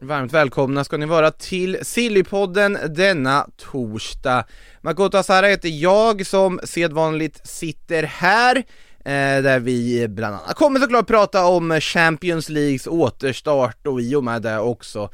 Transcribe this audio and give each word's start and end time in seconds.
Varmt 0.00 0.32
välkomna 0.32 0.84
ska 0.84 0.96
ni 0.96 1.06
vara 1.06 1.30
till 1.30 1.78
Sillypodden 1.82 2.78
denna 2.88 3.46
torsdag. 3.56 4.44
Makoto 4.80 5.18
Asara 5.18 5.46
heter 5.46 5.68
jag 5.68 6.26
som 6.26 6.60
sedvanligt 6.64 7.46
sitter 7.46 8.02
här, 8.02 8.56
eh, 8.98 9.42
där 9.42 9.60
vi 9.60 10.08
bland 10.08 10.34
annat 10.34 10.56
kommer 10.56 10.80
såklart 10.80 11.06
prata 11.06 11.44
om 11.44 11.80
Champions 11.80 12.48
Leagues 12.48 12.86
återstart 12.86 13.86
och 13.86 14.00
i 14.00 14.14
och 14.14 14.24
med 14.24 14.42
det 14.42 14.58
också 14.58 15.10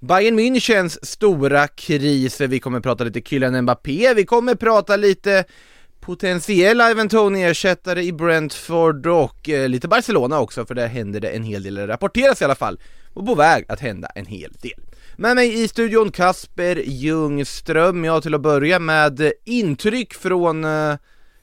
Bayern 0.00 0.38
Münchens 0.38 0.98
stora 1.02 1.68
kris, 1.68 2.40
vi 2.40 2.60
kommer 2.60 2.80
prata 2.80 3.04
lite 3.04 3.20
Kylian 3.20 3.62
Mbappé, 3.62 4.14
vi 4.14 4.24
kommer 4.24 4.54
prata 4.54 4.96
lite 4.96 5.44
potentiella 6.00 6.90
Ivan 6.90 7.08
Tony-ersättare 7.08 8.02
i 8.02 8.12
Brentford 8.12 9.06
och 9.06 9.48
eh, 9.48 9.68
lite 9.68 9.88
Barcelona 9.88 10.40
också, 10.40 10.66
för 10.66 10.74
där 10.74 10.86
händer 10.86 11.20
det 11.20 11.28
en 11.28 11.42
hel 11.42 11.62
del, 11.62 11.74
det 11.74 11.86
rapporteras 11.86 12.42
i 12.42 12.44
alla 12.44 12.54
fall, 12.54 12.78
och 13.16 13.26
på 13.26 13.34
väg 13.34 13.64
att 13.68 13.80
hända 13.80 14.08
en 14.14 14.26
hel 14.26 14.52
del. 14.52 14.80
Med 15.16 15.34
mig 15.34 15.62
i 15.64 15.68
studion 15.68 16.10
Kasper 16.10 16.76
Ljungström, 16.76 18.04
jag 18.04 18.22
till 18.22 18.34
att 18.34 18.40
börja 18.40 18.78
med 18.78 19.32
intryck 19.44 20.14
från 20.14 20.64
eh, 20.64 20.96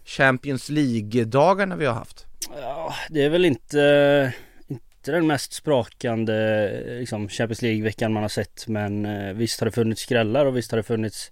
Champions 0.05 0.69
League-dagarna 0.69 1.75
vi 1.75 1.85
har 1.85 1.93
haft. 1.93 2.25
Ja, 2.61 2.93
det 3.09 3.23
är 3.23 3.29
väl 3.29 3.45
inte, 3.45 4.33
inte 4.67 5.11
den 5.11 5.27
mest 5.27 5.53
sprakande 5.53 6.69
liksom, 6.99 7.29
Champions 7.29 7.61
League-veckan 7.61 8.13
man 8.13 8.23
har 8.23 8.29
sett 8.29 8.67
Men 8.67 9.05
eh, 9.05 9.33
visst 9.33 9.59
har 9.59 9.65
det 9.65 9.71
funnits 9.71 10.01
skrällar 10.01 10.45
och 10.45 10.57
visst 10.57 10.71
har 10.71 10.77
det 10.77 10.83
funnits 10.83 11.31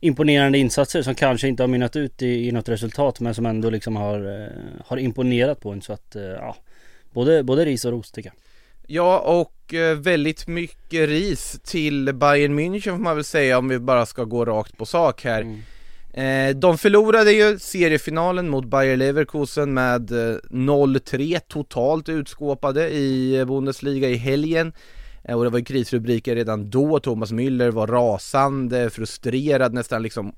imponerande 0.00 0.58
insatser 0.58 1.02
som 1.02 1.14
kanske 1.14 1.48
inte 1.48 1.62
har 1.62 1.68
mynnat 1.68 1.96
ut 1.96 2.22
i, 2.22 2.48
i 2.48 2.52
något 2.52 2.68
resultat 2.68 3.20
men 3.20 3.34
som 3.34 3.46
ändå 3.46 3.70
liksom 3.70 3.96
har, 3.96 4.42
eh, 4.42 4.48
har 4.86 4.96
imponerat 4.96 5.60
på 5.60 5.72
en 5.72 5.82
så 5.82 5.92
att 5.92 6.16
ja 6.38 6.56
Både, 7.12 7.42
både 7.42 7.64
ris 7.64 7.84
och 7.84 7.92
ros 7.92 8.12
tycker 8.12 8.30
jag 8.30 8.51
Ja, 8.94 9.18
och 9.18 9.74
eh, 9.74 9.96
väldigt 9.96 10.46
mycket 10.46 11.08
ris 11.08 11.60
till 11.64 12.14
Bayern 12.14 12.58
München 12.58 12.90
får 12.90 12.98
man 12.98 13.16
väl 13.16 13.24
säga 13.24 13.58
om 13.58 13.68
vi 13.68 13.78
bara 13.78 14.06
ska 14.06 14.24
gå 14.24 14.44
rakt 14.44 14.76
på 14.76 14.86
sak 14.86 15.24
här. 15.24 15.40
Mm. 15.42 16.50
Eh, 16.50 16.56
de 16.56 16.78
förlorade 16.78 17.32
ju 17.32 17.58
seriefinalen 17.58 18.48
mot 18.48 18.64
Bayer 18.64 18.96
Leverkusen 18.96 19.74
med 19.74 20.12
eh, 20.12 20.36
0-3 20.50 21.38
totalt 21.48 22.08
utskåpade 22.08 22.88
i 22.88 23.38
eh, 23.38 23.44
Bundesliga 23.44 24.08
i 24.08 24.16
helgen. 24.16 24.72
Eh, 25.24 25.36
och 25.36 25.44
det 25.44 25.50
var 25.50 25.58
ju 25.58 25.64
krisrubriker 25.64 26.34
redan 26.34 26.70
då, 26.70 27.00
Thomas 27.00 27.32
Müller 27.32 27.70
var 27.70 27.86
rasande, 27.86 28.90
frustrerad, 28.90 29.74
nästan 29.74 30.02
liksom, 30.02 30.34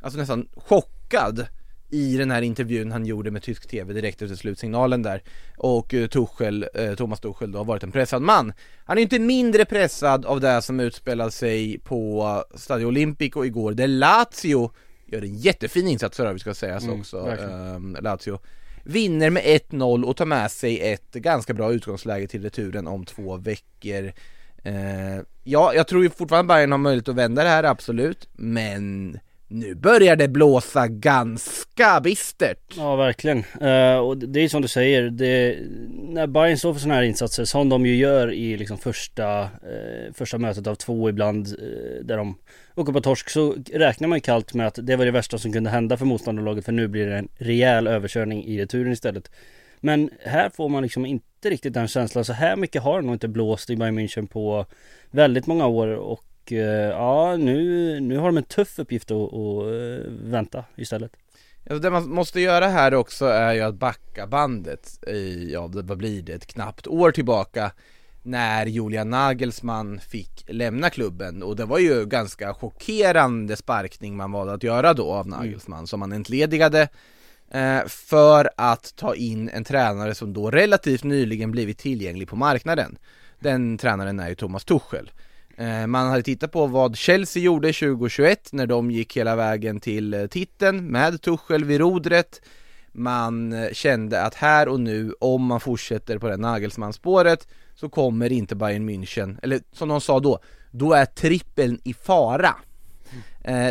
alltså 0.00 0.18
nästan 0.18 0.48
chockad 0.56 1.46
i 1.90 2.16
den 2.16 2.30
här 2.30 2.42
intervjun 2.42 2.92
han 2.92 3.06
gjorde 3.06 3.30
med 3.30 3.42
tysk 3.42 3.68
TV 3.68 3.92
direkt 3.92 4.22
efter 4.22 4.36
slutsignalen 4.36 5.02
där. 5.02 5.22
Och 5.56 5.94
eh, 5.94 6.06
Tuchel, 6.06 6.68
eh, 6.74 6.94
Thomas 6.94 7.20
Tuchel 7.20 7.52
då 7.52 7.58
har 7.58 7.64
varit 7.64 7.82
en 7.82 7.92
pressad 7.92 8.22
man. 8.22 8.52
Han 8.84 8.98
är 8.98 9.02
inte 9.02 9.18
mindre 9.18 9.64
pressad 9.64 10.26
av 10.26 10.40
det 10.40 10.62
som 10.62 10.80
utspelade 10.80 11.30
sig 11.30 11.78
på 11.78 12.44
Stadio 12.54 12.86
Olimpico 12.86 13.44
igår 13.44 13.72
där 13.72 13.88
Lazio 13.88 14.70
gör 15.06 15.22
en 15.22 15.34
jättefin 15.34 15.88
insats 15.88 16.16
för 16.16 16.26
övrigt 16.26 16.40
ska 16.40 16.54
sägas 16.54 16.84
Mm, 16.84 17.00
också, 17.00 17.18
ehm, 17.40 17.96
Lazio. 18.00 18.38
Vinner 18.84 19.30
med 19.30 19.42
1-0 19.44 20.04
och 20.04 20.16
tar 20.16 20.26
med 20.26 20.50
sig 20.50 20.92
ett 20.92 21.12
ganska 21.12 21.54
bra 21.54 21.72
utgångsläge 21.72 22.26
till 22.26 22.42
returen 22.42 22.86
om 22.86 23.04
två 23.04 23.36
veckor. 23.36 24.12
Eh, 24.62 25.22
Ja, 25.48 25.74
jag 25.74 25.86
tror 25.88 26.02
ju 26.02 26.10
fortfarande 26.10 26.54
Bayern 26.54 26.72
har 26.72 26.78
möjlighet 26.78 27.08
att 27.08 27.14
vända 27.14 27.42
det 27.42 27.48
här, 27.48 27.64
absolut, 27.64 28.28
men 28.32 29.18
nu 29.48 29.74
börjar 29.74 30.16
det 30.16 30.28
blåsa 30.28 30.88
ganska 30.88 32.00
bistert. 32.00 32.74
Ja 32.76 32.96
verkligen. 32.96 33.38
Uh, 33.38 33.96
och 33.96 34.18
det 34.18 34.40
är 34.40 34.42
ju 34.42 34.48
som 34.48 34.62
du 34.62 34.68
säger, 34.68 35.02
det, 35.02 35.58
när 35.90 36.26
Bayern 36.26 36.58
står 36.58 36.72
för 36.72 36.80
sådana 36.80 36.94
här 36.94 37.02
insatser 37.02 37.44
som 37.44 37.68
de 37.68 37.86
ju 37.86 37.96
gör 37.96 38.32
i 38.32 38.56
liksom 38.56 38.78
första, 38.78 39.42
uh, 39.42 40.12
första 40.14 40.38
mötet 40.38 40.66
av 40.66 40.74
två 40.74 41.08
ibland 41.08 41.46
uh, 41.46 42.04
där 42.04 42.16
de 42.16 42.38
åker 42.74 42.92
på 42.92 43.00
torsk 43.00 43.30
så 43.30 43.54
räknar 43.72 44.08
man 44.08 44.16
ju 44.16 44.20
kallt 44.20 44.54
med 44.54 44.66
att 44.66 44.78
det 44.82 44.96
var 44.96 45.04
det 45.04 45.10
värsta 45.10 45.38
som 45.38 45.52
kunde 45.52 45.70
hända 45.70 45.96
för 45.96 46.04
motståndarlaget 46.04 46.64
för 46.64 46.72
nu 46.72 46.88
blir 46.88 47.06
det 47.06 47.16
en 47.16 47.28
rejäl 47.36 47.86
överkörning 47.86 48.44
i 48.44 48.62
returen 48.62 48.92
istället. 48.92 49.30
Men 49.80 50.10
här 50.24 50.50
får 50.50 50.68
man 50.68 50.82
liksom 50.82 51.06
inte 51.06 51.50
riktigt 51.50 51.74
den 51.74 51.88
känslan. 51.88 52.24
Så 52.24 52.32
här 52.32 52.56
mycket 52.56 52.82
har 52.82 53.00
det 53.00 53.06
nog 53.06 53.14
inte 53.14 53.28
blåst 53.28 53.70
i 53.70 53.76
Bayern 53.76 53.98
München 53.98 54.26
på 54.26 54.66
väldigt 55.10 55.46
många 55.46 55.66
år 55.66 55.88
och 55.88 56.25
eh, 56.52 56.88
ja 56.90 57.36
nu, 57.36 58.00
nu 58.00 58.18
har 58.18 58.26
de 58.26 58.36
en 58.36 58.44
tuff 58.44 58.78
uppgift 58.78 59.10
att, 59.10 59.34
att 59.34 59.62
eh, 59.62 60.12
vänta 60.22 60.64
istället. 60.76 61.12
Alltså 61.70 61.78
det 61.78 61.90
man 61.90 62.08
måste 62.08 62.40
göra 62.40 62.66
här 62.66 62.94
också 62.94 63.26
är 63.26 63.54
ju 63.54 63.60
att 63.60 63.74
backa 63.74 64.26
bandet 64.26 65.08
i, 65.08 65.52
ja 65.52 65.70
vad 65.72 65.98
blir 65.98 66.22
det, 66.22 66.32
ett 66.32 66.46
knappt 66.46 66.86
år 66.86 67.10
tillbaka 67.10 67.72
när 68.22 68.66
Julian 68.66 69.10
Nagelsmann 69.10 70.00
fick 70.00 70.44
lämna 70.48 70.90
klubben 70.90 71.42
och 71.42 71.56
det 71.56 71.64
var 71.64 71.78
ju 71.78 72.06
ganska 72.06 72.54
chockerande 72.54 73.56
sparkning 73.56 74.16
man 74.16 74.32
valde 74.32 74.52
att 74.52 74.62
göra 74.62 74.94
då 74.94 75.12
av 75.12 75.28
Nagelsmann 75.28 75.86
som 75.86 76.00
man 76.00 76.12
entledigade 76.12 76.88
eh, 77.50 77.86
för 77.86 78.50
att 78.56 78.96
ta 78.96 79.14
in 79.14 79.48
en 79.48 79.64
tränare 79.64 80.14
som 80.14 80.32
då 80.32 80.50
relativt 80.50 81.04
nyligen 81.04 81.50
blivit 81.50 81.78
tillgänglig 81.78 82.28
på 82.28 82.36
marknaden. 82.36 82.98
Den 83.38 83.78
tränaren 83.78 84.20
är 84.20 84.28
ju 84.28 84.34
Thomas 84.34 84.64
Tuchel. 84.64 85.10
Eh, 85.56 85.86
man 85.86 86.10
hade 86.10 86.22
tittat 86.22 86.52
på 86.52 86.66
vad 86.66 86.96
Chelsea 86.96 87.42
gjorde 87.42 87.72
2021 87.72 88.48
när 88.52 88.66
de 88.66 88.90
gick 88.90 89.16
hela 89.16 89.36
vägen 89.36 89.80
till 89.80 90.14
eh, 90.14 90.26
titeln 90.26 90.86
med 90.86 91.22
Tuchel 91.22 91.64
vid 91.64 91.80
rodret. 91.80 92.42
Man 92.92 93.52
eh, 93.52 93.72
kände 93.72 94.22
att 94.22 94.34
här 94.34 94.68
och 94.68 94.80
nu, 94.80 95.14
om 95.20 95.44
man 95.44 95.60
fortsätter 95.60 96.18
på 96.18 96.28
det 96.28 96.36
Nagelsmann-spåret 96.36 97.48
så 97.74 97.88
kommer 97.88 98.32
inte 98.32 98.54
Bayern 98.54 98.90
München, 98.90 99.38
eller 99.42 99.60
som 99.72 99.88
de 99.88 100.00
sa 100.00 100.20
då, 100.20 100.38
då 100.70 100.92
är 100.92 101.04
trippeln 101.04 101.80
i 101.84 101.94
fara. 101.94 102.54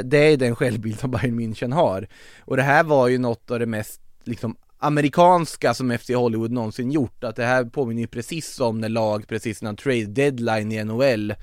Det 0.04 0.18
är 0.18 0.38
den 0.38 0.56
självbild 0.56 1.00
som 1.00 1.12
Bayern 1.12 1.40
München 1.40 1.74
har. 1.74 2.08
Och 2.40 2.58
det 2.58 2.64
här 2.64 2.84
var 2.84 3.08
ju 3.08 3.18
något 3.18 3.52
av 3.52 3.60
det 3.60 3.66
mest 3.66 4.02
liksom 4.24 4.56
amerikanska 4.78 5.74
som 5.74 5.98
FC 5.98 6.10
Hollywood 6.10 6.52
någonsin 6.52 6.92
gjort, 6.92 7.24
att 7.24 7.36
det 7.36 7.46
här 7.46 7.66
påminner 7.66 8.02
ju 8.02 8.08
precis 8.08 8.60
om 8.60 8.82
när 8.82 8.90
lag 8.90 9.28
precis 9.28 9.62
innan 9.62 9.76
trade 9.76 10.06
deadline 10.06 10.72
i 10.72 10.84
NHL 10.84 11.34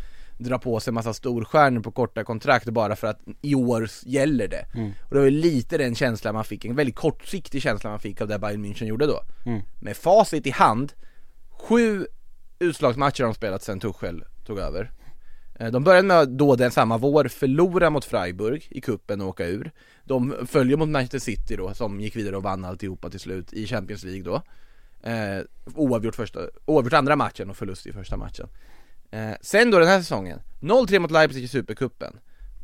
drar 0.43 0.59
på 0.59 0.81
sig 0.81 0.93
massa 0.93 1.15
storstjärnor 1.15 1.81
på 1.81 1.91
korta 1.91 2.25
kontrakt 2.25 2.69
bara 2.69 2.97
för 2.97 3.07
att 3.07 3.21
i 3.43 3.55
år 3.55 3.89
gäller 4.05 4.49
det. 4.49 4.67
Och 5.03 5.15
det 5.15 5.19
var 5.19 5.25
ju 5.25 5.31
lite 5.31 5.79
den 5.79 5.95
känslan 5.95 6.35
man 6.35 6.45
fick, 6.45 6.65
en 6.65 6.77
väldigt 6.77 6.97
kortsiktig 6.97 7.63
känsla 7.63 7.91
man 7.91 8.01
fick 8.01 8.21
av 8.21 8.29
det 8.29 8.39
Bayern 8.39 8.65
München 8.65 8.85
gjorde 8.85 9.07
då. 9.07 9.21
Med 9.81 9.97
facit 9.97 10.47
i 10.47 10.51
hand, 10.51 10.93
sju 11.51 12.07
utslagsmatcher 12.59 13.23
har 13.23 13.29
de 13.29 13.35
spelat 13.35 13.63
sedan 13.63 13.81
Tuchel 13.81 14.25
tog 14.47 14.59
över. 14.59 14.91
Eh, 15.55 15.71
De 15.71 15.85
började 15.85 16.09
med 16.09 16.29
då 16.29 16.57
den 16.57 16.71
samma 16.71 16.99
vår 16.99 17.25
förlora 17.29 17.91
mot 17.91 18.05
Freiburg 18.05 18.67
i 18.71 18.81
kuppen 18.81 19.21
och 19.21 19.29
åka 19.29 19.47
ur. 19.47 19.71
De 20.05 20.35
följer 20.47 20.77
mot 20.77 20.89
Manchester 20.89 21.19
City 21.19 21.57
då, 21.57 21.75
som 21.75 22.01
gick 22.01 22.17
vidare 22.17 22.37
och 22.37 22.43
vann 22.43 22.65
alltihopa 22.65 23.11
till 23.11 23.21
slut 23.21 23.53
i 23.53 23.67
Champions 23.67 24.05
League 24.05 24.23
då. 24.23 24.43
Eh, 25.11 25.43
oavgjort, 25.75 26.15
första, 26.15 26.41
oavgjort 26.65 26.93
andra 26.93 27.17
matchen 27.17 27.51
och 27.51 27.57
förlust 27.57 27.87
i 27.87 27.93
första 27.93 28.17
matchen. 28.17 28.49
Eh, 29.13 29.35
sen 29.41 29.71
då 29.71 29.79
den 29.79 29.89
här 29.89 29.99
säsongen, 29.99 30.41
0-3 30.61 30.99
mot 30.99 31.11
Leipzig 31.11 31.45
i 31.45 31.49
Supercupen. 31.49 32.17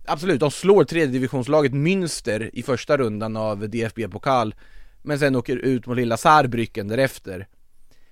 Absolut, 0.04 0.40
de 0.40 0.50
slår 0.50 0.84
tredje 0.84 1.12
divisionslaget 1.12 1.72
Münster 1.72 2.50
i 2.52 2.62
första 2.62 2.96
rundan 2.96 3.36
av 3.36 3.68
DFB-pokal, 3.68 4.54
men 5.02 5.18
sen 5.18 5.36
åker 5.36 5.56
ut 5.56 5.86
mot 5.86 5.96
lilla 5.96 6.16
Saarbrücken 6.16 6.88
därefter. 6.88 7.46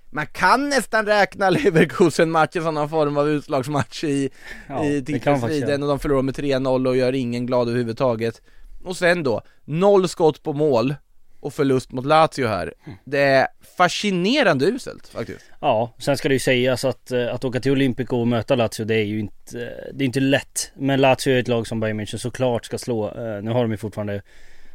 Man 0.09 0.27
kan 0.27 0.69
nästan 0.69 1.05
räkna 1.05 1.49
Leverkusen-matchen 1.49 2.63
som 2.63 2.73
någon 2.73 2.89
form 2.89 3.17
av 3.17 3.29
utslagsmatch 3.29 4.03
i, 4.03 4.29
Ja, 4.67 4.85
i 4.85 5.05
titelstriden 5.05 5.83
och 5.83 5.89
de 5.89 5.99
förlorar 5.99 6.21
med 6.21 6.35
3-0 6.35 6.87
och 6.87 6.97
gör 6.97 7.13
ingen 7.13 7.45
glad 7.45 7.69
överhuvudtaget. 7.69 8.41
Och 8.83 8.97
sen 8.97 9.23
då, 9.23 9.41
noll 9.65 10.09
skott 10.09 10.43
på 10.43 10.53
mål 10.53 10.95
och 11.39 11.53
förlust 11.53 11.91
mot 11.91 12.05
Lazio 12.05 12.47
här. 12.47 12.73
Det 13.05 13.19
är 13.19 13.47
fascinerande 13.77 14.65
uselt 14.65 15.07
faktiskt. 15.07 15.51
Ja, 15.61 15.95
sen 15.99 16.17
ska 16.17 16.27
det 16.27 16.35
ju 16.35 16.39
sägas 16.39 16.85
att, 16.85 17.11
eh, 17.11 17.33
att 17.33 17.45
åka 17.45 17.59
till 17.59 17.71
Olympico 17.71 18.17
och 18.17 18.27
möta 18.27 18.55
Lazio 18.55 18.85
det 18.85 18.95
är 18.95 19.03
ju 19.05 19.19
inte, 19.19 19.57
det 19.93 20.03
är 20.03 20.05
inte 20.05 20.19
lätt. 20.19 20.71
Men 20.75 21.01
Lazio 21.01 21.33
är 21.33 21.39
ett 21.39 21.47
lag 21.47 21.67
som 21.67 21.79
Bayern 21.79 22.01
München 22.01 22.17
såklart 22.17 22.65
ska 22.65 22.77
slå. 22.77 23.07
Eh, 23.07 23.41
Nu 23.43 23.51
har 23.51 23.61
de 23.61 23.71
ju 23.71 23.77
fortfarande 23.77 24.21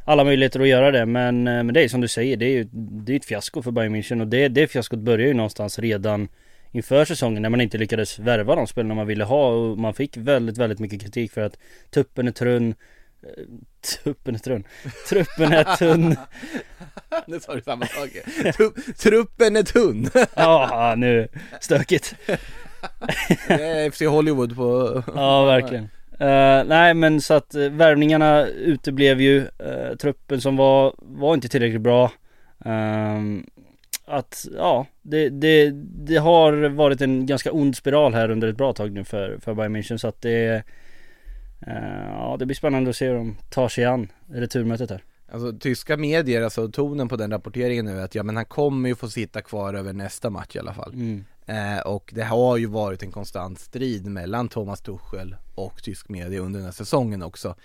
alla 0.05 0.23
möjligheter 0.23 0.59
att 0.59 0.67
göra 0.67 0.91
det 0.91 1.05
men, 1.05 1.47
eh, 1.47 1.63
men 1.63 1.73
det 1.73 1.83
är 1.83 1.87
som 1.87 2.01
du 2.01 2.07
säger, 2.07 2.37
det 2.37 2.45
är 2.45 2.49
ju 2.49 2.67
det 2.73 3.13
är 3.13 3.17
ett 3.17 3.25
fiasko 3.25 3.61
för 3.61 3.71
Bayern 3.71 3.95
München 3.95 4.21
och 4.21 4.27
det, 4.27 4.47
det 4.47 4.67
fiaskot 4.67 4.99
börjar 4.99 5.27
ju 5.27 5.33
någonstans 5.33 5.79
redan 5.79 6.27
inför 6.71 7.05
säsongen 7.05 7.41
när 7.41 7.49
man 7.49 7.61
inte 7.61 7.77
lyckades 7.77 8.19
värva 8.19 8.55
de 8.55 8.67
spelarna 8.67 8.95
man 8.95 9.07
ville 9.07 9.23
ha 9.23 9.47
och 9.47 9.77
man 9.77 9.93
fick 9.93 10.17
väldigt, 10.17 10.57
väldigt 10.57 10.79
mycket 10.79 11.01
kritik 11.01 11.31
för 11.31 11.41
att 11.41 11.57
tuppen 11.89 12.27
är 12.27 12.31
trunn 12.31 12.75
Tuppen 14.03 14.35
är 14.35 14.39
trunn 14.39 14.63
Truppen 15.09 15.53
är 15.53 15.63
tunn. 15.77 16.15
Nu 17.27 17.39
sa 17.39 17.55
du 17.55 17.61
samma 17.61 17.85
sak 17.85 18.09
Tru- 18.35 18.93
Truppen 18.97 19.55
är 19.55 19.63
tunn. 19.63 20.09
Ja, 20.35 20.93
nu, 20.97 21.27
stökigt. 21.61 22.15
Det 23.47 23.63
är 23.63 23.91
FC 23.91 24.01
Hollywood 24.01 24.55
på 24.55 25.03
Ja, 25.15 25.45
verkligen. 25.45 25.83
Eh, 26.19 26.63
nej 26.65 26.93
men 26.93 27.21
så 27.21 27.33
att 27.33 27.55
uh, 27.55 27.69
värvningarna 27.71 28.45
uteblev 28.47 29.21
ju, 29.21 29.39
uh, 29.39 29.95
truppen 29.99 30.41
som 30.41 30.55
var, 30.57 30.93
var 30.97 31.33
inte 31.33 31.49
tillräckligt 31.49 31.81
bra. 31.81 32.11
Ehm, 32.65 33.45
Att, 34.05 34.45
ja, 34.57 34.85
det, 35.01 35.29
det, 35.29 35.71
det 36.05 36.17
har 36.17 36.69
varit 36.69 37.01
en 37.01 37.25
ganska 37.25 37.51
ond 37.51 37.75
spiral 37.77 38.13
här 38.13 38.31
under 38.31 38.47
ett 38.47 38.57
bra 38.57 38.73
tag 38.73 38.91
nu 38.91 39.03
för, 39.03 39.37
för 39.41 39.53
Bayern 39.53 39.75
München 39.75 39.97
så 39.97 40.07
att 40.07 40.21
det 40.21 40.45
eh, 40.55 40.61
Ja 41.67 42.35
det 42.39 42.45
blir 42.45 42.55
spännande 42.55 42.89
att 42.89 42.95
se 42.95 43.07
hur 43.07 43.15
de 43.15 43.37
tar 43.49 43.69
sig 43.69 43.85
an 43.85 44.11
returmötet 44.29 44.89
här. 44.89 45.03
Alltså 45.31 45.53
tyska 45.59 45.97
medier, 45.97 46.41
alltså 46.41 46.67
tonen 46.71 47.07
på 47.07 47.15
den 47.15 47.31
rapporteringen 47.31 47.85
nu 47.85 47.99
är 47.99 48.03
att 48.03 48.15
ja 48.15 48.23
men 48.23 48.35
han 48.35 48.45
kommer 48.45 48.89
ju 48.89 48.95
få 48.95 49.09
sitta 49.09 49.41
kvar 49.41 49.73
över 49.73 49.93
nästa 49.93 50.29
match 50.29 50.55
i 50.55 50.59
alla 50.59 50.73
fall. 50.73 50.93
Mm. 50.93 51.25
eh, 51.45 51.79
Och 51.79 52.11
det 52.15 52.23
har 52.23 52.57
ju 52.57 52.65
varit 52.65 53.03
en 53.03 53.11
konstant 53.11 53.59
strid 53.59 54.05
mellan 54.05 54.49
Thomas 54.49 54.81
Tuchel 54.81 55.35
och 55.55 55.83
tysk 55.83 56.09
media 56.09 56.39
under 56.41 56.59
den 56.59 56.65
här 56.65 56.73
säsongen 56.73 57.23
också. 57.23 57.55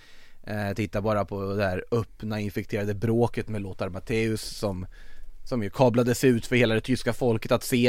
Eh, 0.44 0.72
Titta 0.76 1.00
bara 1.00 1.24
på 1.24 1.54
det 1.54 1.64
här 1.64 1.84
öppna 1.90 2.40
infekterade 2.40 2.94
bråket 2.94 3.48
med 3.48 3.60
Lothar 3.62 3.88
Matthäus 3.88 4.42
som 4.42 4.86
Som 5.44 5.62
ju 5.62 5.70
kablades 5.70 6.24
ut 6.24 6.46
för 6.46 6.56
hela 6.56 6.74
det 6.74 6.80
tyska 6.80 7.12
folket 7.12 7.52
att 7.52 7.64
se. 7.64 7.88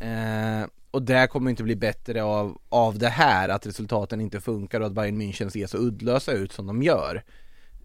Eh, 0.00 0.64
Och 0.94 1.02
det 1.02 1.26
kommer 1.26 1.50
inte 1.50 1.62
bli 1.62 1.76
bättre 1.76 2.22
av, 2.22 2.58
av 2.68 2.98
det 2.98 3.08
här, 3.08 3.48
att 3.48 3.66
resultaten 3.66 4.20
inte 4.20 4.40
funkar 4.40 4.80
och 4.80 4.86
att 4.86 4.92
Bayern 4.92 5.22
München 5.22 5.48
ser 5.48 5.66
så 5.66 5.78
uddlösa 5.78 6.32
ut 6.32 6.52
som 6.52 6.66
de 6.66 6.82
gör. 6.82 7.22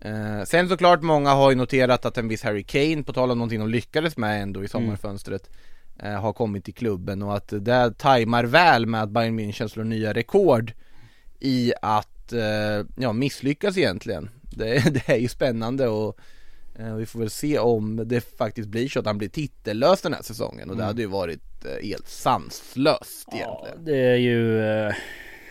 Eh, 0.02 0.44
sen 0.44 0.70
såklart 0.70 1.02
många 1.02 1.30
har 1.30 1.50
ju 1.50 1.56
noterat 1.56 2.06
att 2.06 2.18
en 2.18 2.28
viss 2.28 2.44
Harry 2.44 2.64
Kane, 2.64 3.04
på 3.04 3.14
tal 3.14 3.32
om 3.32 3.38
någonting 3.38 3.60
de 3.60 3.70
lyckades 3.70 4.18
med 4.18 4.42
ändå 4.42 4.64
i 4.64 4.68
sommarfönstret 4.68 5.50
eh, 6.00 6.22
Har 6.22 6.34
kommit 6.34 6.66
till 6.66 6.74
klubben. 6.74 7.22
Och 7.22 7.36
att 7.36 7.54
det 7.60 7.94
tajmar 7.98 8.44
väl 8.44 8.86
med 8.86 9.04
att 9.04 9.10
Bayern 9.10 9.40
München 9.40 9.68
slår 9.68 9.84
nya 9.84 10.14
rekord 10.14 10.74
I 11.40 11.74
att, 11.82 12.34
eh, 12.34 12.86
ja 12.96 13.14
misslyckas 13.14 13.78
egentligen. 13.78 14.30
Det, 14.42 14.94
det 14.94 15.10
är 15.10 15.18
ju 15.18 15.28
spännande 15.28 15.88
och 15.88 16.20
vi 16.98 17.06
får 17.06 17.20
väl 17.20 17.30
se 17.30 17.60
om 17.60 18.02
det 18.06 18.22
faktiskt 18.38 18.70
blir 18.70 18.90
så 18.90 19.00
att 19.00 19.06
han 19.06 19.18
blir 19.18 19.30
titellös 19.30 20.02
den 20.02 20.14
här 20.14 20.22
säsongen 20.22 20.70
och 20.70 20.76
det 20.76 20.82
Mm. 20.84 20.88
hade 20.88 21.02
ju 21.02 21.08
varit 21.08 21.66
eh, 21.66 21.88
helt 21.88 22.08
sanslöst 22.08 23.28
Ja, 23.32 23.38
egentligen 23.38 23.86
det 23.86 23.98
är 24.12 24.16
ju 24.16 24.62
eh, 24.88 24.94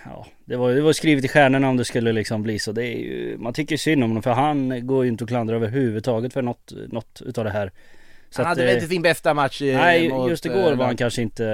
Ja, 0.04 0.26
det 0.44 0.56
var, 0.56 0.72
det 0.72 0.80
var 0.80 0.92
skrivet 0.92 1.24
i 1.24 1.28
stjärnorna 1.28 1.68
om 1.68 1.76
det 1.76 1.84
skulle 1.84 2.12
liksom 2.12 2.42
bli 2.42 2.58
så. 2.58 2.72
Det 2.72 2.84
är 2.84 2.98
ju, 2.98 3.36
man 3.38 3.52
tycker 3.52 3.76
synd 3.76 4.04
om 4.04 4.10
honom 4.10 4.22
för 4.22 4.30
han 4.30 4.86
går 4.86 5.04
ju 5.04 5.10
inte 5.10 5.24
att 5.24 5.28
klandra 5.30 5.56
överhuvudtaget 5.56 6.32
för 6.32 6.42
något, 6.42 6.72
något 6.88 7.22
utav 7.26 7.44
det 7.44 7.50
här. 7.50 7.72
Så 8.30 8.42
Han 8.42 8.42
att, 8.42 8.48
hade 8.48 8.60
väl 8.60 8.68
eh, 8.68 8.74
inte 8.74 8.88
sin 8.88 9.02
bästa 9.02 9.34
match 9.34 9.62
eh, 9.62 9.76
Nej, 9.76 10.08
mot, 10.08 10.30
just 10.30 10.46
eh, 10.46 10.52
igår 10.52 10.72
var 10.72 10.86
han 10.86 10.96
kanske 10.96 11.22
inte, 11.22 11.44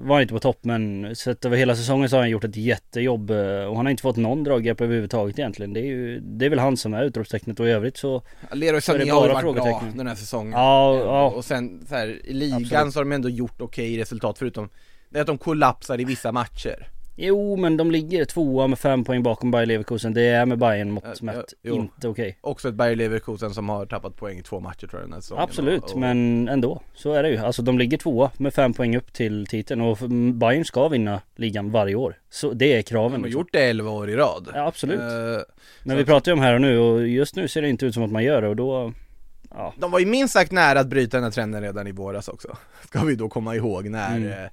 var 0.00 0.14
han 0.14 0.22
inte 0.22 0.34
på 0.34 0.40
topp 0.40 0.58
men 0.62 1.16
sett 1.16 1.44
över 1.44 1.56
hela 1.56 1.76
säsongen 1.76 2.08
så 2.08 2.16
har 2.16 2.20
han 2.20 2.30
gjort 2.30 2.44
ett 2.44 2.56
jättejobb 2.56 3.30
och 3.30 3.76
han 3.76 3.86
har 3.86 3.90
inte 3.90 4.02
fått 4.02 4.16
någon 4.16 4.44
draghjälp 4.44 4.80
överhuvudtaget 4.80 5.38
egentligen. 5.38 5.72
Det 5.72 5.80
är 5.80 5.86
ju, 5.86 6.20
det 6.20 6.46
är 6.46 6.50
väl 6.50 6.58
han 6.58 6.76
som 6.76 6.94
är 6.94 7.04
utropstecknet 7.04 7.60
och 7.60 7.68
i 7.68 7.70
övrigt 7.70 7.96
så 7.96 8.22
Leroy 8.52 8.80
Sané 8.80 9.10
har 9.10 9.28
varit 9.28 9.54
bra 9.54 9.82
den 9.94 10.06
här 10.06 10.14
säsongen 10.14 10.52
Ja, 10.52 10.98
ja. 10.98 11.30
Och 11.30 11.44
sen 11.44 11.86
så 11.88 11.94
här, 11.94 12.26
i 12.26 12.32
ligan 12.32 12.62
Absolut. 12.62 12.92
så 12.92 12.98
har 12.98 13.04
de 13.04 13.12
ändå 13.12 13.28
gjort 13.28 13.60
okej 13.60 14.00
resultat 14.00 14.38
förutom 14.38 14.68
Det 15.10 15.18
är 15.18 15.20
att 15.20 15.26
de 15.26 15.38
kollapsar 15.38 16.00
i 16.00 16.04
vissa 16.04 16.32
matcher 16.32 16.88
Jo 17.16 17.56
men 17.56 17.76
de 17.76 17.90
ligger 17.90 18.24
tvåa 18.24 18.66
med 18.66 18.78
fem 18.78 19.04
poäng 19.04 19.22
bakom 19.22 19.50
Bayer 19.50 19.66
Leverkusen. 19.66 20.14
Det 20.14 20.22
är 20.22 20.46
med 20.46 20.58
Bayern 20.58 20.90
mått 20.90 21.22
mätt 21.22 21.54
ja, 21.62 21.74
inte 21.74 22.08
okej. 22.08 22.38
Också 22.40 22.68
ett 22.68 22.74
Bayer 22.74 22.96
Leverkusen 22.96 23.54
som 23.54 23.68
har 23.68 23.86
tappat 23.86 24.16
poäng 24.16 24.38
i 24.38 24.42
två 24.42 24.60
matcher 24.60 24.86
tror 24.86 25.00
jag 25.00 25.08
den 25.08 25.12
här 25.12 25.20
säsongen 25.20 25.42
Absolut, 25.44 25.84
och, 25.84 25.92
och, 25.92 25.98
men 26.00 26.48
ändå. 26.48 26.82
Så 26.94 27.12
är 27.12 27.22
det 27.22 27.30
ju. 27.30 27.36
Alltså 27.38 27.62
de 27.62 27.78
ligger 27.78 27.98
tvåa 27.98 28.30
med 28.38 28.54
fem 28.54 28.72
poäng 28.74 28.96
upp 28.96 29.12
till 29.12 29.46
titeln 29.46 29.80
och 29.80 29.98
Bayern 30.34 30.64
ska 30.64 30.88
vinna 30.88 31.20
ligan 31.36 31.70
varje 31.70 31.94
år. 31.94 32.14
Så 32.30 32.52
det 32.52 32.72
är 32.72 32.76
De 32.76 32.82
kraven. 32.82 33.12
har 33.12 33.18
liksom. 33.18 33.40
gjort 33.40 33.52
det 33.52 33.64
11 33.64 33.90
år 33.90 34.10
i 34.10 34.16
rad 34.16 34.48
Ja, 34.54 34.66
absolut. 34.66 35.00
Eh, 35.00 35.06
Men 35.82 35.96
vi 35.96 36.02
att- 36.02 36.08
pratar 36.08 36.32
ju 36.32 36.36
om 36.36 36.40
här 36.40 36.54
och 36.54 36.60
nu 36.60 36.78
och 36.78 37.08
just 37.08 37.36
nu 37.36 37.48
ser 37.48 37.62
det 37.62 37.68
inte 37.68 37.86
ut 37.86 37.94
som 37.94 38.02
att 38.02 38.12
man 38.12 38.24
gör 38.24 38.42
det 38.42 38.48
och 38.48 38.56
då... 38.56 38.92
Ja. 39.50 39.74
De 39.78 39.90
var 39.90 39.98
ju 39.98 40.06
minst 40.06 40.32
sagt 40.34 40.52
nära 40.52 40.80
att 40.80 40.86
bryta 40.88 41.16
den 41.16 41.24
här 41.24 41.30
trenden 41.30 41.62
redan 41.62 41.86
i 41.86 41.92
våras 41.92 42.28
också 42.28 42.56
Ska 42.88 43.04
vi 43.04 43.14
då 43.14 43.28
komma 43.28 43.54
ihåg 43.56 43.88
när 43.88 44.16
Mm. 44.16 44.48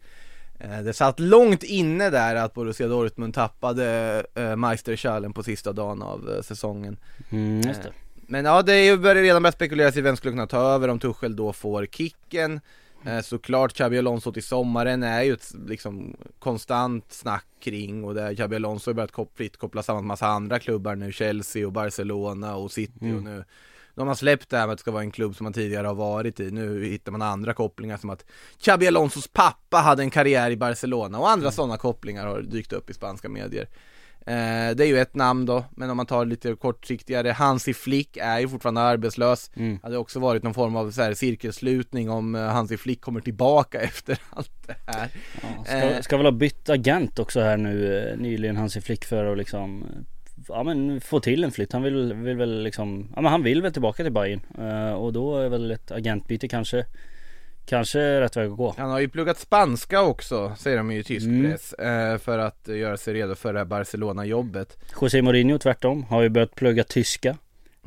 Eh, 0.63 0.79
Det 0.83 0.93
satt 0.93 1.19
långt 1.19 1.63
inne 1.63 2.09
där 2.09 2.35
att 2.35 2.53
Borussia 2.53 2.87
Dortmund 2.87 3.33
tappade 3.33 4.23
eh, 4.35 4.55
Meisterschalen 4.55 5.33
på 5.33 5.43
sista 5.43 5.73
dagen 5.73 6.01
av 6.01 6.29
eh, 6.29 6.41
säsongen 6.41 6.97
Mm. 7.29 7.61
Men 8.27 8.45
ja, 8.45 8.61
det 8.61 8.97
börjar 8.97 9.23
redan 9.23 9.43
börjat 9.43 9.55
spekuleras 9.55 9.97
i 9.97 10.01
vem 10.01 10.15
skulle 10.17 10.31
kunna 10.31 10.47
ta 10.47 10.57
över 10.59 10.87
om 10.87 10.99
Tuchel 10.99 11.35
då 11.35 11.53
får 11.53 11.85
kicken 11.85 12.61
Såklart 13.23 13.73
Xabi 13.73 13.97
Alonso 13.97 14.31
till 14.31 14.43
sommaren 14.43 15.03
är 15.03 15.21
ju 15.23 15.33
ett 15.33 15.51
liksom 15.67 16.15
konstant 16.39 17.05
snack 17.09 17.45
kring 17.63 18.03
och 18.03 18.15
där 18.15 18.35
Xabi 18.35 18.55
Alonso 18.55 18.89
har 18.89 18.93
börjat 18.95 19.11
fritt 19.35 19.57
koppla 19.57 19.83
samman 19.83 20.03
med 20.03 20.07
massa 20.07 20.27
andra 20.27 20.59
klubbar 20.59 20.95
nu 20.95 21.11
Chelsea 21.11 21.65
och 21.67 21.73
Barcelona 21.73 22.55
och 22.55 22.71
City 22.71 22.93
och 22.99 23.03
Mm. 23.03 23.23
nu 23.23 23.43
Nu 23.95 24.01
har 24.01 24.05
man 24.05 24.15
släppt 24.15 24.49
det 24.49 24.57
här 24.57 24.67
med 24.67 24.73
att 24.73 24.77
det 24.77 24.81
ska 24.81 24.91
vara 24.91 25.03
en 25.03 25.11
klubb 25.11 25.35
som 25.35 25.43
man 25.43 25.53
tidigare 25.53 25.87
har 25.87 25.95
varit 25.95 26.39
i 26.39 26.51
Nu 26.51 26.85
hittar 26.85 27.11
man 27.11 27.21
andra 27.21 27.53
kopplingar 27.53 27.97
som 27.97 28.09
att 28.09 28.25
Xabi 28.59 28.87
Alonsos 28.87 29.27
pappa 29.27 29.77
hade 29.77 30.03
en 30.03 30.09
karriär 30.09 30.51
i 30.51 30.57
Barcelona 30.57 31.19
och 31.19 31.29
andra 31.29 31.51
sådana 31.51 31.77
kopplingar 31.77 32.27
har 32.27 32.41
dykt 32.41 32.73
upp 32.73 32.89
i 32.89 32.93
spanska 32.93 33.29
medier 33.29 33.67
Eh, 34.25 34.75
det 34.75 34.83
är 34.83 34.85
ju 34.85 34.99
ett 34.99 35.15
namn 35.15 35.45
då, 35.45 35.65
men 35.71 35.89
om 35.89 35.97
man 35.97 36.05
tar 36.05 36.25
lite 36.25 36.55
kortsiktigare, 36.55 37.29
Hansi 37.31 37.73
Flick 37.73 38.17
är 38.17 38.39
ju 38.39 38.47
fortfarande 38.49 38.81
arbetslös 38.81 39.51
Mm. 39.55 39.79
Hade 39.83 39.97
också 39.97 40.19
varit 40.19 40.43
någon 40.43 40.53
form 40.53 40.75
av 40.75 40.91
så 40.91 41.01
här 41.01 41.13
cirkelslutning 41.13 42.09
om 42.09 42.35
eh, 42.35 42.41
Hansi 42.41 42.77
Flick 42.77 43.01
kommer 43.01 43.21
tillbaka 43.21 43.81
efter 43.81 44.19
allt 44.29 44.51
det 44.67 44.75
här 44.85 45.09
Ja, 45.41 45.63
ska, 45.65 45.77
Eh. 45.77 46.01
ska 46.01 46.17
väl 46.17 46.25
ha 46.25 46.31
bytt 46.31 46.69
agent 46.69 47.19
också 47.19 47.39
här 47.39 47.57
nu 47.57 47.97
eh, 47.97 48.17
nyligen 48.17 48.57
Hansi 48.57 48.81
Flick 48.81 49.05
för 49.05 49.31
att 49.31 49.37
liksom 49.37 49.83
eh, 49.83 49.87
Ja 50.47 50.63
men 50.63 51.01
få 51.01 51.19
till 51.19 51.43
en 51.43 51.51
flytt. 51.51 51.73
Han 51.73 51.83
vill, 51.83 52.13
vill 52.13 52.37
väl 52.37 52.63
liksom 52.63 53.07
Ja 53.15 53.21
men 53.21 53.31
han 53.31 53.43
vill 53.43 53.61
väl 53.61 53.73
tillbaka 53.73 54.03
till 54.03 54.11
Bayern 54.13 54.41
Eh, 54.59 54.93
Och 54.93 55.13
då 55.13 55.37
är 55.37 55.49
väl 55.49 55.71
ett 55.71 55.91
agentbyte 55.91 56.47
kanske 56.47 56.85
Kanske 57.65 58.21
rätt 58.21 58.37
väg 58.37 58.51
att 58.51 58.57
gå. 58.57 58.73
Han 58.77 58.89
har 58.91 58.99
ju 58.99 59.09
pluggat 59.09 59.37
spanska 59.39 60.01
också, 60.01 60.53
säger 60.57 60.77
de 60.77 60.91
ju 60.91 60.99
i 60.99 61.03
tysk 61.03 61.25
Mm. 61.27 61.51
press 61.51 61.73
eh, 61.73 62.17
För 62.17 62.37
att 62.39 62.67
göra 62.67 62.97
sig 62.97 63.13
redo 63.13 63.35
för 63.35 63.53
det 63.53 63.59
här 63.59 63.65
Barcelona-jobbet 63.65 64.77
José 65.01 65.21
Mourinho 65.21 65.57
tvärtom 65.57 66.03
har 66.03 66.21
ju 66.21 66.29
börjat 66.29 66.55
plugga 66.55 66.83
tyska 66.83 67.37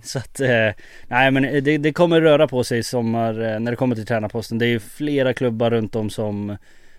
Så 0.03 0.19
att, 0.19 0.41
eh, 0.41 0.71
nej 1.09 1.31
men 1.31 1.43
det, 1.65 1.79
det 1.79 1.93
kommer 1.93 2.21
röra 2.21 2.49
på 2.49 2.65
sig 2.65 2.79
i 2.79 2.83
sommar 2.83 3.33
när 3.59 3.71
det 3.71 3.77
kommer 3.77 3.95
till 3.97 4.07
tränarposten 4.07 4.59
Det 4.59 4.67
är 4.67 4.69
ju 4.69 4.81
flera 4.81 5.35
klubbar 5.35 5.71
runt 5.71 5.97
om 5.97 6.11
som 6.11 6.51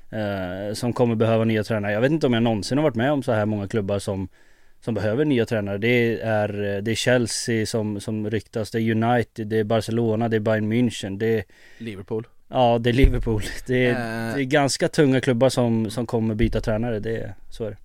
eh, 0.09 0.73
Som 0.73 0.93
kommer 0.93 1.15
behöva 1.15 1.43
nya 1.43 1.63
tränare 1.63 1.91
Jag 1.91 2.01
vet 2.01 2.11
inte 2.11 2.27
om 2.27 2.33
jag 2.33 2.43
någonsin 2.43 2.77
har 2.77 2.83
varit 2.83 2.95
med 2.95 3.11
om 3.11 3.23
så 3.23 3.31
här 3.31 3.45
många 3.45 3.67
klubbar 3.67 3.99
som 3.99 4.27
Som 4.85 4.93
behöver 4.93 5.25
nya 5.25 5.45
tränare 5.45 5.77
Det 5.77 6.21
är, 6.21 6.47
det 6.81 6.91
är 6.91 6.95
Chelsea 6.95 7.65
som, 7.65 7.99
som 7.99 8.29
ryktas 8.29 8.71
Det 8.71 8.81
är 8.81 8.91
United, 8.91 9.47
det 9.47 9.57
är 9.57 9.63
Barcelona, 9.63 10.29
det 10.29 10.35
är 10.35 10.39
Bayern 10.39 10.73
München 10.73 11.17
Det 11.17 11.27
är, 11.27 11.43
Liverpool. 11.77 12.27
Ja 12.47 12.77
det 12.79 12.89
är 12.89 12.93
Liverpool. 12.93 13.41
Det 13.67 13.85
är, 13.85 13.91
Eh. 13.91 14.35
det 14.35 14.41
är 14.41 14.45
ganska 14.45 14.87
tunga 14.87 15.21
klubbar 15.21 15.49
som, 15.49 15.89
som 15.91 16.05
kommer 16.05 16.35
byta 16.35 16.61
tränare 16.61 16.99
Det 16.99 17.17
är, 17.17 17.33
så 17.51 17.65
är 17.65 17.69
det. 17.69 17.77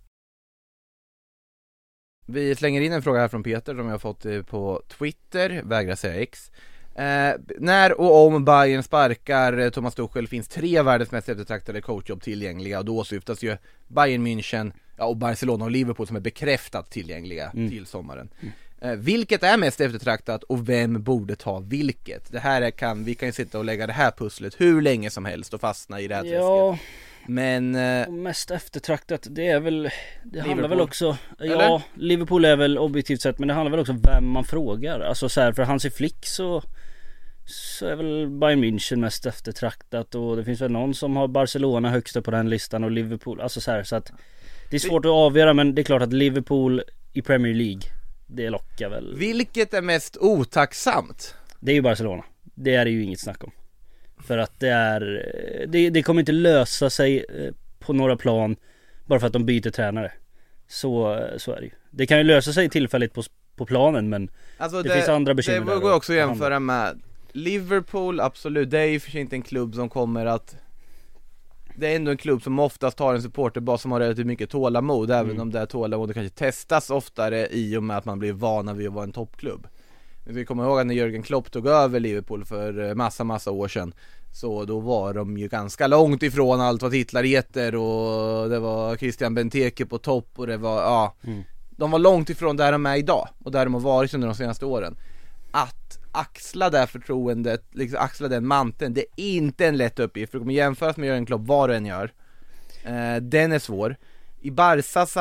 Vi 2.27 2.55
slänger 2.55 2.81
in 2.81 2.93
en 2.93 3.03
fråga 3.03 3.21
här 3.21 3.29
från 3.29 3.43
Peter 3.43 3.75
som 3.75 3.85
jag 3.85 3.93
har 3.93 3.99
fått 3.99 4.27
eh, 4.27 4.43
på 4.43 4.83
Twitter, 4.99 5.63
vägrar 5.65 5.95
säga 5.95 6.23
X 6.23 6.51
eh, 7.05 7.41
När 7.59 8.01
och 8.01 8.27
om 8.27 8.45
Bayern 8.45 8.83
sparkar 8.83 9.59
eh, 9.59 9.71
Thomas 9.71 9.95
Tuchel 9.95 10.29
finns 10.29 10.49
tre 10.49 10.83
världens 10.83 11.11
mest 11.11 11.29
eftertraktade 11.29 11.81
coachjobb 11.81 12.23
tillgängliga 12.23 12.79
och 12.79 12.85
då 12.85 12.97
åsyftas 12.99 13.43
ju 13.43 13.57
Bayern 13.89 14.27
München, 14.27 14.73
ja, 14.97 15.05
och 15.05 15.17
Barcelona 15.17 15.65
och 15.65 15.71
Liverpool 15.71 16.07
som 16.07 16.17
är 16.17 16.21
bekräftat 16.21 16.91
tillgängliga 16.91 17.51
Mm. 17.55 17.71
till 17.71 17.87
sommaren 17.87 18.29
eh, 18.81 18.91
Vilket 18.93 19.43
är 19.43 19.57
mest 19.57 19.81
eftertraktat 19.81 20.43
och 20.43 20.69
vem 20.69 21.03
borde 21.03 21.37
ta 21.37 21.59
vilket? 21.61 22.33
Det 22.33 22.39
här 22.39 22.63
är, 22.63 22.71
kan, 22.71 23.05
vi 23.05 23.15
kan 23.15 23.29
ju 23.29 23.33
sitta 23.33 23.59
och 23.59 23.65
lägga 23.65 23.87
det 23.87 23.93
här 23.93 24.11
pusslet 24.11 24.55
hur 24.61 24.83
länge 24.83 25.11
som 25.11 25.25
helst 25.25 25.55
och 25.55 25.61
fastna 25.61 26.01
i 26.01 26.09
det 26.09 26.15
här 26.15 26.23
träsket 26.23 26.39
Ja, 26.41 26.79
Men 27.27 27.75
eh, 27.75 28.07
Och 28.07 28.13
mest 28.13 28.51
eftertraktat, 28.51 29.27
det 29.31 29.47
är 29.47 29.61
väl 29.61 29.83
Det 30.25 30.41
handlar 30.41 30.57
väl 30.57 30.57
Liverpool. 30.63 30.81
också 30.81 31.17
Ja, 31.39 31.45
Eller? 31.45 31.83
Liverpool 31.95 32.45
är 32.45 32.57
väl 32.57 32.79
objektivt 32.79 33.21
sett 33.23 33.39
men 33.39 33.49
det 33.49 33.55
handlar 33.55 33.71
väl 33.71 33.81
också 33.81 33.93
om 33.93 34.01
vem 34.03 34.29
man 34.33 34.45
frågar 34.45 35.01
Alltså 35.01 35.29
så 35.29 35.41
här, 35.41 35.53
för 35.53 35.63
Hansi 35.63 35.91
Flick 35.91 36.27
så 36.27 36.63
Så 37.51 37.87
är 37.87 37.97
väl 37.97 38.29
Bayern 38.29 38.65
München 38.65 38.97
mest 38.97 39.27
eftertraktat 39.27 40.15
och 40.15 40.37
det 40.37 40.45
finns 40.45 40.61
väl 40.61 40.71
någon 40.71 40.95
som 40.95 41.17
har 41.17 41.29
Barcelona 41.29 41.91
högst 41.91 42.17
upp 42.17 42.25
på 42.25 42.31
den 42.31 42.49
listan 42.51 42.85
och 42.85 42.91
Liverpool 42.91 43.41
Alltså 43.41 43.61
så 43.61 43.71
här, 43.71 43.83
så 43.83 43.97
att 43.97 44.13
Det 44.71 44.77
är 44.77 44.81
svårt 44.81 45.05
att 45.05 45.11
avgöra 45.11 45.55
men 45.55 45.75
det 45.75 45.83
är 45.83 45.85
klart 45.85 46.03
att 46.03 46.13
Liverpool 46.13 46.83
i 47.13 47.23
Premier 47.23 47.55
League 47.55 47.83
Det 48.27 48.51
lockar 48.51 48.89
väl 48.89 49.15
vilket 49.17 49.75
är 49.75 49.83
mest 49.83 50.17
otacksamt? 50.17 51.35
Det 51.61 51.73
är 51.73 51.75
ju 51.75 51.83
Barcelona 51.83 52.25
Det 52.43 52.75
är 52.75 52.85
det 52.85 52.91
ju 52.91 53.03
inget 53.03 53.21
snack 53.21 53.45
om 53.45 53.51
För 54.27 54.39
att 54.39 54.61
det 54.61 54.69
är 54.69 55.01
Det, 55.69 55.91
det 55.91 56.03
kommer 56.03 56.21
inte 56.21 56.33
lösa 56.33 56.91
sig 56.91 57.25
eh, 57.29 57.55
på 57.79 57.93
några 57.93 58.17
plan 58.17 58.57
bara 59.07 59.21
för 59.21 59.27
att 59.27 59.33
de 59.33 59.47
byter 59.47 59.71
tränare. 59.71 60.13
Så, 60.69 61.21
så 61.37 61.53
är 61.53 61.57
det 61.57 61.65
ju. 61.65 61.71
Det 61.91 62.07
kan 62.07 62.19
ju 62.19 62.25
lösa 62.25 62.53
sig 62.53 62.69
tillfälligt 62.69 63.15
på, 63.15 63.23
på 63.57 63.67
planen 63.67 64.09
men 64.09 64.31
Alltså 64.59 64.83
Det 64.83 64.95
finns 64.95 65.09
andra 65.09 65.35
bekymmer 65.35 65.75
Det 65.75 65.81
går 65.81 65.95
också 65.95 66.13
att 66.13 66.17
jämföra 66.17 66.61
med 66.61 67.01
Liverpool, 67.33 68.21
absolut, 68.21 68.71
det 68.71 68.79
är 68.79 68.85
ju 68.87 69.01
för 69.01 69.11
sig 69.11 69.21
inte 69.21 69.37
en 69.37 69.43
klubb 69.43 69.75
som 69.75 69.89
kommer 69.89 70.27
att 70.27 70.57
Det 71.77 71.93
är 71.93 71.97
ändå 71.97 72.11
en 72.11 72.17
klubb 72.17 72.43
som 72.43 72.59
oftast 72.59 72.99
har 72.99 73.15
en 73.15 73.23
supporterbas 73.23 73.83
som 73.83 73.93
har 73.93 74.01
relativt 74.01 74.27
mycket 74.27 74.51
tålamod, 74.51 75.11
även 75.11 75.31
Mm. 75.31 75.43
om 75.43 75.51
det 75.51 75.59
här 75.59 75.67
tålamodet 75.67 76.15
kanske 76.15 76.37
testas 76.37 76.91
oftare 76.91 77.49
i 77.51 77.77
och 77.77 77.83
med 77.83 77.97
att 77.97 78.05
man 78.05 78.19
blir 78.19 78.33
vana 78.33 78.75
vid 78.75 78.87
att 78.89 78.93
vara 78.95 79.05
en 79.05 79.13
toppklubb 79.13 79.67
Vi 80.25 80.33
ska 80.35 80.45
komma 80.45 80.65
ihåg 80.65 80.81
att 80.81 80.87
när 80.87 80.95
Jörgen 80.95 81.23
Klopp 81.23 81.51
tog 81.51 81.67
över 81.67 82.01
Liverpool 82.01 82.45
för 82.45 82.89
eh, 82.89 82.95
massa, 82.95 83.25
massa 83.25 83.51
år 83.51 83.69
sedan 83.69 83.95
Så 84.33 84.65
då 84.65 84.81
var 84.81 85.15
de 85.15 85.39
ju 85.39 85.49
ganska 85.49 85.87
långt 85.87 86.23
ifrån 86.23 86.61
allt 86.61 86.83
vad 86.83 86.91
titlar 86.91 87.23
heter 87.23 87.75
och 87.75 88.49
det 88.49 88.59
var 88.59 88.97
Christian 88.97 89.35
Benteke 89.35 89.87
på 89.87 89.99
topp 89.99 90.29
och 90.37 90.47
det 90.47 90.57
var, 90.57 90.77
ja 90.83 91.15
Mm. 91.25 91.43
De 91.71 91.91
var 91.91 91.99
långt 91.99 92.31
ifrån 92.31 92.57
där 92.57 92.73
de 92.73 92.87
är 92.87 92.97
idag 92.97 93.29
och 93.45 93.51
där 93.51 93.65
de 93.65 93.75
har 93.75 93.81
varit 93.81 94.15
under 94.15 94.29
de 94.29 94.35
senaste 94.35 94.65
åren 94.67 94.97
axla 96.13 96.71
det 96.71 96.79
här 96.79 96.87
förtroendet, 96.87 97.65
liksom 97.71 97.99
axla 98.01 98.29
den 98.29 98.47
manteln, 98.47 98.95
det 98.95 99.01
är 99.01 99.07
inte 99.17 99.67
en 99.67 99.77
lätt 99.77 99.99
uppgift 99.99 100.31
för 100.31 100.39
det 100.39 100.43
kommer 100.43 100.55
jämföras 100.55 100.97
med 100.97 101.07
Jörgen 101.07 101.27
Klopp 101.27 101.43
vad 101.45 101.71
du 101.71 101.75
än 101.75 101.87
gör 101.87 102.13
eh, 102.85 103.17
Den 103.17 103.53
är 103.53 103.59
svår 103.59 103.97
I 104.41 104.51
Barsas 104.51 105.17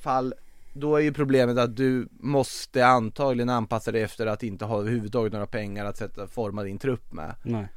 fall 0.00 0.34
då 0.72 0.96
är 0.96 1.00
ju 1.00 1.12
problemet 1.12 1.58
att 1.58 1.76
du 1.76 2.08
måste 2.10 2.86
antagligen 2.86 3.48
anpassa 3.48 3.92
dig 3.92 4.02
efter 4.02 4.26
att 4.26 4.42
inte 4.42 4.64
ha 4.64 4.80
överhuvudtaget 4.80 5.32
några 5.32 5.46
pengar 5.46 5.84
att 5.84 5.96
sätta, 5.96 6.26
forma 6.26 6.62
din 6.62 6.78
trupp 6.78 7.12
med 7.12 7.34
nej. 7.42 7.68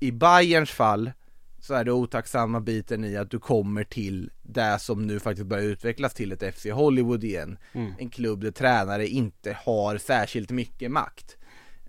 i 0.00 0.12
Bayerns 0.12 0.70
fall 0.70 1.10
så 1.60 1.74
är 1.74 1.84
det 1.84 1.92
otacksamma 1.92 2.60
biten 2.60 3.04
i 3.04 3.16
att 3.16 3.30
du 3.30 3.38
kommer 3.38 3.84
till 3.84 4.30
det 4.42 4.78
som 4.78 5.06
nu 5.06 5.20
faktiskt 5.20 5.46
börjar 5.46 5.64
utvecklas 5.64 6.14
till 6.14 6.32
ett 6.32 6.54
FC 6.54 6.66
Hollywood 6.66 7.24
igen. 7.24 7.58
Mm. 7.72 7.92
En 7.98 8.10
klubb 8.10 8.40
där 8.40 8.50
tränare 8.50 9.06
inte 9.06 9.56
har 9.64 9.98
särskilt 9.98 10.50
mycket 10.50 10.90
makt. 10.90 11.36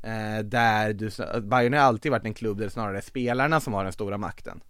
Eh, 0.03 0.43
där 0.43 0.93
du, 0.93 1.09
Bayern 1.41 1.73
har 1.73 1.79
alltid 1.79 2.11
varit 2.11 2.25
en 2.25 2.33
klubb 2.33 2.57
där 2.57 2.65
det 2.65 2.71
snarare 2.71 2.97
är 2.97 3.01
spelarna 3.01 3.59
som 3.59 3.73
har 3.73 3.83
den 3.83 3.93
stora 3.93 4.17
makten. 4.17 4.61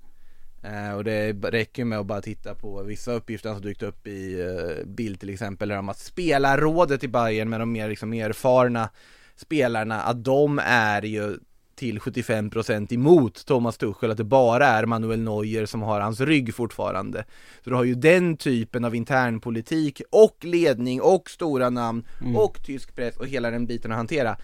Eh, 0.64 0.94
och 0.94 1.04
det 1.04 1.34
räcker 1.34 1.86
med 1.86 2.00
att 2.00 2.06
bara 2.06 2.22
titta 2.22 2.56
på 2.56 2.84
vissa 2.84 3.12
uppgifter 3.12 3.54
som 3.54 3.62
dykt 3.62 3.84
upp 3.84 4.08
i 4.08 4.42
eh, 4.42 4.86
bild 4.86 5.20
till 5.20 5.30
exempel, 5.30 5.72
om 5.72 5.90
att 5.90 6.00
spelarrådet 6.00 7.04
i 7.04 7.08
Bayern 7.08 7.50
med 7.50 7.60
de 7.60 7.72
mer 7.72 7.90
liksom 7.90 8.14
erfarna 8.14 8.90
spelarna, 9.38 10.02
att 10.02 10.24
de 10.24 10.60
är 10.64 11.02
ju 11.02 11.38
till 11.76 12.00
75% 12.00 12.94
emot 12.94 13.46
Thomas 13.46 13.78
Tuchel, 13.78 14.12
att 14.12 14.18
det 14.18 14.24
bara 14.24 14.68
är 14.68 14.86
Manuel 14.86 15.22
Neuer 15.22 15.66
som 15.66 15.82
har 15.82 16.00
hans 16.02 16.22
rygg 16.22 16.56
fortfarande. 16.56 17.26
Så 17.64 17.70
du 17.70 17.76
har 17.76 17.84
ju 17.84 17.96
den 17.96 18.38
typen 18.38 18.86
av 18.86 18.96
internpolitik 18.96 20.02
och 20.10 20.38
ledning 20.42 21.02
och 21.02 21.30
stora 21.30 21.70
namn 21.70 22.04
och 22.36 22.64
tysk 22.66 22.96
press 22.96 23.18
och 23.18 23.28
hela 23.28 23.52
den 23.52 23.66
biten 23.66 23.92
att 23.92 23.98
hantera. 23.98 24.38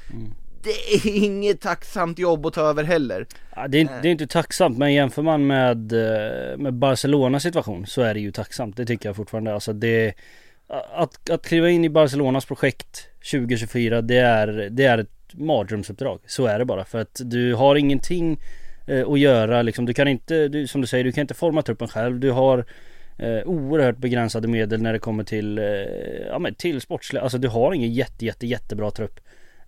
Det 0.63 0.69
är 0.93 1.07
inget 1.23 1.61
tacksamt 1.61 2.19
jobb 2.19 2.45
att 2.45 2.53
ta 2.53 2.61
över 2.61 2.83
heller. 2.83 3.25
Ja, 3.55 3.67
det, 3.67 3.77
är, 3.77 3.81
inte- 3.81 3.99
det 4.01 4.07
är 4.07 4.11
inte 4.11 4.27
tacksamt 4.27 4.77
men 4.77 4.93
jämför 4.93 5.21
man 5.21 5.47
med, 5.47 5.91
eh, 5.93 6.57
med 6.57 6.73
Barcelonas 6.73 7.43
situation 7.43 7.85
så 7.87 8.01
är 8.01 8.13
det 8.13 8.19
ju 8.19 8.31
tacksamt. 8.31 8.77
Det 8.77 8.85
tycker 8.85 9.09
jag 9.09 9.15
fortfarande. 9.15 9.53
Alltså 9.53 9.73
det, 9.73 10.13
att, 10.93 11.29
att 11.29 11.45
kliva 11.45 11.69
in 11.69 11.85
i 11.85 11.89
Barcelonas 11.89 12.45
projekt 12.45 13.07
2024 13.31 14.01
det 14.01 14.17
är, 14.17 14.47
det 14.71 14.85
är 14.85 14.97
ett 14.97 15.09
mardrömsuppdrag. 15.33 16.19
Så 16.25 16.45
är 16.45 16.59
det 16.59 16.65
bara. 16.65 16.85
För 16.85 16.99
att 16.99 17.21
du 17.23 17.53
har 17.53 17.75
ingenting 17.75 18.39
eh, 18.87 19.09
att 19.09 19.19
göra 19.19 19.61
liksom. 19.61 19.85
Du 19.85 19.93
kan 19.93 20.07
inte, 20.07 20.47
du, 20.47 20.67
som 20.67 20.81
du 20.81 20.87
säger, 20.87 21.03
du 21.03 21.11
kan 21.11 21.21
inte 21.21 21.33
forma 21.33 21.61
truppen 21.61 21.87
själv. 21.87 22.19
Du 22.19 22.31
har 22.31 22.65
eh, 23.17 23.43
oerhört 23.45 23.97
begränsade 23.97 24.47
medel 24.47 24.81
när 24.81 24.93
det 24.93 24.99
kommer 24.99 25.23
till, 25.23 25.57
eh, 25.57 25.65
ja 26.27 26.39
men 26.39 26.55
till 26.55 26.81
sportsliga, 26.81 27.23
alltså 27.23 27.37
du 27.37 27.47
har 27.47 27.73
ingen 27.73 27.93
jätte 27.93 28.25
jätte 28.25 28.47
jättebra 28.47 28.91
trupp. 28.91 29.19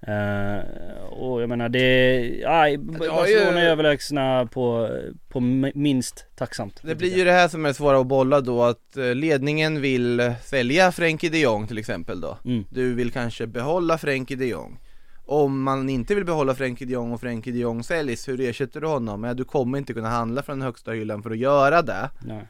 Eh, 0.08 1.04
och 1.10 1.42
jag 1.42 1.50
menar 1.50 1.70
det, 1.70 2.44
aj, 2.48 2.78
Barcelona 2.78 3.62
är 3.62 3.70
överlägsna 3.70 4.46
på, 4.46 4.90
på 5.30 5.40
mi- 5.40 5.72
minst 5.76 6.26
tacksamt. 6.36 6.80
Det 6.84 6.96
blir 6.96 7.18
ju 7.18 7.24
det 7.24 7.32
här 7.32 7.48
som 7.48 7.66
är 7.66 7.74
svåra 7.74 8.00
att 8.00 8.08
bolla 8.08 8.42
då, 8.42 8.64
att 8.64 8.98
eh, 8.98 9.16
ledningen 9.16 9.82
vill 9.82 10.34
sälja 10.44 10.92
Frenkie 10.92 11.30
de 11.30 11.40
Jong 11.40 11.68
till 11.68 11.78
exempel 11.78 12.22
då. 12.22 12.38
Mm. 12.46 12.64
Du 12.70 12.94
vill 12.94 13.12
kanske 13.12 13.48
behålla 13.48 13.98
Frenkie 13.98 14.38
de 14.38 14.48
Jong. 14.48 14.80
Om 15.28 15.64
man 15.64 15.90
inte 15.90 16.16
vill 16.16 16.26
behålla 16.26 16.56
Frenkie 16.56 16.88
de 16.88 16.94
Jong 16.94 17.12
och 17.14 17.22
Frenkie 17.22 17.54
de 17.54 17.60
Jong 17.60 17.84
säljs, 17.84 18.28
hur 18.28 18.42
ersätter 18.42 18.82
du 18.82 18.88
honom? 18.88 19.24
Ja, 19.24 19.34
du 19.34 19.44
kommer 19.44 19.78
inte 19.78 19.94
kunna 19.94 20.10
handla 20.10 20.44
från 20.44 20.60
den 20.60 20.66
högsta 20.66 20.92
hyllan 20.92 21.24
för 21.24 21.32
att 21.32 21.38
göra 21.38 21.82
det. 21.82 22.10
Nej. 22.26 22.48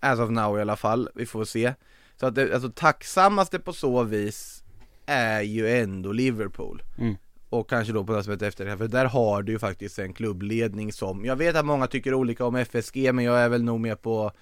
As 0.00 0.18
of 0.20 0.30
now 0.30 0.58
i 0.58 0.60
alla 0.60 0.76
fall, 0.76 1.08
vi 1.14 1.26
får 1.26 1.44
se. 1.44 1.74
Så 2.20 2.26
att 2.26 2.34
det, 2.34 2.54
alltså 2.54 2.70
tacksammaste 2.70 3.58
på 3.58 3.72
så 3.72 4.02
vis 4.02 4.63
är 5.06 5.40
ju 5.40 5.78
ändå 5.80 6.12
Liverpool. 6.12 6.82
Mm. 6.98 7.16
Och 7.50 7.70
kanske 7.70 7.92
då 7.92 8.04
på 8.04 8.12
något 8.12 8.24
sätt 8.24 8.42
efter 8.42 8.64
det 8.64 8.70
här, 8.70 8.78
för 8.78 8.88
där 8.88 9.04
har 9.04 9.42
du 9.42 9.52
ju 9.52 9.58
faktiskt 9.58 9.98
en 9.98 10.12
klubbledning 10.12 10.92
som, 10.92 11.24
jag 11.24 11.36
vet 11.36 11.56
att 11.56 11.66
många 11.66 11.86
tycker 11.86 12.14
olika 12.14 12.44
om 12.44 12.56
FSG 12.56 13.12
men 13.12 13.24
jag 13.24 13.40
är 13.40 13.48
väl 13.48 13.62
nog 13.62 13.80
med 13.80 14.02
på 14.02 14.32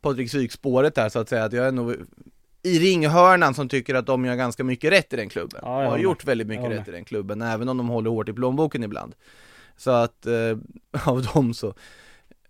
Patrik 0.00 0.30
Syk-spåret 0.30 0.94
där 0.94 1.08
så 1.08 1.18
att 1.18 1.28
säga, 1.28 1.44
att 1.44 1.52
jag 1.52 1.66
är 1.66 1.72
nog 1.72 1.96
i 2.62 2.78
ringhörnan 2.78 3.54
som 3.54 3.68
tycker 3.68 3.94
att 3.94 4.06
de 4.06 4.24
gör 4.24 4.34
ganska 4.34 4.64
mycket 4.64 4.92
rätt 4.92 5.12
i 5.12 5.16
den 5.16 5.28
klubben. 5.28 5.60
Ja, 5.62 5.90
har 5.90 5.98
gjort 5.98 6.24
väldigt 6.24 6.46
mycket 6.46 6.70
rätt 6.70 6.88
i 6.88 6.90
den 6.90 7.04
klubben, 7.04 7.42
även 7.42 7.68
om 7.68 7.76
de 7.76 7.88
håller 7.88 8.10
hårt 8.10 8.28
i 8.28 8.32
plånboken 8.32 8.82
ibland. 8.82 9.14
Så 9.76 9.90
att, 9.90 10.26
eh, 10.26 10.58
av 11.06 11.22
dem 11.22 11.54
så 11.54 11.74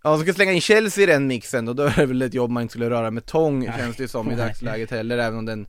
Ja, 0.03 0.09
om 0.09 0.17
man 0.17 0.25
ska 0.25 0.33
slänga 0.33 0.51
in 0.51 0.61
Chelsea 0.61 1.03
i 1.03 1.07
den 1.07 1.27
mixen 1.27 1.65
då, 1.65 1.73
då 1.73 1.83
är 1.83 1.95
det 1.95 2.05
väl 2.05 2.21
ett 2.21 2.33
jobb 2.33 2.51
man 2.51 2.61
inte 2.63 2.71
skulle 2.71 2.89
röra 2.89 3.11
med 3.11 3.25
tång 3.25 3.65
känns 3.77 3.95
det 3.95 4.07
som 4.07 4.31
i 4.31 4.35
Nej. 4.35 4.47
dagsläget 4.47 4.91
heller, 4.91 5.17
även 5.17 5.39
om 5.39 5.45
det 5.45 5.51
är 5.51 5.53
en 5.53 5.67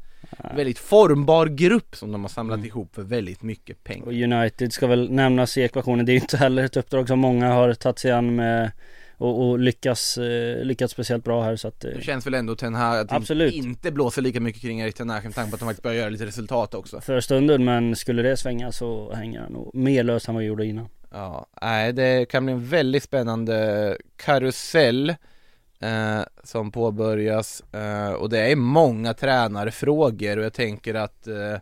väldigt 0.56 0.78
formbar 0.78 1.46
grupp 1.46 1.96
som 1.96 2.12
de 2.12 2.22
har 2.22 2.28
samlat 2.28 2.54
Mm. 2.56 2.66
ihop 2.66 2.94
för 2.94 3.02
väldigt 3.02 3.42
mycket 3.42 3.84
pengar. 3.84 4.06
Och 4.06 4.12
United 4.12 4.72
ska 4.72 4.86
väl 4.86 5.10
nämnas 5.12 5.58
i 5.58 5.62
ekvationen. 5.62 6.06
Det 6.06 6.12
är 6.12 6.14
ju 6.14 6.20
inte 6.20 6.36
heller 6.36 6.64
ett 6.64 6.76
uppdrag 6.76 7.08
som 7.08 7.18
många 7.18 7.52
har 7.52 7.74
tagit 7.74 7.98
sig 7.98 8.10
an 8.12 8.36
med 8.36 8.70
och, 9.16 9.48
och 9.48 9.58
lyckas, 9.58 10.18
eh, 10.18 10.64
lyckats 10.64 10.92
speciellt 10.92 11.24
bra 11.24 11.42
här 11.42 11.56
så 11.56 11.68
att 11.68 11.84
eh, 11.84 11.90
Det 11.96 12.02
känns 12.02 12.26
väl 12.26 12.34
ändå 12.34 12.54
Ten 12.56 12.74
Hag 12.74 12.98
att 12.98 13.08
det 13.08 13.14
Absolut. 13.14 13.54
inte 13.54 13.90
blåser 13.92 14.22
lika 14.22 14.40
mycket 14.40 14.62
kring 14.62 14.80
Erik 14.80 14.94
Ten 14.94 15.10
Hag 15.10 15.24
med 15.24 15.34
tanke 15.34 15.50
på 15.50 15.54
att 15.54 15.60
de 15.60 15.66
faktiskt 15.66 15.82
börjar 15.82 15.96
göra 15.98 16.08
lite 16.08 16.26
resultat 16.26 16.74
också. 16.74 17.00
för 17.00 17.20
stunden 17.20 17.64
men 17.64 17.96
skulle 17.96 18.22
det 18.22 18.36
svänga 18.36 18.72
så 18.72 19.12
hänger 19.14 19.40
han 19.40 19.52
nog 19.52 19.74
mer 19.74 20.02
löst 20.02 20.28
än 20.28 20.34
vad 20.34 20.44
jag 20.44 20.48
gjorde 20.48 20.66
innan. 20.66 20.88
Ja, 21.10 21.46
nej 21.62 21.92
det 21.92 22.28
kan 22.28 22.44
bli 22.44 22.52
en 22.54 22.64
väldigt 22.68 23.02
spännande 23.02 23.96
karusell 24.16 25.14
eh, 25.81 26.21
som 26.45 26.71
påbörjas 26.71 27.62
eh, 27.73 28.12
och 28.12 28.31
det 28.31 28.52
är 28.52 28.57
många 28.57 29.14
tränarfrågor 29.14 30.38
och 30.38 30.45
jag 30.45 30.52
tänker 30.52 30.95
att 30.95 31.26
eh, 31.26 31.54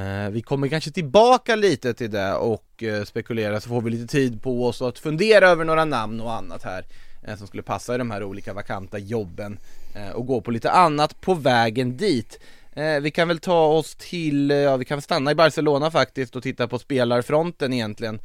eh, 0.00 0.30
vi 0.30 0.42
kommer 0.42 0.68
kanske 0.68 0.90
tillbaka 0.90 1.56
lite 1.56 1.94
till 1.94 2.10
det 2.10 2.34
och 2.34 2.82
eh, 2.82 3.04
spekulera 3.04 3.60
så 3.60 3.68
får 3.68 3.80
vi 3.80 3.90
lite 3.90 4.12
tid 4.12 4.42
på 4.42 4.66
oss 4.66 4.82
att 4.82 4.98
fundera 4.98 5.48
över 5.48 5.64
några 5.64 5.84
namn 5.84 6.20
och 6.20 6.32
annat 6.32 6.62
här 6.62 6.84
eh, 7.26 7.36
som 7.36 7.46
skulle 7.46 7.62
passa 7.62 7.94
i 7.94 7.98
de 7.98 8.10
här 8.10 8.24
olika 8.24 8.52
vakanta 8.52 8.98
jobben 8.98 9.58
eh, 9.94 10.10
och 10.10 10.26
gå 10.26 10.40
på 10.40 10.50
lite 10.50 10.70
annat 10.70 11.20
på 11.20 11.34
vägen 11.34 11.96
dit. 11.96 12.40
Eh, 12.72 13.00
vi 13.00 13.10
kan 13.10 13.28
väl 13.28 13.38
ta 13.38 13.66
oss 13.66 13.94
till, 13.94 14.50
eh, 14.50 14.56
ja 14.56 14.76
vi 14.76 14.84
kan 14.84 14.96
väl 14.96 15.02
stanna 15.02 15.30
i 15.30 15.34
Barcelona 15.34 15.90
faktiskt 15.90 16.36
och 16.36 16.42
titta 16.42 16.68
på 16.68 16.78
spelarfronten 16.78 17.72
egentligen. 17.72 18.20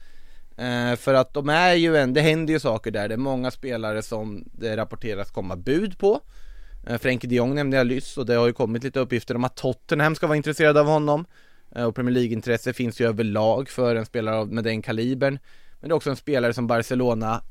Eh, 0.58 0.96
för 0.96 1.14
att 1.14 1.34
de 1.34 1.50
är 1.50 1.74
ju 1.74 1.98
en, 1.98 2.14
det 2.14 2.22
händer 2.22 2.54
ju 2.54 2.60
saker 2.60 2.92
där, 2.92 3.08
det 3.08 3.16
är 3.16 3.18
många 3.18 3.52
spelare 3.52 4.02
som 4.02 4.44
det 4.52 4.78
rapporteras 4.78 5.32
komma 5.32 5.56
bud 5.56 5.98
på. 5.98 6.22
Eh, 6.88 6.98
Frenkie 6.98 7.30
de 7.30 7.36
Jong 7.36 7.56
nämnde 7.56 7.78
jag 7.78 7.88
nyss 7.88 8.18
och 8.18 8.26
det 8.26 8.36
har 8.36 8.48
ju 8.48 8.54
kommit 8.54 8.84
lite 8.84 9.00
uppgifter 9.00 9.36
om 9.36 9.44
att 9.44 9.56
Tottenham 9.56 10.16
ska 10.16 10.28
vara 10.28 10.38
intresserade 10.38 10.80
av 10.80 10.88
honom. 10.88 11.26
Eh, 11.76 11.84
och 11.84 11.96
Premier 11.96 12.14
League-intresse 12.14 12.74
finns 12.74 13.02
ju 13.02 13.08
överlag 13.08 13.70
för 13.70 13.96
en 13.96 14.06
spelare 14.06 14.46
med 14.46 14.64
den 14.64 14.82
kalibern. 14.82 15.40
Men 15.80 15.90
det 15.90 15.94
är 15.94 15.96
också 15.96 16.10
en 16.10 16.16
spelare 16.16 16.54
som 16.54 16.68
Barcelona 16.68 17.42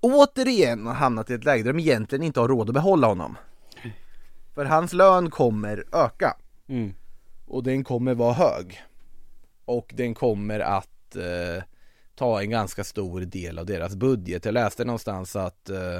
återigen 0.00 0.86
har 0.86 0.94
hamnat 0.94 1.30
i 1.30 1.34
ett 1.34 1.44
läge 1.44 1.62
där 1.62 1.72
de 1.72 1.78
egentligen 1.80 2.22
inte 2.22 2.40
har 2.40 2.48
råd 2.48 2.68
att 2.68 2.74
behålla 2.74 3.06
honom. 3.06 3.36
För 4.54 4.64
hans 4.64 4.92
lön 4.92 5.30
kommer 5.30 5.84
öka 5.92 6.36
Mm. 6.68 6.94
och 7.46 7.62
den 7.62 7.84
kommer 7.84 8.14
vara 8.14 8.32
hög. 8.32 8.82
Och 9.64 9.92
den 9.96 10.14
kommer 10.14 10.60
att 10.60 10.91
eh, 11.16 11.62
ta 12.14 12.42
en 12.42 12.50
ganska 12.50 12.84
stor 12.84 13.20
del 13.20 13.58
av 13.58 13.66
deras 13.66 13.94
budget. 13.94 14.44
Jag 14.44 14.52
läste 14.54 14.84
någonstans 14.84 15.36
att, 15.36 15.70
eh, 15.70 15.96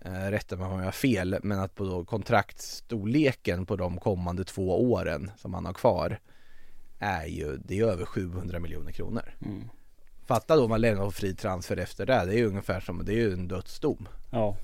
eh, 0.00 0.30
rätta 0.30 0.56
mig 0.56 0.66
om 0.66 0.78
jag 0.78 0.84
har 0.84 0.92
fel, 0.92 1.38
men 1.42 1.60
att 1.60 1.74
på 1.74 2.04
kontraktstorleken 2.04 3.66
på 3.66 3.76
de 3.76 3.98
kommande 3.98 4.44
två 4.44 4.92
åren 4.92 5.30
som 5.36 5.54
han 5.54 5.66
har 5.66 5.72
kvar 5.72 6.20
är 6.98 7.26
ju, 7.26 7.56
det 7.56 7.78
är 7.78 7.84
över 7.84 8.04
700 8.04 8.58
miljoner 8.58 8.92
kronor. 8.92 9.34
Mm. 9.44 9.70
Fatta 10.26 10.56
då 10.56 10.64
om 10.64 10.70
man 10.70 10.80
lämnar 10.80 11.04
på 11.04 11.10
fri 11.10 11.34
transfer 11.34 11.76
efter 11.76 12.06
det, 12.06 12.24
det 12.24 12.32
är 12.32 12.36
ju 12.36 12.46
ungefär 12.46 12.80
som, 12.80 13.04
det 13.04 13.12
är 13.12 13.16
ju 13.16 13.32
en 13.32 13.48
dödsdom. 13.48 14.08
Ja. 14.30 14.56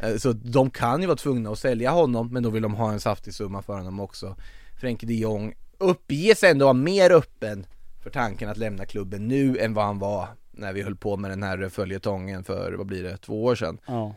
Eh, 0.00 0.16
Så 0.16 0.32
de 0.32 0.70
kan 0.70 1.00
ju 1.00 1.06
vara 1.06 1.16
tvungna 1.16 1.50
att 1.50 1.58
sälja 1.58 1.90
honom 1.90 2.32
men 2.32 2.42
då 2.42 2.50
vill 2.50 2.62
de 2.62 2.74
ha 2.74 2.92
en 2.92 3.00
saftig 3.00 3.34
summa 3.34 3.62
för 3.62 3.72
honom 3.72 4.00
också 4.00 4.36
Frenkie 4.80 5.08
de 5.08 5.14
Jong 5.14 5.54
uppges 5.78 6.44
ändå 6.44 6.64
vara 6.64 6.72
mer 6.74 7.10
öppen 7.10 7.66
för 8.06 8.10
tanken 8.10 8.48
att 8.48 8.56
lämna 8.56 8.86
klubben 8.86 9.28
nu 9.28 9.58
än 9.58 9.74
vad 9.74 9.84
han 9.84 9.98
var 9.98 10.28
när 10.52 10.72
vi 10.72 10.82
höll 10.82 10.96
på 10.96 11.16
med 11.16 11.30
den 11.30 11.42
här 11.42 11.68
följetongen 11.68 12.44
för, 12.44 12.72
vad 12.72 12.86
blir 12.86 13.02
det, 13.02 13.16
två 13.16 13.44
år 13.44 13.54
sedan 13.54 13.78
Ja. 13.86 14.14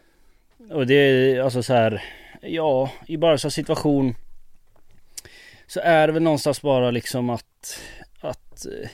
Och 0.69 0.87
det 0.87 0.93
är 0.93 1.41
alltså 1.41 1.63
så 1.63 1.73
här, 1.73 2.03
ja, 2.41 2.91
i 3.07 3.17
Barcas 3.17 3.53
situation 3.53 4.15
så 5.67 5.79
är 5.79 6.07
det 6.07 6.13
väl 6.13 6.23
någonstans 6.23 6.61
bara 6.61 6.91
liksom 6.91 7.29
att, 7.29 7.79
att 8.19 8.65
eh, 8.65 8.89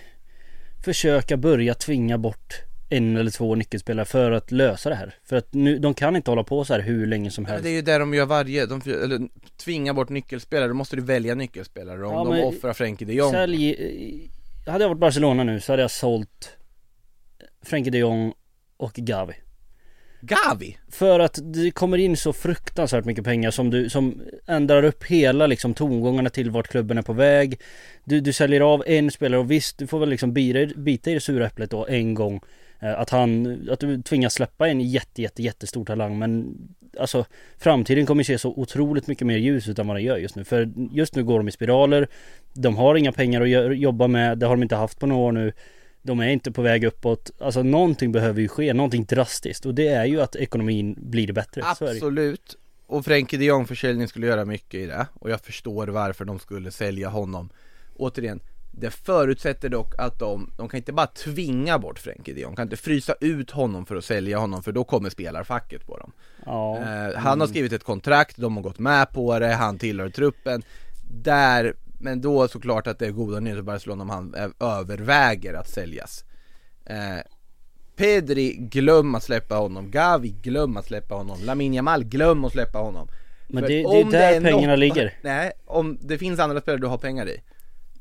försöka 0.85 1.37
börja 1.37 1.73
tvinga 1.73 2.17
bort 2.17 2.53
en 2.89 3.17
eller 3.17 3.31
två 3.31 3.55
nyckelspelare 3.55 4.05
för 4.05 4.31
att 4.31 4.51
lösa 4.51 4.89
det 4.89 4.95
här. 4.95 5.15
För 5.23 5.35
att 5.35 5.53
nu, 5.53 5.79
de 5.79 5.93
kan 5.93 6.15
inte 6.15 6.31
hålla 6.31 6.43
på 6.43 6.65
så 6.65 6.73
här 6.73 6.81
hur 6.81 7.07
länge 7.07 7.31
som 7.31 7.45
helst. 7.45 7.63
det 7.63 7.69
är 7.69 7.73
ju 7.73 7.81
det 7.81 7.97
de 7.97 8.13
gör 8.13 8.25
varje, 8.25 8.65
de 8.65 8.81
eller, 8.85 9.29
tvingar 9.57 9.93
bort 9.93 10.09
nyckelspelare, 10.09 10.67
då 10.67 10.73
måste 10.73 10.95
du 10.95 11.01
välja 11.01 11.35
nyckelspelare 11.35 12.05
om 12.05 12.13
Ja, 12.13 12.35
de 12.35 12.43
offrar 12.43 12.73
Frenkie 12.73 13.07
de 13.07 13.13
Jong 13.13 13.31
Sälj, 13.31 14.29
hade 14.71 14.83
jag 14.83 14.89
varit 14.89 14.99
Barcelona 14.99 15.43
nu 15.43 15.59
så 15.59 15.73
hade 15.73 15.81
jag 15.81 15.91
sålt 15.91 16.57
Frenkie 17.61 17.91
de 17.91 17.97
Jong 17.97 18.33
och 18.77 18.93
Gavi. 18.93 19.33
Gavi! 20.21 20.77
För 20.91 21.19
att 21.19 21.39
det 21.43 21.71
kommer 21.71 21.97
in 21.97 22.17
så 22.17 22.33
fruktansvärt 22.33 23.05
mycket 23.05 23.23
pengar 23.23 23.51
som 23.51 23.69
du, 23.69 23.89
som 23.89 24.21
ändrar 24.47 24.83
upp 24.83 25.03
hela 25.03 25.47
liksom 25.47 25.73
tongångarna 25.73 26.29
till 26.29 26.49
vart 26.49 26.67
klubben 26.67 26.97
är 26.97 27.01
på 27.01 27.13
väg. 27.13 27.61
Du, 28.03 28.19
du 28.19 28.33
säljer 28.33 28.61
av 28.61 28.83
en 28.87 29.11
spelare 29.11 29.39
och 29.39 29.51
visst, 29.51 29.77
du 29.77 29.87
får 29.87 29.99
väl 29.99 30.09
liksom 30.09 30.33
bita, 30.33 30.79
bita 30.79 31.11
i 31.11 31.13
det 31.13 31.19
sura 31.19 31.45
äpplet 31.45 31.71
då 31.71 31.87
en 31.87 32.13
gång. 32.13 32.41
Eh, 32.79 32.99
att 32.99 33.09
han, 33.09 33.59
att 33.71 33.79
du 33.79 34.01
tvingas 34.01 34.33
släppa 34.33 34.67
en 34.67 34.81
jätte, 34.81 35.21
jätte, 35.21 35.43
jättestor 35.43 35.85
talang 35.85 36.19
men 36.19 36.57
Alltså 36.99 37.25
framtiden 37.57 38.05
kommer 38.05 38.23
se 38.23 38.37
så 38.37 38.49
otroligt 38.49 39.07
mycket 39.07 39.27
mer 39.27 39.37
ljus 39.37 39.67
ut 39.67 39.79
än 39.79 39.87
vad 39.87 39.95
den 39.95 40.03
gör 40.03 40.17
just 40.17 40.35
nu. 40.35 40.43
För 40.43 40.73
just 40.91 41.15
nu 41.15 41.23
går 41.23 41.37
de 41.37 41.47
i 41.47 41.51
spiraler. 41.51 42.07
De 42.53 42.77
har 42.77 42.95
inga 42.95 43.11
pengar 43.11 43.41
att 43.41 43.77
jobba 43.77 44.07
med, 44.07 44.37
det 44.37 44.45
har 44.45 44.55
de 44.55 44.63
inte 44.63 44.75
haft 44.75 44.99
på 44.99 45.05
några 45.05 45.21
år 45.21 45.31
nu. 45.31 45.53
De 46.01 46.19
är 46.19 46.27
inte 46.27 46.51
på 46.51 46.61
väg 46.61 46.83
uppåt. 46.83 47.31
Alltså 47.39 47.63
någonting 47.63 48.11
behöver 48.11 48.41
ju 48.41 48.47
ske, 48.47 48.73
någonting 48.73 49.05
drastiskt. 49.05 49.65
Och 49.65 49.75
det 49.75 49.87
är 49.87 50.05
ju 50.05 50.21
att 50.21 50.35
ekonomin 50.35 50.95
blir 50.97 51.33
bättre. 51.33 51.61
Absolut 51.65 52.57
Och 52.87 53.05
Frenkie 53.05 53.39
de 53.39 53.45
Jong 53.45 53.67
försäljning 53.67 54.07
skulle 54.07 54.27
göra 54.27 54.45
mycket 54.45 54.79
i 54.79 54.85
det 54.85 55.07
Och 55.13 55.29
jag 55.29 55.41
förstår 55.41 55.87
varför 55.87 56.25
de 56.25 56.39
skulle 56.39 56.71
sälja 56.71 57.09
honom 57.09 57.49
Återigen 57.95 58.39
det 58.77 58.91
förutsätter 58.91 59.69
dock 59.69 59.93
att 59.97 60.19
de, 60.19 60.51
de 60.57 60.69
kan 60.69 60.77
inte 60.77 60.93
bara 60.93 61.07
tvinga 61.07 61.79
bort 61.79 61.99
Frenkie 61.99 62.33
de 62.33 62.41
Jong, 62.41 62.55
kan 62.55 62.63
inte 62.63 62.77
frysa 62.77 63.15
ut 63.21 63.51
honom 63.51 63.85
för 63.85 63.95
att 63.95 64.05
sälja 64.05 64.37
honom 64.37 64.63
för 64.63 64.71
då 64.71 64.83
kommer 64.83 65.09
spelarfacket 65.09 65.85
på 65.87 65.97
dem. 65.97 66.11
Ja. 66.45 66.77
Eh, 66.77 67.17
Han 67.17 67.39
har 67.39 67.47
skrivit 67.47 67.73
ett 67.73 67.83
kontrakt, 67.83 68.37
de 68.37 68.55
har 68.55 68.63
gått 68.63 68.79
med 68.79 69.11
på 69.11 69.39
det, 69.39 69.53
han 69.53 69.77
tillhör 69.77 70.09
truppen. 70.09 70.63
Där, 71.11 71.73
men 71.99 72.21
då 72.21 72.47
såklart 72.47 72.87
att 72.87 72.99
det 72.99 73.05
är 73.07 73.11
goda 73.11 73.39
nyheter 73.39 73.57
för 73.61 73.63
Barcelona 73.65 74.01
om 74.03 74.09
han 74.09 74.33
eh, 74.33 74.49
överväger 74.59 75.53
att 75.53 75.69
säljas. 75.69 76.23
Eh, 76.85 76.95
Pedri, 77.95 78.53
glöm 78.59 79.15
att 79.15 79.23
släppa 79.23 79.55
honom, 79.55 79.91
Gavi, 79.91 80.29
glöm 80.41 80.77
att 80.77 80.85
släppa 80.85 81.15
honom, 81.15 81.37
Lamin 81.43 81.73
Yamal, 81.73 82.03
glöm 82.03 82.45
att 82.45 82.51
släppa 82.51 82.77
honom. 82.79 83.07
Men 83.47 83.63
det, 83.63 83.67
det 83.67 83.99
är 84.01 84.11
där 84.11 84.33
är 84.33 84.41
pengarna 84.41 84.67
något- 84.67 84.79
ligger. 84.79 85.13
Nej, 85.21 85.51
om 85.65 85.97
det 86.01 86.17
finns 86.17 86.39
andra 86.39 86.61
spelare 86.61 86.81
du 86.81 86.87
har 86.87 86.97
pengar 86.97 87.29
i 87.29 87.41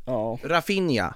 Ja. 0.04 0.38
Rafinha, 0.42 1.14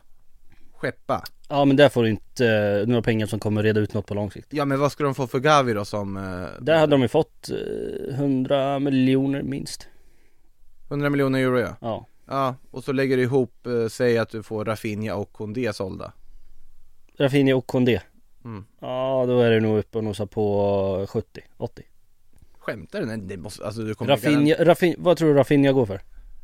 skeppa 0.73 1.25
ja 1.49 1.65
men 1.65 1.77
där 1.77 1.89
får 1.89 2.03
du 2.03 2.09
inte 2.11 2.47
eh, 2.47 2.87
några 2.87 3.03
pengar 3.03 3.27
som 3.27 3.41
kommer 3.41 3.63
reda 3.63 3.81
ut 3.81 3.95
något 3.95 4.07
på 4.07 4.15
lång 4.15 4.31
sikt. 4.31 4.49
Ja 4.51 4.65
men 4.65 4.81
vad 4.81 4.93
ska 4.93 5.05
de 5.05 5.15
få 5.15 5.27
för 5.27 5.39
Gavi 5.39 5.73
då 5.73 5.85
som 5.85 6.17
eh, 6.17 6.63
Där 6.65 6.79
hade 6.79 6.91
de 6.91 7.03
ju 7.03 7.09
fått 7.09 7.51
eh, 7.51 8.15
100 8.15 8.79
miljoner 8.79 9.43
minst. 9.43 9.89
100 10.89 11.11
miljoner 11.11 11.39
euro 11.39 11.59
ja 11.61 11.77
Ja. 11.81 12.07
Ja, 12.31 12.55
och 12.71 12.85
så 12.85 12.93
lägger 12.93 13.17
du 13.17 13.23
ihop, 13.23 13.67
eh, 13.67 13.89
säg 13.89 14.19
att 14.19 14.29
du 14.31 14.43
får 14.43 14.65
Rafinha 14.65 15.15
och 15.15 15.33
Kondé 15.33 15.73
sålda 15.73 16.13
Rafinha 17.19 17.57
och 17.57 17.67
Kondé. 17.67 18.01
Mm. 18.45 18.65
Ja 18.81 19.25
då 19.27 19.41
är 19.41 19.51
det 19.51 19.61
nog 19.61 19.79
uppe 19.79 19.99
och 19.99 20.05
nosar 20.05 20.27
på 20.27 21.07
70, 21.09 21.41
80. 21.57 21.83
Skämtar 22.59 23.01
du? 23.01 23.07
Nej, 23.07 23.19
det 23.19 23.37
måste, 23.37 23.67
alltså 23.67 23.83
du 23.83 23.95
kommer 23.95 24.11
Rafinha, 24.11 24.57
Rafinha, 24.59 24.97
vad 24.99 25.17
tror 25.17 25.29
du 25.29 25.35
Rafinha 25.35 25.73
går 25.73 25.87
för? 25.87 26.01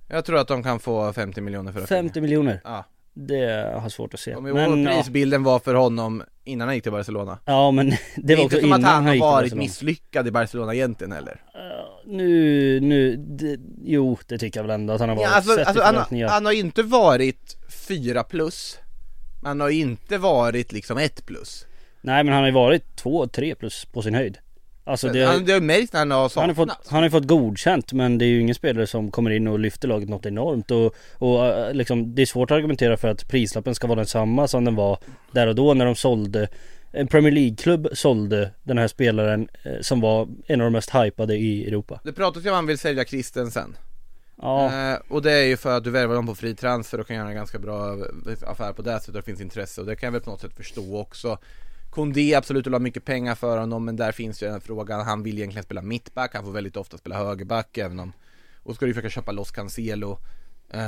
Jag 0.08 0.24
tror 0.24 0.38
att 0.38 0.48
de 0.48 0.62
kan 0.62 0.80
få 0.80 1.12
50 1.12 1.40
miljoner 1.40 1.72
för 1.72 1.80
Rafinha 1.80 2.02
50 2.02 2.20
miljoner? 2.20 2.60
Ja, 2.64 2.84
Det 3.14 3.44
har 3.74 3.82
jag 3.82 3.92
svårt 3.92 4.14
att 4.14 4.20
se. 4.20 4.34
om 4.34 4.46
ihåg 4.46 4.56
Men, 4.56 4.84
ja, 4.84 4.90
prisbilden 4.96 5.42
var 5.42 5.58
för 5.58 5.74
honom 5.74 6.22
innan 6.44 6.68
han 6.68 6.74
gick 6.74 6.82
till 6.82 6.92
Barcelona 6.92 7.38
ja 7.44 7.70
men 7.70 7.90
det 7.90 7.96
Det 8.16 8.32
är 8.32 8.36
var 8.36 8.44
inte 8.44 8.56
också 8.56 8.60
som 8.66 8.72
att 8.72 8.78
innan 8.78 8.90
han 8.94 9.06
har 9.06 9.14
gick 9.14 9.20
till 9.22 9.26
varit 9.26 9.42
Barcelona. 9.44 9.62
misslyckad 9.62 10.28
i 10.28 10.30
Barcelona 10.30 10.74
egentligen 10.74 11.12
heller 11.12 11.42
Ja, 11.54 12.00
Nu, 12.06 12.80
nu, 12.80 13.16
det, 13.16 13.58
jo 13.84 14.18
det 14.26 14.38
tycker 14.38 14.60
jag 14.60 14.64
väl 14.66 14.74
ändå 14.74 14.92
att 14.92 15.00
han 15.00 15.08
har 15.08 15.16
varit. 15.16 15.28
ja, 15.28 15.34
alltså, 15.36 15.60
alltså, 15.64 15.82
han, 15.82 16.28
han 16.30 16.46
har 16.46 16.52
inte 16.52 16.82
varit 16.82 17.56
4 17.88 18.22
plus 18.24 18.78
Men 19.42 19.48
han 19.48 19.60
har 19.60 19.70
inte 19.70 20.18
varit 20.18 20.72
liksom 20.72 20.98
1 20.98 21.26
plus 21.26 21.66
Nej 22.00 22.24
men 22.24 22.32
han 22.34 22.42
har 22.42 22.48
ju 22.48 22.54
varit 22.54 22.96
2, 22.96 23.26
3 23.26 23.54
plus 23.54 23.84
på 23.84 24.02
sin 24.02 24.14
höjd. 24.14 24.38
Alltså 24.86 25.08
det, 25.08 25.24
han, 25.24 25.44
Det 25.44 25.52
har 25.52 25.60
märkt 25.60 25.92
när 25.92 26.00
han 26.00 26.10
har 26.10 26.40
Han 26.40 26.48
har, 26.48 26.54
fått, 26.54 26.88
han 26.88 27.02
har 27.02 27.10
fått 27.10 27.26
godkänt 27.26 27.92
men 27.92 28.18
det 28.18 28.24
är 28.24 28.26
ju 28.26 28.40
ingen 28.40 28.54
spelare 28.54 28.86
som 28.86 29.10
kommer 29.10 29.30
in 29.30 29.48
och 29.48 29.58
lyfter 29.58 29.88
laget 29.88 30.08
något 30.08 30.26
enormt. 30.26 30.70
Och, 30.70 30.94
och 31.12 31.46
eh, 31.46 31.74
liksom, 31.74 32.14
det 32.14 32.22
är 32.22 32.26
svårt 32.26 32.50
att 32.50 32.56
argumentera 32.56 32.96
för 32.96 33.08
att 33.08 33.28
prislappen 33.28 33.74
ska 33.74 33.86
vara 33.86 33.96
densamma 33.96 34.48
som 34.48 34.64
den 34.64 34.74
var 34.74 34.98
där 35.32 35.46
och 35.46 35.54
då 35.54 35.74
när 35.74 35.84
de 35.84 35.94
sålde 35.94 36.48
En 36.92 37.06
Premier 37.06 37.32
League-klubb 37.32 37.88
sålde 37.92 38.50
den 38.62 38.78
här 38.78 38.88
spelaren 38.88 39.48
eh, 39.62 39.72
som 39.80 40.00
var 40.00 40.28
en 40.46 40.60
av 40.60 40.64
de 40.64 40.72
mest 40.72 40.94
hypade 40.94 41.36
i 41.36 41.68
Europa. 41.68 42.00
Det 42.04 42.12
pratas 42.12 42.44
ju 42.44 42.48
om 42.48 42.54
att 42.54 42.58
han 42.58 42.66
vill 42.66 42.78
sälja 42.78 43.04
Christensen. 43.04 43.76
Ja, 44.42 44.92
Eh, 44.92 44.98
och 45.08 45.22
det 45.22 45.32
är 45.32 45.44
ju 45.44 45.56
för 45.56 45.76
att 45.76 45.84
du 45.84 45.90
värvar 45.90 46.14
dem 46.14 46.26
på 46.26 46.34
fri 46.34 46.54
transfer 46.54 47.00
och 47.00 47.06
kan 47.06 47.16
göra 47.16 47.28
en 47.28 47.34
ganska 47.34 47.58
bra 47.58 47.96
affär 48.46 48.72
på 48.72 48.82
det 48.82 48.98
sättet 48.98 49.14
det 49.14 49.22
finns 49.22 49.40
intresse. 49.40 49.80
Och 49.80 49.86
det 49.86 49.96
kan 49.96 50.06
jag 50.06 50.12
väl 50.12 50.20
på 50.20 50.30
något 50.30 50.40
sätt 50.40 50.56
förstå 50.56 50.98
också 51.00 51.38
Kondé 51.94 52.34
absolut 52.34 52.66
vill 52.66 52.74
ha 52.74 52.80
mycket 52.80 53.04
pengar 53.04 53.34
för 53.34 53.58
honom 53.58 53.84
men 53.84 53.96
där 53.96 54.12
finns 54.12 54.42
ju 54.42 54.46
den 54.46 54.60
frågan, 54.60 55.00
han 55.00 55.22
vill 55.22 55.38
egentligen 55.38 55.64
spela 55.64 55.82
mittback, 55.82 56.34
han 56.34 56.44
får 56.44 56.52
väldigt 56.52 56.76
ofta 56.76 56.98
spela 56.98 57.16
högerback 57.16 57.78
även 57.78 58.00
om 58.00 58.12
Och 58.62 58.74
ska 58.74 58.86
du 58.86 58.94
försöka 58.94 59.10
köpa 59.10 59.32
loss 59.32 59.50
Cancelo 59.50 60.18
eh, 60.70 60.80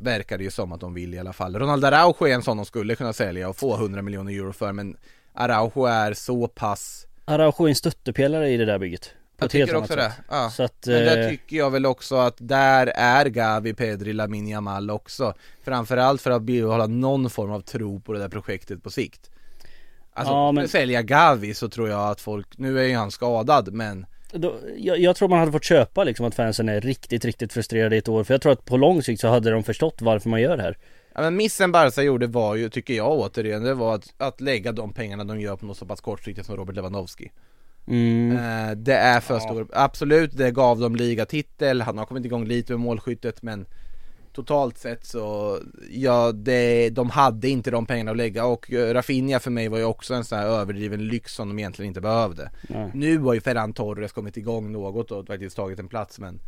Verkar 0.00 0.38
det 0.38 0.44
ju 0.44 0.50
som 0.50 0.72
att 0.72 0.80
de 0.80 0.94
vill 0.94 1.14
i 1.14 1.18
alla 1.18 1.32
fall. 1.32 1.58
Ronaldo 1.58 1.86
Araujo 1.86 2.26
är 2.26 2.34
en 2.34 2.42
sån 2.42 2.56
de 2.56 2.66
skulle 2.66 2.94
kunna 2.94 3.12
sälja 3.12 3.48
och 3.48 3.56
få 3.56 3.74
100 3.74 4.02
miljoner 4.02 4.32
euro 4.32 4.52
för 4.52 4.72
men 4.72 4.96
Araujo 5.32 5.84
är 5.84 6.14
så 6.14 6.48
pass 6.48 7.06
Araujo 7.24 7.64
är 7.64 7.68
en 7.68 7.74
stöttepelare 7.74 8.50
i 8.50 8.56
det 8.56 8.64
där 8.64 8.78
bygget. 8.78 9.10
Jag 9.38 9.50
tycker 9.50 9.76
också 9.76 9.96
det, 9.96 10.12
ja. 10.28 10.50
Så 10.50 10.62
att, 10.62 10.86
Men 10.86 11.04
där 11.04 11.22
eh, 11.22 11.28
tycker 11.28 11.56
jag 11.56 11.70
väl 11.70 11.86
också 11.86 12.16
att 12.16 12.36
där 12.38 12.86
är 12.86 13.26
Gavi, 13.26 13.74
Pedri, 13.74 14.12
Lamin 14.12 14.48
Yamal 14.48 14.90
också. 14.90 15.34
Framförallt 15.64 16.22
för 16.22 16.30
att 16.30 16.42
behålla 16.42 16.86
någon 16.86 17.30
form 17.30 17.50
av 17.50 17.60
tro 17.60 18.00
på 18.00 18.12
det 18.12 18.18
där 18.18 18.28
projektet 18.28 18.82
på 18.82 18.90
sikt 18.90 19.30
Alltså, 20.12 20.32
Ja, 20.34 20.52
men- 20.52 20.68
sälja 20.68 21.02
Gavi 21.02 21.54
så 21.54 21.68
tror 21.68 21.88
jag 21.88 22.10
att 22.10 22.20
folk, 22.20 22.58
nu 22.58 22.80
är 22.80 22.84
ju 22.84 22.94
han 22.94 23.10
skadad 23.10 23.72
men 23.72 24.06
Då, 24.32 24.54
jag, 24.76 24.98
jag 24.98 25.16
tror 25.16 25.28
man 25.28 25.38
hade 25.38 25.52
fått 25.52 25.64
köpa 25.64 26.04
liksom 26.04 26.26
att 26.26 26.34
fansen 26.34 26.68
är 26.68 26.80
riktigt, 26.80 27.24
riktigt 27.24 27.52
frustrerade 27.52 27.96
i 27.96 27.98
ett 27.98 28.08
år 28.08 28.24
För 28.24 28.34
jag 28.34 28.40
tror 28.42 28.52
att 28.52 28.64
på 28.64 28.76
lång 28.76 29.02
sikt 29.02 29.20
så 29.20 29.28
hade 29.28 29.50
de 29.50 29.62
förstått 29.64 30.02
varför 30.02 30.28
man 30.28 30.40
gör 30.40 30.56
det 30.56 30.62
här. 30.62 30.76
Ja 31.14 31.20
men 31.20 31.36
missen 31.36 31.72
Barca 31.72 32.02
gjorde 32.02 32.26
var 32.26 32.54
ju, 32.54 32.68
tycker 32.68 32.94
jag 32.94 33.10
återigen, 33.12 33.62
det 33.62 33.74
var 33.74 33.94
att, 33.94 34.14
att 34.18 34.40
lägga 34.40 34.72
de 34.72 34.92
pengarna 34.92 35.24
de 35.24 35.40
gör 35.40 35.56
på 35.56 35.66
något 35.66 35.76
så 35.76 35.86
pass 35.86 36.00
kortsiktigt 36.00 36.46
som 36.46 36.56
Robert 36.56 36.76
Lewandowski. 36.76 37.30
Mm. 37.88 38.36
eh, 38.36 38.76
Det 38.76 38.94
är 38.94 39.20
för 39.20 39.38
stor, 39.38 39.68
absolut 39.72 40.36
det 40.36 40.50
gav 40.50 40.78
dem 40.80 40.96
ligatitel, 40.96 41.82
han 41.82 41.98
har 41.98 42.06
kommit 42.06 42.24
igång 42.24 42.44
lite 42.44 42.72
med 42.72 42.80
målskyttet 42.80 43.42
men 43.42 43.66
Totalt 44.40 44.78
sett 44.78 45.06
så, 45.06 45.58
ja 45.90 46.32
det, 46.32 46.90
de 46.90 47.10
hade 47.10 47.48
inte 47.48 47.70
de 47.70 47.86
pengarna 47.86 48.10
att 48.10 48.16
lägga 48.16 48.44
och 48.44 48.72
eh, 48.72 48.94
Rafinha 48.94 49.40
för 49.40 49.50
mig 49.50 49.68
var 49.68 49.78
ju 49.78 49.84
också 49.84 50.14
en 50.14 50.24
sån 50.24 50.38
här 50.38 50.46
överdriven 50.46 51.08
lyx 51.08 51.34
som 51.34 51.48
de 51.48 51.58
egentligen 51.58 51.88
inte 51.88 52.00
behövde. 52.00 52.50
Nej. 52.62 52.90
Nu 52.94 53.18
har 53.18 53.34
ju 53.34 53.40
Ferran 53.40 53.72
Torres 53.72 54.12
kommit 54.12 54.36
igång 54.36 54.72
något 54.72 55.10
och 55.10 55.26
faktiskt 55.26 55.56
tagit 55.56 55.78
en 55.78 55.88
plats 55.88 56.18
men 56.18 56.40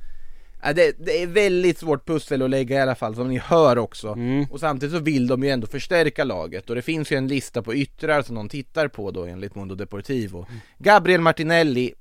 Ja, 0.65 0.73
det, 0.73 0.97
det 0.99 1.23
är 1.23 1.27
väldigt 1.27 1.79
svårt 1.79 2.07
pussel 2.07 2.43
att 2.43 2.51
lägga 2.51 2.77
i 2.77 2.81
alla 2.81 2.95
fall 2.95 3.15
som 3.15 3.29
ni 3.29 3.39
hör 3.39 3.79
också. 3.79 4.09
Mm. 4.09 4.47
Och 4.51 4.61
samtidigt 4.61 4.95
så 4.97 5.03
vill 5.03 5.27
de 5.27 5.43
ju 5.43 5.51
ändå 5.51 5.67
förstärka 5.67 6.25
laget 6.25 6.71
och 6.71 6.77
det 6.77 6.83
finns 6.83 7.13
ju 7.13 7.17
en 7.17 7.29
lista 7.29 7.63
på 7.63 7.75
yttrar 7.75 8.23
som 8.23 8.35
de 8.35 8.49
tittar 8.49 8.89
på 8.89 9.11
då 9.11 9.25
enligt 9.25 9.55
Mundo 9.55 9.75
Deportivo. 9.75 10.47
Gabriel 10.79 11.21
Martinelli 11.21 11.95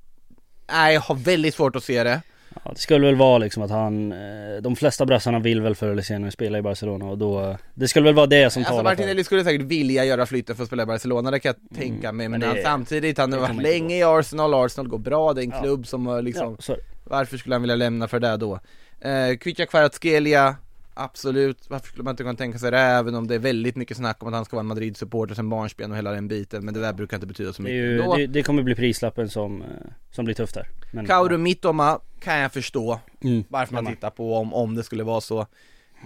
Nej, 0.72 0.94
jag 0.94 1.00
har 1.00 1.14
väldigt 1.14 1.54
svårt 1.54 1.76
att 1.76 1.84
se 1.84 2.04
det 2.04 2.22
Ja, 2.64 2.70
det 2.74 2.78
skulle 2.80 3.06
väl 3.06 3.14
vara 3.16 3.38
liksom 3.38 3.62
att 3.62 3.70
han, 3.70 4.12
eh, 4.12 4.18
de 4.62 4.76
flesta 4.76 5.06
brassarna 5.06 5.38
vill 5.38 5.60
väl 5.60 5.74
förr 5.74 5.88
eller 5.88 6.02
senare 6.02 6.30
spela 6.30 6.58
i 6.58 6.62
Barcelona 6.62 7.04
och 7.04 7.18
då, 7.18 7.56
det 7.74 7.88
skulle 7.88 8.04
väl 8.04 8.14
vara 8.14 8.26
det 8.26 8.50
som 8.52 8.60
Alltså 8.60 8.70
talar 8.72 8.90
Martinelli 8.90 9.24
skulle 9.24 9.44
säkert 9.44 9.66
vilja 9.66 10.04
göra 10.04 10.26
flytten 10.26 10.56
för 10.56 10.62
att 10.62 10.66
spela 10.66 10.82
i 10.82 10.86
Barcelona, 10.86 11.30
det 11.30 11.38
kan 11.40 11.54
jag 11.70 11.78
tänka 11.78 12.12
mig 12.12 12.28
Men, 12.28 12.40
men 12.40 12.54
det- 12.54 12.62
han, 12.64 12.64
samtidigt, 12.64 13.18
han 13.18 13.32
har 13.32 13.40
det 13.40 13.46
varit 13.54 13.62
länge 13.62 13.96
i 13.96 14.02
Arsenal, 14.02 14.54
Arsenal 14.54 14.88
går 14.88 14.98
bra, 14.98 15.32
det 15.32 15.40
är 15.40 15.44
en 15.44 15.50
Ja. 15.50 15.62
klubb 15.62 15.86
som 15.86 16.20
liksom 16.24 16.56
Ja, 16.68 16.74
Varför 17.04 17.36
skulle 17.36 17.54
han 17.54 17.62
vilja 17.62 17.76
lämna 17.76 18.08
för 18.08 18.20
det 18.20 18.36
då? 18.36 18.60
Eh, 19.00 19.36
Kvicha 19.40 19.66
Kvaratskhelia 19.66 20.56
Absolut, 20.94 21.58
varför 21.70 21.86
skulle 21.88 22.04
man 22.04 22.10
inte 22.12 22.22
kunna 22.22 22.34
tänka 22.34 22.58
sig 22.58 22.70
det 22.70 22.78
även 22.78 23.14
om 23.14 23.26
det 23.28 23.34
är 23.34 23.38
väldigt 23.38 23.76
mycket 23.76 23.96
snack 23.96 24.22
om 24.22 24.28
att 24.28 24.34
han 24.34 24.44
ska 24.44 24.56
vara 24.56 24.60
en 24.60 24.66
Madrid-supporter 24.66 25.34
sen 25.34 25.48
barnsben 25.48 25.90
och 25.90 25.96
hela 25.96 26.10
den 26.12 26.28
biten 26.28 26.64
Men 26.64 26.74
det 26.74 26.80
där 26.80 26.92
brukar 26.92 27.16
inte 27.16 27.26
betyda 27.26 27.52
så 27.52 27.62
det, 27.62 27.62
mycket 27.62 27.76
ju, 27.76 28.00
ändå. 28.00 28.16
det, 28.16 28.26
det 28.26 28.42
kommer 28.42 28.62
bli 28.62 28.74
prislappen 28.74 29.28
som, 29.28 29.62
eh, 29.62 29.66
som 30.10 30.24
blir 30.24 30.34
tufft 30.34 30.54
där 30.54 30.66
Men, 30.92 31.06
Kauru 31.06 31.38
Mittoma 31.38 32.00
kan 32.20 32.38
jag 32.38 32.52
förstå 32.52 33.00
mm, 33.24 33.44
varför 33.48 33.74
man 33.74 33.86
tittar 33.86 34.10
på 34.10 34.36
om, 34.36 34.54
om 34.54 34.74
det 34.74 34.82
skulle 34.82 35.02
vara 35.04 35.20
så 35.20 35.46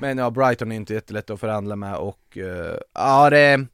Men 0.00 0.18
ja, 0.18 0.30
Brighton 0.30 0.72
är 0.72 0.76
inte 0.76 0.94
jättelätt 0.94 1.30
att 1.30 1.40
förhandla 1.40 1.76
med 1.76 1.96
och 1.96 2.38
eh, 2.38 2.76
ja 2.94 3.30
det 3.30 3.66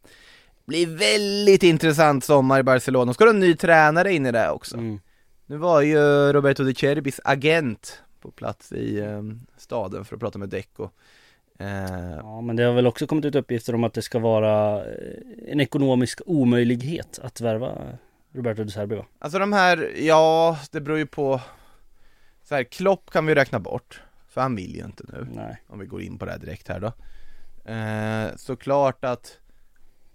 blir 0.65 0.87
väldigt 0.87 1.63
intressant 1.63 2.25
sommar 2.25 2.61
i 2.61 2.63
Barcelona. 2.63 3.15
Ska 3.15 3.25
du 3.25 3.31
en 3.31 3.41
ny 3.41 3.55
tränare 3.55 4.13
in 4.13 4.27
i 4.27 4.33
det 4.33 4.51
också? 4.51 4.77
mm. 4.77 5.01
Nu 5.47 5.57
var 5.57 5.81
ju 5.81 6.33
Roberto 6.33 6.65
De 6.65 6.75
Cerbis 6.75 7.21
agent 7.25 8.03
på 8.21 8.31
plats 8.31 8.73
i 8.73 8.99
eh, 8.99 9.23
staden 9.57 10.05
för 10.05 10.17
att 10.17 10.21
prata 10.21 10.39
med 10.39 10.49
Deco. 10.49 10.89
Eh, 11.59 12.17
Ja 12.17 12.41
men 12.41 12.57
det 12.57 12.63
har 12.63 12.73
väl 12.73 12.87
också 12.87 13.07
kommit 13.07 13.25
ut 13.25 13.35
uppgifter 13.35 13.75
om 13.75 13.85
att 13.85 13.95
det 13.95 14.03
ska 14.03 14.19
vara 14.19 14.85
eh, 14.85 14.93
en 15.49 15.61
ekonomisk 15.61 16.21
omöjlighet 16.27 17.19
att 17.23 17.41
värva 17.41 17.79
Roberto 18.33 18.65
De 18.65 18.71
Serbi 18.71 18.97
va? 18.97 19.07
Alltså 19.19 19.39
de 19.39 19.53
här, 19.53 19.93
ja 19.97 20.59
det 20.71 20.81
beror 20.81 20.99
ju 20.99 21.07
på 21.07 21.41
så 22.43 22.55
här, 22.55 22.65
Klopp 22.65 23.11
kan 23.11 23.27
vi 23.27 23.35
räkna 23.35 23.61
bort, 23.61 24.03
för 24.29 24.41
han 24.41 24.57
vill 24.57 24.77
ju 24.77 24.85
inte 24.85 25.05
nu 25.09 25.27
Nej. 25.31 25.63
om 25.67 25.79
vi 25.79 25.87
går 25.87 26.03
in 26.03 26.19
på 26.19 26.25
det 26.25 26.31
här 26.31 26.39
direkt 26.39 26.69
här 26.69 26.81
då 26.81 26.93
eh, 27.73 28.37
Såklart 28.37 29.05
att 29.05 29.39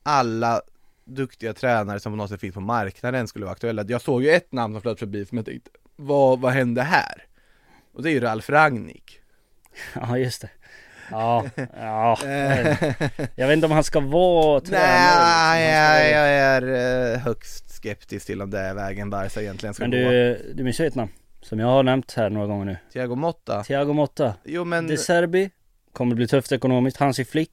alla 0.03 0.61
duktiga 1.05 1.53
tränare 1.53 1.99
som 1.99 2.11
på 2.11 2.15
något 2.17 2.29
sätt 2.29 2.39
finns 2.39 2.53
på 2.53 2.61
marknaden 2.61 3.27
skulle 3.27 3.45
vara 3.45 3.53
aktuella 3.53 3.85
Jag 3.87 4.01
såg 4.01 4.23
ju 4.23 4.29
ett 4.29 4.51
namn 4.51 4.73
som 4.73 4.81
flöt 4.81 4.99
förbi 4.99 5.25
som 5.25 5.37
jag 5.37 5.45
tänkte, 5.45 5.69
vad, 5.95 6.39
vad 6.39 6.53
hände 6.53 6.81
här? 6.81 7.23
Och 7.93 8.03
det 8.03 8.09
är 8.09 8.13
ju 8.13 8.19
Ralf 8.19 8.49
Rangnick 8.49 9.19
Ja 9.93 10.17
just 10.17 10.41
det 10.41 10.49
Ja, 11.11 11.45
ja 11.77 12.17
Jag 13.35 13.47
vet 13.47 13.53
inte 13.53 13.65
om 13.65 13.71
han 13.71 13.83
ska 13.83 13.99
vara 13.99 14.61
tränare 14.61 14.79
Nej, 14.79 16.03
liksom. 16.03 16.19
Jag, 16.19 16.29
jag 16.29 16.29
är 16.29 17.13
eh, 17.13 17.19
högst 17.19 17.66
skeptisk 17.77 18.25
till 18.27 18.41
om 18.41 18.49
det 18.49 18.59
är 18.59 18.73
vägen 18.73 19.09
Barca 19.09 19.41
egentligen 19.41 19.73
ska 19.73 19.83
Men 19.87 19.91
gå. 19.91 20.09
du, 20.11 20.51
du 20.53 20.63
ju 20.83 20.87
ett 20.87 20.95
namn 20.95 21.11
Som 21.41 21.59
jag 21.59 21.67
har 21.67 21.83
nämnt 21.83 22.13
här 22.13 22.29
några 22.29 22.47
gånger 22.47 22.65
nu. 22.65 22.77
Thiago 22.93 23.15
Motta. 23.15 23.63
Thiago 23.63 23.93
Motta. 23.93 24.33
Jo 24.45 24.65
men 24.65 24.87
De 24.87 24.97
Serbi. 24.97 25.49
Kommer 25.93 26.15
bli 26.15 26.27
tufft 26.27 26.51
ekonomiskt. 26.51 26.97
Hansi 26.97 27.25
Flick. 27.25 27.51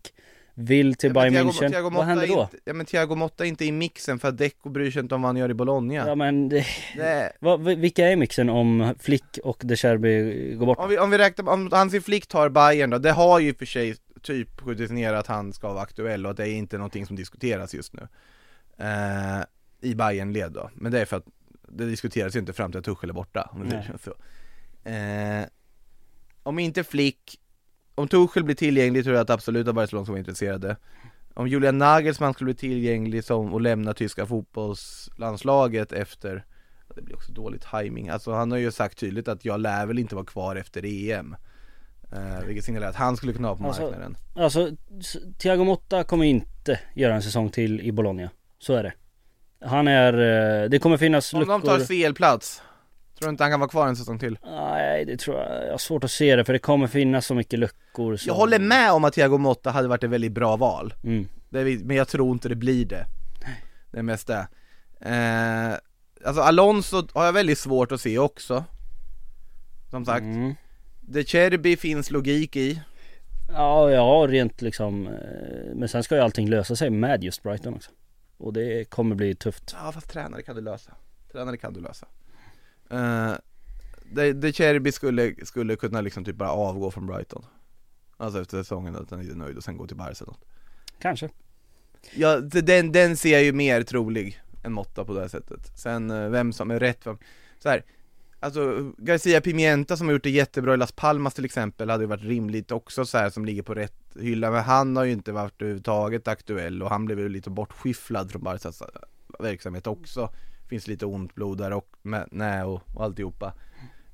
Vill 0.56 0.94
till 0.94 1.12
Ja, 1.14 1.22
men 1.22 1.32
Bayern 1.32 1.46
Thiago- 1.48 1.52
München. 1.62 1.70
Thiago 1.70 1.90
Vad 1.90 2.04
händer 2.04 2.26
då? 2.26 2.40
Inte, 2.42 2.56
ja 2.64 2.72
men 2.72 2.86
Thiago 2.86 3.14
Motta 3.14 3.44
är 3.44 3.48
inte 3.48 3.64
i 3.64 3.72
mixen 3.72 4.18
för 4.18 4.28
att 4.28 4.38
Deco 4.38 4.68
bryr 4.68 4.90
sig 4.90 5.02
inte 5.02 5.14
om 5.14 5.22
vad 5.22 5.28
han 5.28 5.36
gör 5.36 5.50
i 5.50 5.54
Bologna. 5.54 5.94
Ja 5.94 6.14
men 6.14 6.48
det, 6.48 6.66
Nej. 6.96 7.32
vad, 7.40 7.60
vilka 7.64 8.08
är 8.08 8.16
mixen 8.16 8.48
om 8.50 8.94
Flick 9.00 9.38
och 9.44 9.60
De 9.64 9.76
Serbi 9.76 10.54
går 10.58 10.66
bort? 10.66 10.78
Om 10.78 10.88
vi, 10.88 10.98
om 10.98 11.10
vi 11.10 11.18
räknar, 11.18 11.48
om 11.52 11.68
Hansi 11.72 12.00
Flick 12.00 12.26
tar 12.26 12.48
Bayern 12.48 12.90
då, 12.90 12.98
det 12.98 13.10
har 13.12 13.40
ju 13.40 13.54
för 13.54 13.66
sig 13.66 13.94
typ 14.22 14.60
skjutits 14.60 14.92
ner 14.92 15.12
att 15.12 15.26
han 15.26 15.52
ska 15.52 15.68
vara 15.72 15.82
aktuell 15.82 16.24
och 16.26 16.30
att 16.30 16.36
det 16.36 16.48
är 16.48 16.52
inte 16.54 16.76
någonting 16.78 17.06
som 17.06 17.16
diskuteras 17.16 17.74
just 17.74 17.92
nu. 17.92 18.02
Eh, 18.78 19.44
I 19.84 19.94
bayern 19.94 20.32
led 20.32 20.52
då, 20.52 20.70
men 20.74 20.92
det 20.92 21.00
är 21.00 21.04
för 21.04 21.16
att 21.16 21.26
det 21.68 21.86
diskuteras 21.86 22.36
ju 22.36 22.40
inte 22.40 22.52
fram 22.52 22.70
till 22.70 22.78
att 22.78 22.84
Tuchel 22.84 23.10
är 23.10 23.14
borta, 23.14 23.50
om 23.52 23.60
det 23.68 23.76
Nej. 23.76 23.86
känns 23.86 24.02
så 24.02 24.14
eh, 24.90 25.44
Om 26.42 26.58
inte 26.58 26.84
Flick, 26.84 27.40
om 27.94 28.08
Tuchel 28.08 28.44
blir 28.44 28.54
tillgänglig 28.54 29.04
tror 29.04 29.16
jag 29.16 29.22
att 29.22 29.30
absolut 29.30 29.68
att 29.68 29.74
Barcelona 29.74 30.04
ska 30.04 30.12
vara 30.12 30.18
intresserade 30.18 30.76
Om 31.34 31.48
Julian 31.48 31.78
Nagelsmann 31.78 32.34
skulle 32.34 32.46
bli 32.46 32.54
tillgänglig 32.54 33.24
som, 33.24 33.52
och 33.52 33.60
lämna 33.60 33.94
tyska 33.94 34.26
fotbollslandslaget 34.26 35.92
efter 35.92 36.44
det 36.94 37.02
blir 37.02 37.16
också 37.16 37.32
dålig 37.32 37.60
timing. 37.60 38.08
Alltså 38.08 38.32
han 38.32 38.50
har 38.50 38.58
ju 38.58 38.72
sagt 38.72 38.98
tydligt 38.98 39.28
att 39.28 39.44
jag 39.44 39.60
lär 39.60 39.86
väl 39.86 39.98
inte 39.98 40.14
vara 40.14 40.24
kvar 40.24 40.56
efter 40.56 40.84
EM 40.84 41.36
eh, 42.12 42.46
Vilket 42.46 42.64
signalerar 42.64 42.90
att 42.90 42.96
han 42.96 43.16
skulle 43.16 43.32
kunna 43.32 43.48
vara 43.48 43.58
på 43.58 43.66
Alltså, 43.66 43.82
marknaden 43.82 44.16
Alltså, 44.34 44.70
Thiago 45.38 45.64
Motta 45.64 46.04
kommer 46.04 46.24
inte 46.24 46.80
göra 46.94 47.14
en 47.14 47.22
säsong 47.22 47.50
till 47.50 47.80
i 47.80 47.92
Bologna. 47.92 48.30
Så 48.58 48.74
är 48.74 48.82
det. 48.82 48.92
Han 49.64 49.88
är, 49.88 50.12
eh, 50.64 50.68
det 50.70 50.78
kommer 50.78 50.96
finnas 50.96 51.34
Om 51.34 51.40
luckor. 51.40 51.52
de 51.52 51.62
tar 51.62 51.78
CL-plats 51.78 52.62
Tror 53.18 53.26
du 53.28 53.30
inte 53.30 53.44
han 53.44 53.50
kan 53.50 53.60
vara 53.60 53.70
kvar 53.70 53.86
en 53.88 53.96
säsong 53.96 54.18
till? 54.18 54.38
Nej, 54.44 55.04
det 55.04 55.16
tror 55.16 55.36
jag, 55.40 55.64
jag 55.66 55.70
har 55.70 55.78
svårt 55.78 56.04
att 56.04 56.10
se 56.10 56.36
det 56.36 56.44
för 56.44 56.52
det 56.52 56.58
kommer 56.58 56.86
finnas 56.86 57.26
så 57.26 57.34
mycket 57.34 57.58
luckor 57.58 58.16
som... 58.16 58.28
Jag 58.28 58.34
håller 58.34 58.58
med 58.58 58.92
om 58.92 59.04
att 59.04 59.12
Thiago 59.14 59.38
Motta 59.38 59.70
hade 59.70 59.88
varit 59.88 60.04
ett 60.04 60.10
väldigt 60.10 60.32
bra 60.32 60.56
val 60.56 60.94
Mm. 61.04 61.28
är, 61.54 61.84
Men 61.84 61.96
jag 61.96 62.08
tror 62.08 62.32
inte 62.32 62.48
det 62.48 62.54
blir 62.54 62.84
det 62.84 63.06
Det 63.90 63.98
är 63.98 64.02
mest 64.02 64.26
det 64.26 64.46
eh, 65.00 65.74
Alltså 66.26 66.42
Alonso 66.42 67.06
har 67.12 67.24
jag 67.24 67.32
väldigt 67.32 67.58
svårt 67.58 67.92
att 67.92 68.00
se 68.00 68.18
också 68.18 68.64
Som 69.90 70.04
sagt, 70.04 70.22
Mm. 70.22 70.54
De 71.00 71.24
Cherby 71.24 71.76
finns 71.76 72.10
logik 72.10 72.56
i 72.56 72.80
Ja, 73.52 73.90
ja, 73.90 74.26
rent 74.28 74.62
liksom. 74.62 75.06
eh, 75.06 75.74
Men 75.74 75.88
sen 75.88 76.02
ska 76.02 76.14
ju 76.14 76.20
allting 76.20 76.48
lösa 76.48 76.76
sig 76.76 76.90
med 76.90 77.24
just 77.24 77.42
Brighton 77.42 77.74
också. 77.74 77.90
Och 78.44 78.52
det 78.52 78.90
kommer 78.90 79.14
bli 79.14 79.34
tufft. 79.34 79.76
Ja 79.82 79.92
fast 79.92 80.08
tränare 80.08 80.42
kan 80.42 80.56
du 80.56 80.62
lösa 80.62 80.92
Tränare 81.32 81.56
kan 81.56 81.72
du 81.72 81.80
lösa 81.80 82.06
uh, 82.92 83.34
De, 84.12 84.32
De 84.32 84.52
Cherby 84.52 84.92
skulle, 84.92 85.34
skulle 85.46 85.76
kunna 85.76 86.00
liksom 86.00 86.24
typ 86.24 86.36
bara 86.36 86.50
avgå 86.50 86.90
från 86.90 87.06
Brighton 87.06 87.44
Alltså 88.16 88.40
efter 88.40 88.58
säsongen 88.58 88.96
att 88.96 89.10
han 89.10 89.20
är 89.20 89.34
nöjd 89.34 89.56
och 89.56 89.64
sen 89.64 89.76
gå 89.76 89.86
till 89.86 89.96
något. 89.96 90.44
Kanske. 90.98 91.28
Ja, 92.14 92.40
den, 92.40 92.92
den 92.92 93.16
ser 93.16 93.32
jag 93.32 93.42
ju 93.42 93.52
mer 93.52 93.82
trolig 93.82 94.42
än 94.64 94.72
Motta 94.72 95.04
på 95.04 95.14
det 95.14 95.20
här 95.20 95.28
sättet 95.28 95.78
Sen 95.78 96.10
eh, 96.10 96.28
vem 96.28 96.52
som 96.52 96.70
är 96.70 96.80
rätt 96.80 97.04
för 97.04 97.16
så 97.58 97.68
här, 97.68 97.84
Alltså 98.44 98.92
Garcia 98.98 99.40
Pimienta 99.40 99.96
som 99.96 100.06
har 100.06 100.12
gjort 100.12 100.22
det 100.22 100.30
jättebra 100.30 100.74
i 100.74 100.76
Las 100.76 100.92
Palmas 100.92 101.34
till 101.34 101.44
exempel 101.44 101.90
hade 101.90 102.02
ju 102.02 102.08
varit 102.08 102.24
rimligt 102.24 102.70
också 102.70 103.04
så 103.04 103.18
här 103.18 103.30
som 103.30 103.44
ligger 103.44 103.62
på 103.62 103.74
rätt 103.74 103.94
hylla 104.20 104.50
Men 104.50 104.64
han 104.64 104.96
har 104.96 105.04
ju 105.04 105.12
inte 105.12 105.32
varit 105.32 105.62
överhuvudtaget 105.62 106.28
aktuell 106.28 106.82
och 106.82 106.90
han 106.90 107.04
blev 107.04 107.20
ju 107.20 107.28
lite 107.28 107.50
bortskifflad 107.50 108.30
från 108.30 108.42
Barcas 108.42 108.82
verksamhet 109.38 109.86
också. 109.86 110.30
Finns 110.68 110.86
lite 110.86 111.06
ont 111.06 111.34
blod 111.34 111.58
där 111.58 111.72
och 111.72 111.88
med, 112.02 112.28
nej 112.30 112.62
och, 112.62 112.82
och 112.94 113.04
alltihopa. 113.04 113.52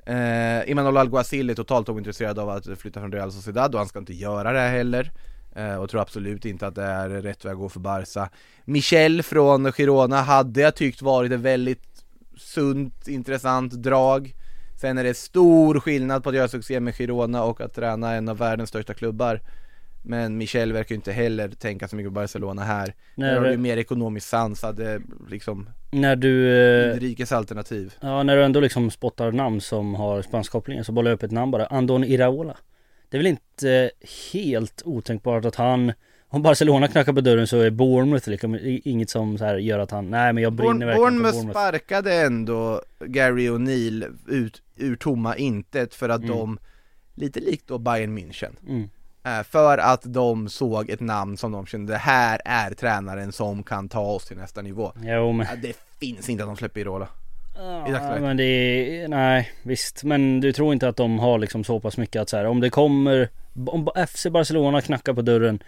Eh, 0.07 0.71
Emanuel 0.71 0.97
Alguacil 0.97 1.51
är 1.51 1.55
totalt 1.55 1.89
ointresserad 1.89 2.39
av 2.39 2.51
att 2.51 2.79
flytta 2.79 3.01
från 3.01 3.13
Real 3.13 3.33
Sociedad 3.33 3.75
och 3.75 3.81
han 3.81 3.89
ska 3.89 3.99
inte 3.99 4.15
göra 4.15 4.53
det 4.53 4.61
heller. 4.61 5.13
Eh, 5.57 5.77
och 5.77 5.91
tror 5.91 6.01
absolut 6.01 6.45
inte 6.45 6.67
att 6.67 6.75
det 6.75 6.83
är 6.83 7.09
rätt 7.09 7.45
väg 7.45 7.53
att 7.53 7.59
gå 7.59 7.69
för 7.69 7.81
Barca. 7.81 8.29
Michel 8.65 9.23
från 9.23 9.73
Girona 9.73 10.23
hade 10.23 10.61
jag 10.61 10.75
tyckt 10.75 11.03
varit 11.03 11.33
en 11.33 11.43
väldigt 11.43 11.90
sunt, 12.41 13.09
intressant 13.09 13.73
drag 13.73 14.35
Sen 14.77 14.99
är 14.99 15.05
det 15.05 15.15
stor 15.15 15.81
skillnad 15.81 16.23
på 16.23 16.29
att 16.29 16.35
göra 16.35 16.49
succé 16.49 16.81
med 16.81 16.95
Girona 16.95 17.45
och 17.45 17.61
att 17.61 17.75
träna 17.75 18.13
en 18.15 18.29
av 18.29 18.39
världens 18.39 18.69
största 18.69 18.95
klubbar 18.95 19.41
Men 20.03 20.37
Michel 20.37 20.73
verkar 20.73 20.95
ju 20.95 20.97
inte 20.97 21.13
heller 21.13 21.49
tänka 21.49 21.89
så 21.89 21.97
mycket 21.97 22.11
på 22.11 22.15
Barcelona 22.21 22.63
här 22.63 22.95
Där 23.17 23.35
har 23.35 23.41
du 23.41 23.51
ju 23.51 23.57
När, 23.57 23.63
mer 23.63 23.77
ekonomiskt 23.77 24.29
sansade, 24.29 25.01
liksom, 25.29 25.71
när 25.91 26.17
du... 26.17 26.51
eh, 26.51 26.95
inrikes 26.95 27.33
alternativ 27.33 27.95
Ja, 28.01 28.23
när 28.23 28.37
du 28.37 28.45
ändå 28.45 28.61
liksom 28.61 28.91
spottar 28.91 29.33
namn 29.33 29.61
som 29.61 29.95
har 29.95 30.23
spansk 30.23 30.53
koppling 30.53 30.85
så 30.85 30.93
bollar 30.93 31.11
jag 31.11 31.17
upp 31.17 31.23
ett 31.23 31.31
namn 31.31 31.51
bara. 31.51 31.67
Andon 31.67 32.05
Iraola. 32.05 32.57
Det 33.09 33.17
är 33.17 33.19
väl 33.19 33.27
inte 33.27 33.91
helt 34.33 34.83
otänkbart 34.85 35.45
att 35.45 35.57
han 35.57 35.93
om 36.33 36.43
Barcelona 36.43 36.89
knackar 36.89 37.13
på 37.13 37.21
dörren 37.21 37.47
så 37.47 37.59
är 37.61 37.71
Bournemouth 37.71 38.29
liksom 38.29 38.59
inget 38.63 39.11
som 39.11 39.39
så 39.39 39.45
här 39.45 39.57
gör 39.57 39.79
att 39.79 39.91
han, 39.91 40.11
nej 40.11 40.33
men 40.33 40.43
jag 40.43 40.53
brinner 40.53 40.73
Bourne- 40.75 40.87
verkligen 40.87 41.03
Bournemouth 41.05 41.35
Bournemouth. 41.35 41.59
sparkade 41.61 42.15
ändå 42.15 42.83
Gary 43.07 43.49
O'Neill 43.51 44.17
ut 44.29 44.63
ur 44.77 44.97
tomma 44.97 45.37
intet 45.37 45.95
för 45.95 46.09
att 46.09 46.23
Mm. 46.23 46.37
de, 46.37 46.59
lite 47.15 47.41
likt 47.41 47.69
då 47.69 47.79
Bayern 47.79 48.19
München 48.19 48.51
Mm. 48.69 48.89
eh, 49.25 49.43
För 49.45 49.79
att 49.79 50.03
de 50.05 50.49
såg 50.49 50.91
ett 50.91 51.01
namn 51.01 51.37
som 51.37 51.53
de 51.53 51.67
kände, 51.67 51.93
det 51.93 51.99
här 51.99 52.41
är 52.45 52.71
tränaren 52.71 53.33
som 53.33 53.63
kan 53.63 53.89
ta 53.89 54.01
oss 54.01 54.27
till 54.27 54.37
nästa 54.37 54.63
nivå 54.63 54.93
Jo 55.03 55.33
men, 55.33 55.47
Det 55.63 55.77
finns 56.01 56.29
inte 56.29 56.43
att 56.45 56.49
de 56.51 56.57
släpper 56.57 56.81
Irola 56.81 57.09
ja, 57.89 58.17
men 58.21 58.37
det 58.37 58.45
är, 58.45 59.09
nej 59.09 59.51
visst. 59.63 60.05
Men 60.05 60.41
du 60.41 60.53
tror 60.53 60.73
inte 60.73 60.89
att 60.89 60.97
de 60.97 61.19
har 61.19 61.39
liksom 61.39 61.65
så 61.65 61.81
pass 61.81 61.97
mycket 61.97 62.23
att 62.23 62.29
så 62.29 62.37
här, 62.37 62.45
om 62.45 62.61
det 62.61 62.71
kommer, 62.71 63.29
om 63.67 63.89
FC 64.09 64.27
Barcelona 64.31 64.81
knackar 64.81 65.13
på 65.15 65.23
dörren 65.23 65.63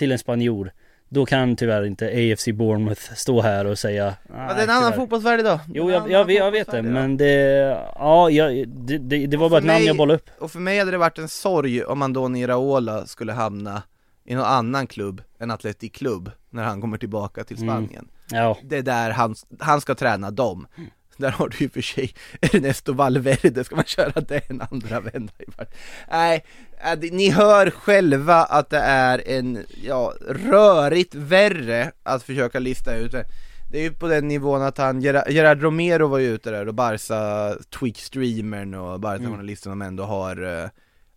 till 0.00 0.12
en 0.12 0.18
spanjor 0.18 0.72
då 1.08 1.26
kan 1.26 1.56
tyvärr 1.56 1.84
inte 1.86 2.06
AFC 2.06 2.48
Bournemouth 2.48 3.00
stå 3.14 3.40
här 3.40 3.64
och 3.64 3.78
säga 3.78 4.14
Ja, 4.28 4.54
det 4.54 4.60
är 4.60 4.64
en 4.64 4.70
annan 4.70 4.92
fotbollsvärld 4.92 5.40
idag. 5.40 5.58
Jo 5.74 5.90
jag, 5.90 6.10
jag, 6.10 6.30
jag 6.30 6.50
vet 6.50 6.70
det 6.70 6.82
men 6.82 7.16
det, 7.16 7.32
ja 7.94 8.30
jag, 8.30 8.68
det, 8.68 8.98
det, 8.98 9.26
det 9.26 9.36
var 9.36 9.48
bara 9.50 9.58
ett 9.58 9.64
namn 9.64 9.78
mig- 9.78 9.86
jag 9.86 9.96
bollade 9.96 10.16
upp. 10.16 10.30
Och 10.38 10.50
för 10.50 10.58
mig 10.60 10.78
hade 10.78 10.90
det 10.90 10.98
varit 10.98 11.18
en 11.18 11.28
sorg 11.28 11.84
om 11.84 12.02
Andoni 12.02 12.40
Iraola 12.40 13.06
skulle 13.06 13.32
hamna 13.32 13.82
i 14.24 14.34
någon 14.34 14.44
annan 14.44 14.86
klubb 14.86 15.22
än 15.40 15.50
Atletic 15.50 15.92
Club 15.92 16.30
när 16.50 16.62
han 16.62 16.80
kommer 16.80 16.98
tillbaka 16.98 17.44
till 17.44 17.56
Mm. 17.62 17.68
Spanien. 17.68 18.08
Ja, 18.30 18.56
det 18.62 18.76
är 18.76 18.82
där 18.82 19.10
han, 19.10 19.34
han 19.60 19.80
ska 19.80 19.94
träna 19.94 20.30
dem 20.30 20.66
Där 21.20 21.30
har 21.30 21.48
du 21.48 21.56
ju 21.58 21.68
för 21.68 21.82
sig 21.82 22.14
Ernesto 22.40 22.92
Valverde, 22.92 23.64
ska 23.64 23.76
man 23.76 23.84
köra 23.84 24.20
det 24.20 24.50
en 24.50 24.62
andra 24.70 25.00
vända 25.00 25.32
i 25.38 25.44
Nej, 26.10 26.44
äh, 26.92 27.12
ni 27.12 27.30
hör 27.30 27.70
själva 27.70 28.44
att 28.44 28.70
det 28.70 28.78
är 28.78 29.28
en, 29.28 29.64
ja, 29.84 30.14
rörigt 30.28 31.14
värre 31.14 31.92
att 32.02 32.22
försöka 32.22 32.58
lista 32.58 32.96
ut 32.96 33.12
det. 33.12 33.24
Det 33.70 33.78
är 33.78 33.82
ju 33.82 33.92
på 33.92 34.08
den 34.08 34.28
nivån 34.28 34.62
att 34.62 34.78
han, 34.78 35.02
Gerard, 35.02 35.30
Gerard 35.30 35.62
Romero 35.62 36.06
var 36.06 36.18
ju 36.18 36.34
ute 36.34 36.50
där 36.50 36.68
och 36.68 36.74
Barca 36.74 37.54
Twitch-streamern 37.70 38.74
och 38.74 39.00
Barca-journalisten 39.00 39.72
som 39.72 39.82
ändå 39.82 40.04
har 40.04 40.62
eh, 40.62 40.68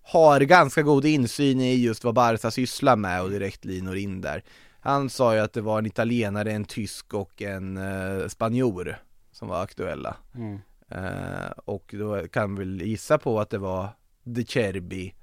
har 0.04 0.42
ganska 0.42 0.82
god 0.82 1.06
insyn 1.06 1.62
i 1.62 1.76
just 1.76 2.04
vad 2.04 2.14
Barca 2.14 2.52
sysslar 2.52 2.96
med 2.96 3.22
och 3.22 3.30
direktlinor 3.30 3.98
in 3.98 4.22
där. 4.22 4.44
Han 4.80 5.10
sa 5.10 5.34
ju 5.36 5.40
att 5.40 5.54
det 5.54 5.62
var 5.62 5.80
en 5.80 5.86
italienare, 5.86 6.52
en 6.52 6.66
tysk 6.66 7.14
och 7.14 7.42
en 7.42 7.78
eh, 7.78 8.28
spanjor 8.28 8.98
som 9.34 9.48
var 9.48 9.64
aktuella 9.64 10.16
mm. 10.36 10.60
eh, 10.90 11.52
Och 11.66 11.96
då 11.98 12.28
kan 12.28 12.56
vi 12.56 12.86
gissa 12.88 13.18
på 13.18 13.40
att 13.40 13.50
det 13.50 13.58
var 13.58 13.88
De 14.24 14.46
Cherby 14.46 15.14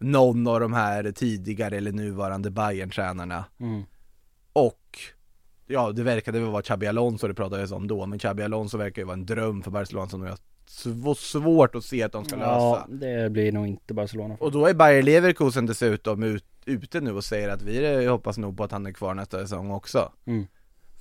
Någon 0.00 0.46
av 0.46 0.60
de 0.60 0.72
här 0.72 1.12
tidigare 1.12 1.76
eller 1.76 1.92
nuvarande 1.92 2.50
Bayern-tränarna 2.50 3.44
Mm. 3.60 3.82
och 4.52 4.98
ja 5.66 5.92
det 5.92 6.02
verkade 6.02 6.40
väl 6.40 6.50
vara 6.50 6.62
Xabi 6.62 6.86
Alonso 6.86 7.28
det 7.28 7.34
pratades 7.34 7.72
om 7.72 7.86
då, 7.88 8.06
men 8.06 8.18
Xabi 8.18 8.42
Alonso 8.42 8.78
verkar 8.78 9.02
ju 9.02 9.06
vara 9.06 9.14
en 9.16 9.26
dröm 9.26 9.62
för 9.62 9.70
Barcelona 9.70 10.08
som 10.08 10.22
jag 10.22 10.30
har 10.30 10.38
sv- 10.68 11.14
svårt 11.14 11.74
att 11.74 11.84
se 11.84 12.02
att 12.02 12.12
de 12.12 12.24
ska 12.24 12.38
Ja, 12.38 12.74
lösa. 12.74 12.86
det 13.06 13.30
blir 13.30 13.52
nog 13.52 13.66
inte 13.66 13.94
Barcelona. 13.94 14.36
Och 14.40 14.52
då 14.52 14.66
är 14.66 14.74
Bayer 14.74 15.02
Leverkusen 15.02 15.66
dessutom 15.66 16.22
ut, 16.22 16.44
ute 16.64 17.00
nu 17.00 17.12
och 17.12 17.24
säger 17.24 17.48
att 17.48 17.62
vi 17.62 18.06
hoppas 18.06 18.38
nog 18.38 18.56
på 18.56 18.64
att 18.64 18.72
han 18.72 18.86
är 18.86 18.92
kvar 18.92 19.14
nästa 19.14 19.38
säsong 19.40 19.70
också. 19.70 20.12
Mm. 20.24 20.46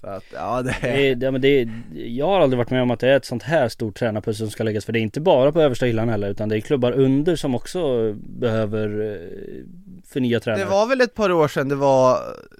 Så 0.01 0.07
att, 0.07 0.23
ja 0.33 0.61
det 0.61 0.75
Det 0.81 1.09
är, 1.11 1.23
ja, 1.23 1.31
men 1.31 1.41
det 1.41 1.47
är, 1.47 1.69
jag 1.93 2.25
har 2.25 2.39
aldrig 2.39 2.57
varit 2.57 2.69
med 2.69 2.81
om 2.81 2.91
att 2.91 2.99
det 2.99 3.09
är 3.09 3.17
ett 3.17 3.25
sånt 3.25 3.43
här 3.43 3.69
stort 3.69 3.95
tränarpussel 3.95 4.45
som 4.47 4.51
ska 4.51 4.63
läggas 4.63 4.85
för 4.85 4.93
det 4.93 4.99
är 4.99 5.01
inte 5.01 5.21
bara 5.21 5.51
på 5.51 5.61
översta 5.61 5.85
hyllan 5.85 6.09
heller 6.09 6.29
utan 6.29 6.49
det 6.49 6.57
är 6.57 6.61
klubbar 6.61 6.91
under 6.91 7.35
som 7.35 7.55
också 7.55 8.13
behöver 8.13 9.11
eh, 9.11 9.65
förnya 10.07 10.39
tränare. 10.39 10.63
Det 10.63 10.69
var 10.69 10.87
väl 10.87 11.01
ett 11.01 11.13
par 11.15 11.31
år 11.31 11.47
sedan 11.47 11.69
det 11.69 11.75
var 11.75 12.17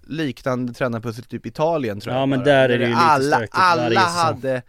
liknande 0.07 0.73
tränarpussel 0.73 1.23
typ 1.23 1.45
Italien 1.45 1.99
tror 1.99 2.13
Ja, 2.15 2.19
jag 2.19 2.29
men 2.29 2.39
bara. 2.39 2.45
där 2.45 2.69
är 2.69 2.77
det 2.77 2.83
ju 2.83 2.89
lite 2.89 2.99
alla, 3.01 3.35
stökigt 3.37 3.53
alla 3.57 3.99
hade 4.01 4.61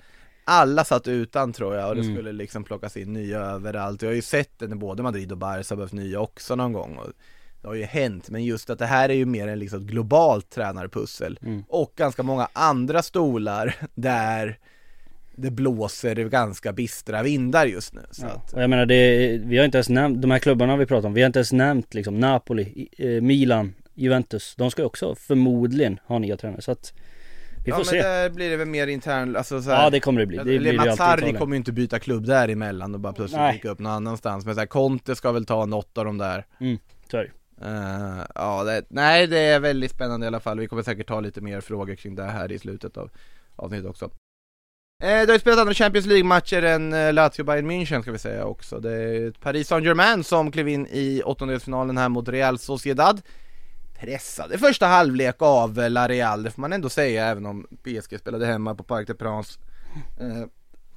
alla 0.44 0.85
satt 0.85 1.09
utan 1.09 1.52
tror 1.52 1.74
jag 1.76 1.88
och 1.88 1.94
det 1.96 2.00
Mm. 2.02 2.14
skulle 2.14 2.33
liksom 2.33 2.64
plockas 2.64 2.96
in 2.96 3.12
nya 3.12 3.38
överallt. 3.40 4.02
Jag 4.02 4.09
har 4.09 4.14
ju 4.14 4.22
sett 4.22 4.59
det 4.59 4.66
när 4.66 4.76
både 4.76 5.02
Madrid 5.02 5.33
och 5.33 5.38
Barca 5.38 5.76
behövt 5.76 5.92
nya 5.92 6.20
också 6.20 6.54
någon 6.56 6.72
gång 6.72 6.96
och 6.96 7.12
det 7.62 7.68
har 7.68 7.75
ju 7.75 7.85
hänt, 7.85 8.31
men 8.31 8.44
just 8.44 8.70
att 8.70 8.79
det 8.79 8.87
här 8.87 9.09
är 9.09 9.14
ju 9.14 9.27
mer 9.27 9.49
en 9.49 9.59
liksom 9.59 9.87
globalt 9.87 10.51
tränarpussel 10.51 11.38
Mm. 11.42 11.64
och 11.68 11.92
ganska 11.96 12.23
många 12.23 12.49
andra 12.53 13.03
stolar 13.03 13.75
där 13.94 14.59
det 15.37 15.51
blåser 15.51 16.16
ganska 16.16 16.73
bistra 16.73 17.23
vindar 17.23 17.66
just 17.66 17.94
nu 17.94 18.01
så 18.11 18.27
Ja. 18.27 18.29
att, 18.33 18.53
Och 18.53 18.62
jag 18.62 18.70
menar 18.70 18.87
det, 18.87 19.38
vi 19.44 19.59
har 19.59 19.64
inte 19.64 19.79
ens 19.79 19.88
nämnt, 19.88 20.23
de 20.23 20.31
här 20.31 20.38
klubbarna 20.38 20.77
vi 20.77 20.87
pratar 20.87 21.09
om, 21.09 21.14
vi 21.14 21.20
har 21.23 21.27
inte 21.27 21.38
ens 21.38 21.53
nämnt 21.53 21.94
liksom 21.94 22.20
Napoli, 22.20 22.88
eh, 22.99 23.07
Milan, 23.23 23.75
Juventus. 23.94 24.55
De 24.57 24.70
ska 24.70 24.83
ju 24.83 24.87
också 24.87 25.14
förmodligen 25.14 26.01
ha 26.07 26.18
nya 26.18 26.37
tränare 26.37 26.61
så 26.62 26.73
att 26.73 26.92
vi 27.64 27.70
Ja 27.70 27.77
får 27.77 27.85
men 27.85 27.90
se. 27.90 28.03
där 28.03 28.31
blir 28.31 28.51
det 28.51 28.57
väl 28.57 28.68
mer 28.68 28.87
intern, 28.87 29.37
alltså 29.37 29.62
så 29.62 29.70
här, 29.70 29.85
Ja 29.85 29.90
det 29.90 30.01
kommer 30.01 30.20
det 30.20 30.27
bli, 30.27 30.37
det 30.37 30.44
blir 30.44 30.57
Eller 30.57 30.73
i 30.73 30.77
Mazzarri 30.77 31.33
kommer 31.33 31.55
ju 31.55 31.57
inte 31.57 31.73
byta 31.73 31.99
klubb 31.99 32.27
däremellan 32.27 32.94
och 32.94 33.01
bara 33.01 33.12
plötsligt 33.12 33.40
Nej. 33.40 33.53
dyka 33.53 33.68
upp 33.70 33.79
någon 33.79 33.92
annanstans 33.92 34.44
Men 34.46 34.55
så 34.55 34.61
här, 34.61 34.66
Conte 34.66 35.16
ska 35.16 35.33
väl 35.33 35.46
ta 35.46 35.66
något 35.66 35.99
av 35.99 36.05
de 36.05 36.18
där 36.18 36.46
Så 37.11 37.16
är 37.16 37.23
det. 37.25 37.31
Uh, 37.64 38.25
Ja, 38.35 38.64
det, 38.64 38.85
nej 38.88 39.27
det 39.27 39.38
är 39.38 39.61
väldigt 39.61 39.90
spännande 39.90 40.27
i 40.27 40.29
alla 40.29 40.40
fall. 40.40 40.61
Vi 40.61 40.68
kommer 40.68 40.83
säkert 40.83 41.09
ta 41.09 41.20
lite 41.20 41.40
mer 41.40 41.61
frågor 41.61 41.94
kring 41.94 42.14
det 42.14 42.25
här 42.25 42.53
i 42.53 42.59
slutet 42.59 42.96
av 42.96 43.11
avsnittet 43.57 43.90
också. 43.90 44.05
Uh, 44.05 44.11
Det 45.01 45.27
har 45.27 45.33
ju 45.33 45.38
spelat 45.38 45.59
andra 45.59 45.75
Champions 45.75 46.07
League-matcher 46.07 46.62
än 46.62 46.92
eh, 46.92 47.07
uh, 47.07 47.12
Lazio 47.12 47.44
Bayern 47.44 47.70
München 47.70 48.03
ska 48.03 48.12
vi 48.12 48.18
säga 48.18 48.44
också. 48.44 48.81
Det 48.81 48.92
är 48.92 49.31
Paris 49.31 49.68
Saint-Germain 49.68 50.25
som 50.25 50.53
klev 50.53 50.68
in 50.68 50.87
i 50.87 51.23
åttondelsfinalen 51.25 51.99
här 51.99 52.09
mot 52.09 52.29
Real 52.29 52.59
Sociedad. 52.59 53.23
Pressade 53.99 54.59
första 54.59 54.87
halvlek 54.87 55.37
av 55.38 55.77
La 55.90 56.09
Real, 56.09 56.42
det 56.42 56.51
får 56.51 56.61
man 56.61 56.73
ändå 56.73 56.88
säga 56.88 57.27
även 57.27 57.46
om 57.46 57.66
PSG 57.83 58.18
spelade 58.20 58.46
hemma 58.46 58.75
på 58.75 58.83
Parc 58.83 59.07
des 59.07 59.16
Princes. 59.16 59.59
Uh, 60.20 60.46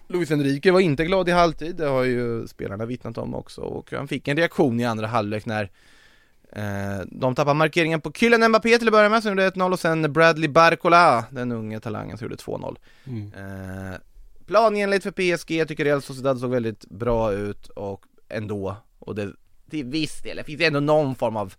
Luis 0.07 0.31
Enrique 0.31 0.71
var 0.71 0.79
inte 0.79 1.05
glad 1.05 1.29
i 1.29 1.31
halvtid, 1.31 1.75
det 1.75 1.85
har 1.85 2.03
ju 2.03 2.47
spelarna 2.47 2.85
vittnat 2.85 3.17
om 3.17 3.35
också 3.35 3.61
och 3.61 3.91
han 3.91 4.07
fick 4.07 4.27
en 4.27 4.37
reaktion 4.37 4.79
i 4.79 4.85
andra 4.85 5.07
halvlek 5.07 5.45
när 5.45 5.69
de 7.11 7.35
tappade 7.35 7.53
markeringen 7.53 8.01
på 8.01 8.11
Kylian 8.11 8.49
Mbappé 8.49 8.77
till 8.77 8.87
att 8.87 8.91
börja 8.91 9.09
med 9.09 9.23
som 9.23 9.31
gjorde 9.31 9.49
1-0 9.49 9.71
och 9.73 9.79
sen 9.79 10.13
Bradley 10.13 10.49
Barcola, 10.49 11.25
den 11.29 11.51
unge 11.51 11.79
talangen 11.79 12.17
som 12.17 12.25
gjorde 12.25 12.35
2-0 12.35 12.75
Mm. 13.07 13.33
eh, 13.33 13.97
Planenligt 14.47 15.03
för 15.03 15.11
PSG, 15.11 15.51
jag 15.51 15.67
tycker 15.67 15.85
Real 15.85 16.01
Sociedad 16.01 16.39
såg 16.39 16.51
väldigt 16.51 16.85
bra 16.85 17.33
ut 17.33 17.67
och 17.67 18.05
ändå, 18.29 18.75
och 18.99 19.15
det 19.15 19.29
till 19.69 19.85
viss 19.85 20.21
del, 20.21 20.37
det 20.37 20.43
finns 20.43 20.61
ändå 20.61 20.79
någon 20.79 21.15
form 21.15 21.35
av 21.35 21.53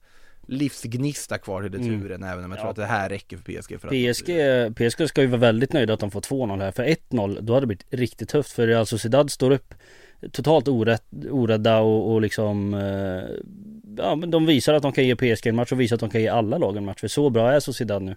livsgnista 0.47 1.39
kvar 1.39 1.63
i 1.63 1.69
returen 1.69 2.23
även 2.23 2.45
om 2.45 2.51
jag 2.51 2.59
tror 2.61 2.67
Ja. 2.67 2.71
att 2.71 2.77
det 2.77 2.85
här 2.87 3.09
räcker 3.09 3.37
för 3.37 3.45
PSG 3.45 3.81
för 3.81 3.89
att 3.89 4.15
PSG, 4.15 4.75
PSG 4.91 5.09
ska 5.09 5.21
ju 5.21 5.27
vara 5.27 5.41
väldigt 5.41 5.73
nöjda 5.73 5.95
att 5.95 6.01
de 6.01 6.11
får 6.11 6.21
2-0 6.21 6.61
här. 6.61 6.71
För 6.73 6.85
1-0, 6.85 7.39
då 7.41 7.53
hade 7.55 7.63
det 7.63 7.67
blivit 7.67 7.87
riktigt 7.91 8.29
tufft. 8.29 8.53
För 8.53 8.67
Real 8.67 8.87
Sociedad 8.87 9.31
står 9.31 9.51
upp 9.51 9.75
totalt 10.33 10.69
orätt, 10.69 11.05
orädda 11.31 11.81
och, 11.81 12.13
och 12.13 12.21
liksom 12.21 12.75
eh, 12.75 13.23
Ja 13.97 14.15
men 14.15 14.31
de 14.31 14.47
visar 14.47 14.75
att 14.75 14.83
de 14.83 14.93
kan 14.93 15.07
ge 15.07 15.17
PSG 15.17 15.47
en 15.47 15.57
match 15.57 15.73
och 15.73 15.81
visar 15.81 15.97
att 15.97 16.01
de 16.01 16.11
kan 16.11 16.21
ge 16.21 16.29
alla 16.29 16.59
lag 16.59 16.77
en 16.77 16.85
match. 16.85 17.01
För 17.01 17.09
så 17.09 17.31
bra 17.31 17.53
är 17.53 17.61
Sociedad 17.61 18.03
nu. 18.03 18.17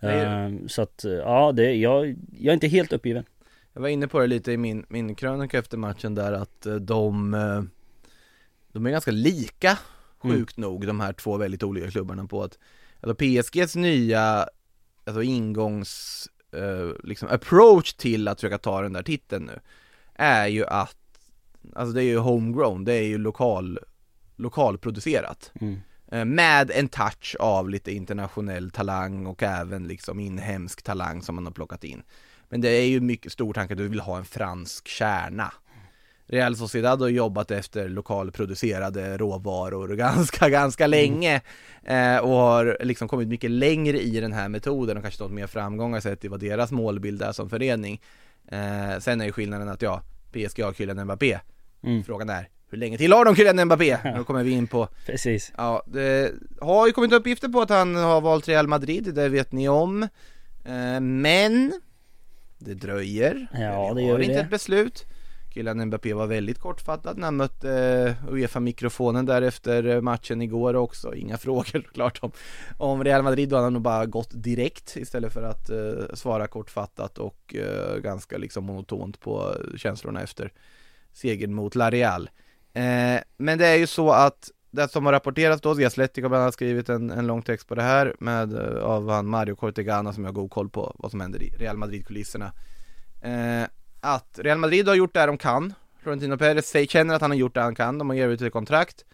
Eh, 0.00 0.50
så 0.66 0.82
att 0.82 1.04
eh, 1.04 1.12
ja, 1.12 1.52
det, 1.52 1.74
jag, 1.74 2.16
jag 2.32 2.50
är 2.50 2.54
inte 2.54 2.68
helt 2.68 2.92
uppgiven. 2.92 3.24
Jag 3.72 3.80
var 3.80 3.88
inne 3.88 4.08
på 4.08 4.20
det 4.20 4.26
lite 4.26 4.52
i 4.52 4.56
min, 4.56 4.86
min 4.88 5.14
krönika 5.14 5.58
efter 5.58 5.76
matchen 5.76 6.14
där 6.14 6.32
att 6.32 6.66
eh, 6.66 6.74
de 6.74 7.34
eh, 7.34 7.62
De 8.72 8.86
är 8.86 8.90
ganska 8.90 9.10
lika 9.10 9.78
sjukt 10.18 10.56
nog 10.56 10.86
de 10.86 11.00
här 11.00 11.12
två 11.12 11.36
väldigt 11.36 11.62
olika 11.62 11.90
klubbarna 11.90 12.26
på 12.26 12.42
att 12.42 12.58
Alltså 13.00 13.14
PSGs 13.14 13.76
nya 13.76 14.46
Alltså 15.04 15.22
ingångs 15.22 16.26
eh, 16.52 17.04
liksom 17.04 17.28
approach 17.28 17.92
till 17.92 18.28
att 18.28 18.40
försöka 18.40 18.58
ta 18.58 18.82
den 18.82 18.92
där 18.92 19.02
titeln 19.02 19.44
nu 19.44 19.60
Är 20.14 20.46
ju 20.46 20.66
att 20.66 20.99
Alltså 21.74 21.94
det 21.94 22.02
är 22.02 22.06
ju 22.06 22.18
homegrown, 22.18 22.84
det 22.84 22.94
är 22.94 23.02
ju 23.06 23.18
lokal 23.18 23.78
Lokalproducerat. 24.36 25.52
Mm. 25.60 25.80
Eh, 26.12 26.24
Med 26.24 26.70
en 26.70 26.88
touch 26.88 27.36
av 27.40 27.70
lite 27.70 27.92
internationell 27.92 28.70
talang 28.70 29.26
och 29.26 29.42
även 29.42 29.88
liksom 29.88 30.20
inhemsk 30.20 30.82
talang 30.82 31.22
som 31.22 31.34
man 31.34 31.46
har 31.46 31.52
plockat 31.52 31.84
in. 31.84 32.02
Men 32.48 32.60
det 32.60 32.68
är 32.68 32.86
ju 32.86 33.00
mycket 33.00 33.32
stor 33.32 33.52
tanke 33.52 33.74
att 33.74 33.78
du 33.78 33.88
vill 33.88 34.00
ha 34.00 34.18
en 34.18 34.24
fransk 34.24 34.88
kärna. 34.88 35.52
Real 36.26 36.56
Sociedad 36.56 37.00
har 37.00 37.08
jobbat 37.08 37.50
efter 37.50 37.88
lokalproducerade 37.88 39.18
råvaror 39.18 39.88
ganska, 39.88 40.48
ganska 40.48 40.86
länge 40.86 41.40
eh, 41.84 42.16
och 42.16 42.30
har 42.30 42.78
liksom 42.80 43.08
kommit 43.08 43.28
mycket 43.28 43.50
längre 43.50 44.00
i 44.00 44.20
den 44.20 44.32
här 44.32 44.48
metoden 44.48 44.96
och 44.96 45.02
kanske 45.02 45.22
nått 45.22 45.32
mer 45.32 45.46
framgångar 45.46 46.00
sett 46.00 46.24
i 46.24 46.28
vad 46.28 46.40
deras 46.40 46.70
målbild 46.70 47.22
är 47.22 47.32
som 47.32 47.50
förening. 47.50 48.00
Eh, 48.48 48.98
Sen 48.98 49.20
är 49.20 49.24
ju 49.24 49.32
skillnaden 49.32 49.68
att 49.68 49.82
ja, 49.82 50.02
PSG 50.32 50.62
har 50.62 50.72
Kylian 50.72 51.04
Mbappé 51.04 51.38
Mm. 51.84 52.04
Frågan 52.04 52.28
är, 52.30 52.48
hur 52.70 52.78
länge 52.78 52.98
till 52.98 53.12
har 53.12 53.24
de 53.24 53.36
Kylian 53.36 53.64
Mbappé? 53.66 53.96
Då 54.16 54.24
kommer 54.24 54.42
vi 54.42 54.50
in 54.50 54.66
på 54.66 54.88
Precis. 55.06 55.52
Ja, 55.56 55.82
det 55.86 56.32
har 56.60 56.86
ju 56.86 56.92
kommit 56.92 57.12
uppgifter 57.12 57.48
på 57.48 57.60
att 57.60 57.70
han 57.70 57.94
har 57.94 58.20
valt 58.20 58.48
Real 58.48 58.66
Madrid, 58.68 59.14
det 59.14 59.28
vet 59.28 59.52
ni 59.52 59.68
om 59.68 60.02
eh, 60.64 61.00
Men 61.00 61.72
Det 62.58 62.74
dröjer, 62.74 63.46
Ja, 63.52 63.92
det 63.94 64.02
gör 64.02 64.10
har 64.12 64.18
vi 64.18 64.24
inte 64.24 64.36
det. 64.36 64.40
ett 64.44 64.50
beslut 64.50 65.04
Kylian 65.50 65.86
Mbappé 65.86 66.12
var 66.14 66.26
väldigt 66.26 66.58
kortfattad 66.58 67.18
när 67.18 67.24
han 67.26 67.36
mötte 67.36 67.70
eh, 67.70 68.32
Uefa-mikrofonen 68.32 69.26
därefter 69.26 69.86
eh, 69.86 70.00
matchen 70.00 70.42
igår 70.42 70.76
också. 70.76 71.14
Inga 71.14 71.38
frågor 71.46 71.90
klart 71.94 72.18
om, 72.22 72.32
om 72.78 73.04
Real 73.04 73.22
Madrid, 73.22 73.48
då. 73.48 73.56
Hade 73.56 73.66
han 73.66 73.72
nog 73.72 73.82
bara 73.82 74.06
gått 74.06 74.30
direkt 74.32 74.96
istället 74.96 75.32
för 75.32 75.42
att 75.42 75.70
eh, 75.70 76.14
svara 76.14 76.46
kortfattat 76.46 77.18
och 77.18 77.54
eh, 77.54 77.96
ganska 77.96 78.38
liksom 78.38 78.64
monotont 78.64 79.20
på 79.20 79.54
känslorna 79.76 80.22
efter 80.22 80.52
segern 81.12 81.54
mot 81.54 81.74
La 81.74 81.90
Real. 81.90 82.30
Eh, 82.72 83.20
Men 83.36 83.58
det 83.58 83.66
är 83.66 83.76
ju 83.76 83.86
så 83.86 84.10
att 84.10 84.50
det 84.70 84.88
som 84.88 85.06
har 85.06 85.12
rapporterats 85.12 85.62
då, 85.62 85.70
Athletic 85.70 86.24
har 86.24 86.28
bland 86.28 86.42
annat 86.42 86.54
skrivit 86.54 86.88
en, 86.88 87.10
en 87.10 87.26
lång 87.26 87.42
text 87.42 87.68
på 87.68 87.74
det 87.74 87.82
här 87.82 88.14
med, 88.20 88.52
eh, 88.52 88.82
av 88.82 89.10
han 89.10 89.26
Mario 89.26 89.54
Cortegana 89.54 90.12
som 90.12 90.24
jag 90.24 90.28
har 90.28 90.34
god 90.34 90.50
koll 90.50 90.68
på 90.68 90.96
vad 90.98 91.10
som 91.10 91.20
händer 91.20 91.42
i 91.42 91.48
Real 91.48 91.76
Madrid-kulisserna. 91.76 92.52
Eh, 93.20 93.68
att 94.00 94.38
Real 94.42 94.58
Madrid 94.58 94.88
har 94.88 94.94
gjort 94.94 95.14
det 95.14 95.26
de 95.26 95.38
kan 95.38 95.74
Florentino 96.02 96.36
Perez 96.36 96.90
känner 96.90 97.14
att 97.14 97.20
han 97.20 97.30
har 97.30 97.38
gjort 97.38 97.54
det 97.54 97.60
han 97.60 97.74
kan, 97.74 97.98
de 97.98 98.08
har 98.08 98.16
erbjudit 98.16 98.46
ett 98.46 98.52
kontrakt 98.52 99.04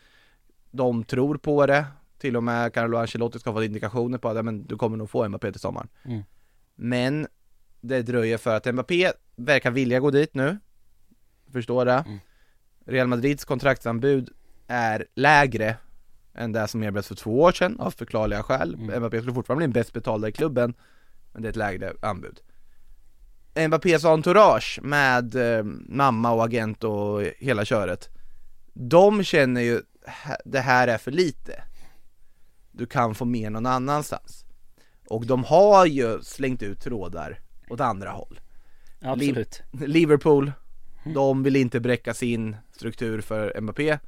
De 0.71 1.05
tror 1.05 1.37
på 1.37 1.67
det 1.67 1.87
Till 2.19 2.37
och 2.37 2.43
med 2.43 2.73
Carlo 2.73 2.97
Ancelotti 2.97 3.39
ska 3.39 3.53
få 3.53 3.65
indikationer 3.65 4.19
på 4.19 4.29
att 4.29 4.45
men 4.45 4.67
du 4.67 4.77
kommer 4.77 4.97
nog 4.97 5.11
få 5.11 5.29
Mbappé 5.29 5.53
till 5.53 5.61
sommaren 5.61 5.89
Mm. 6.05 6.23
Men 6.75 7.27
det 7.81 8.03
dröjer 8.03 8.39
för 8.39 8.57
att 8.57 8.75
Mbappé 8.75 9.13
verkar 9.37 9.71
vilja 9.71 10.01
gå 10.01 10.11
dit 10.11 10.35
nu 10.35 10.59
Förstår 11.53 11.85
det 11.85 12.05
Mm. 12.07 12.19
Real 12.87 13.07
Madrids 13.07 13.45
kontraktsanbud 13.45 14.31
är 14.67 15.07
lägre 15.15 15.77
än 16.35 16.53
det 16.53 16.69
som 16.69 16.83
erbjöds 16.83 17.09
för 17.09 17.15
två 17.15 17.41
år 17.41 17.53
sedan 17.53 17.81
av 17.81 17.91
förklarliga 17.91 18.43
skäl. 18.43 18.75
Mm. 18.75 19.01
Mbappé 19.01 19.19
skulle 19.19 19.35
fortfarande 19.35 19.59
bli 19.59 19.67
den 19.67 19.73
bäst 19.73 19.93
betalda 19.93 20.29
i 20.29 20.33
klubben, 20.33 20.75
men 21.33 21.43
det 21.43 21.49
är 21.49 21.51
ett 21.51 21.57
lägre 21.57 21.93
anbud. 22.03 22.41
Mbappés 23.57 24.05
entourage 24.05 24.79
med 24.83 25.35
eh, 25.59 25.65
mamma 25.89 26.33
och 26.33 26.45
agent 26.45 26.85
och 26.85 27.23
hela 27.39 27.65
köret, 27.65 28.09
de 28.73 29.25
känner 29.25 29.61
ju 29.61 29.83
"Hä- 30.07 30.41
det 30.45 30.61
här 30.61 30.89
är 30.89 30.99
för 30.99 31.11
lite. 31.11 31.63
Du 32.73 32.87
kan 32.87 33.15
få 33.15 33.25
mer 33.25 33.51
någon 33.51 33.67
annanstans. 33.67 34.45
Och 35.09 35.27
de 35.27 35.45
har 35.45 35.87
ju 35.87 36.23
slängt 36.23 36.63
ut 36.63 36.81
trådar 36.81 37.41
åt 37.71 37.81
andra 37.81 38.11
håll. 38.11 38.41
Absolut. 39.01 39.63
Liverpool, 39.73 40.53
de 41.15 41.43
vill 41.43 41.57
inte 41.57 41.81
bräcka 41.81 42.15
sin 42.15 42.57
struktur 42.73 43.21
för 43.21 43.61
Mbappé 43.61 43.99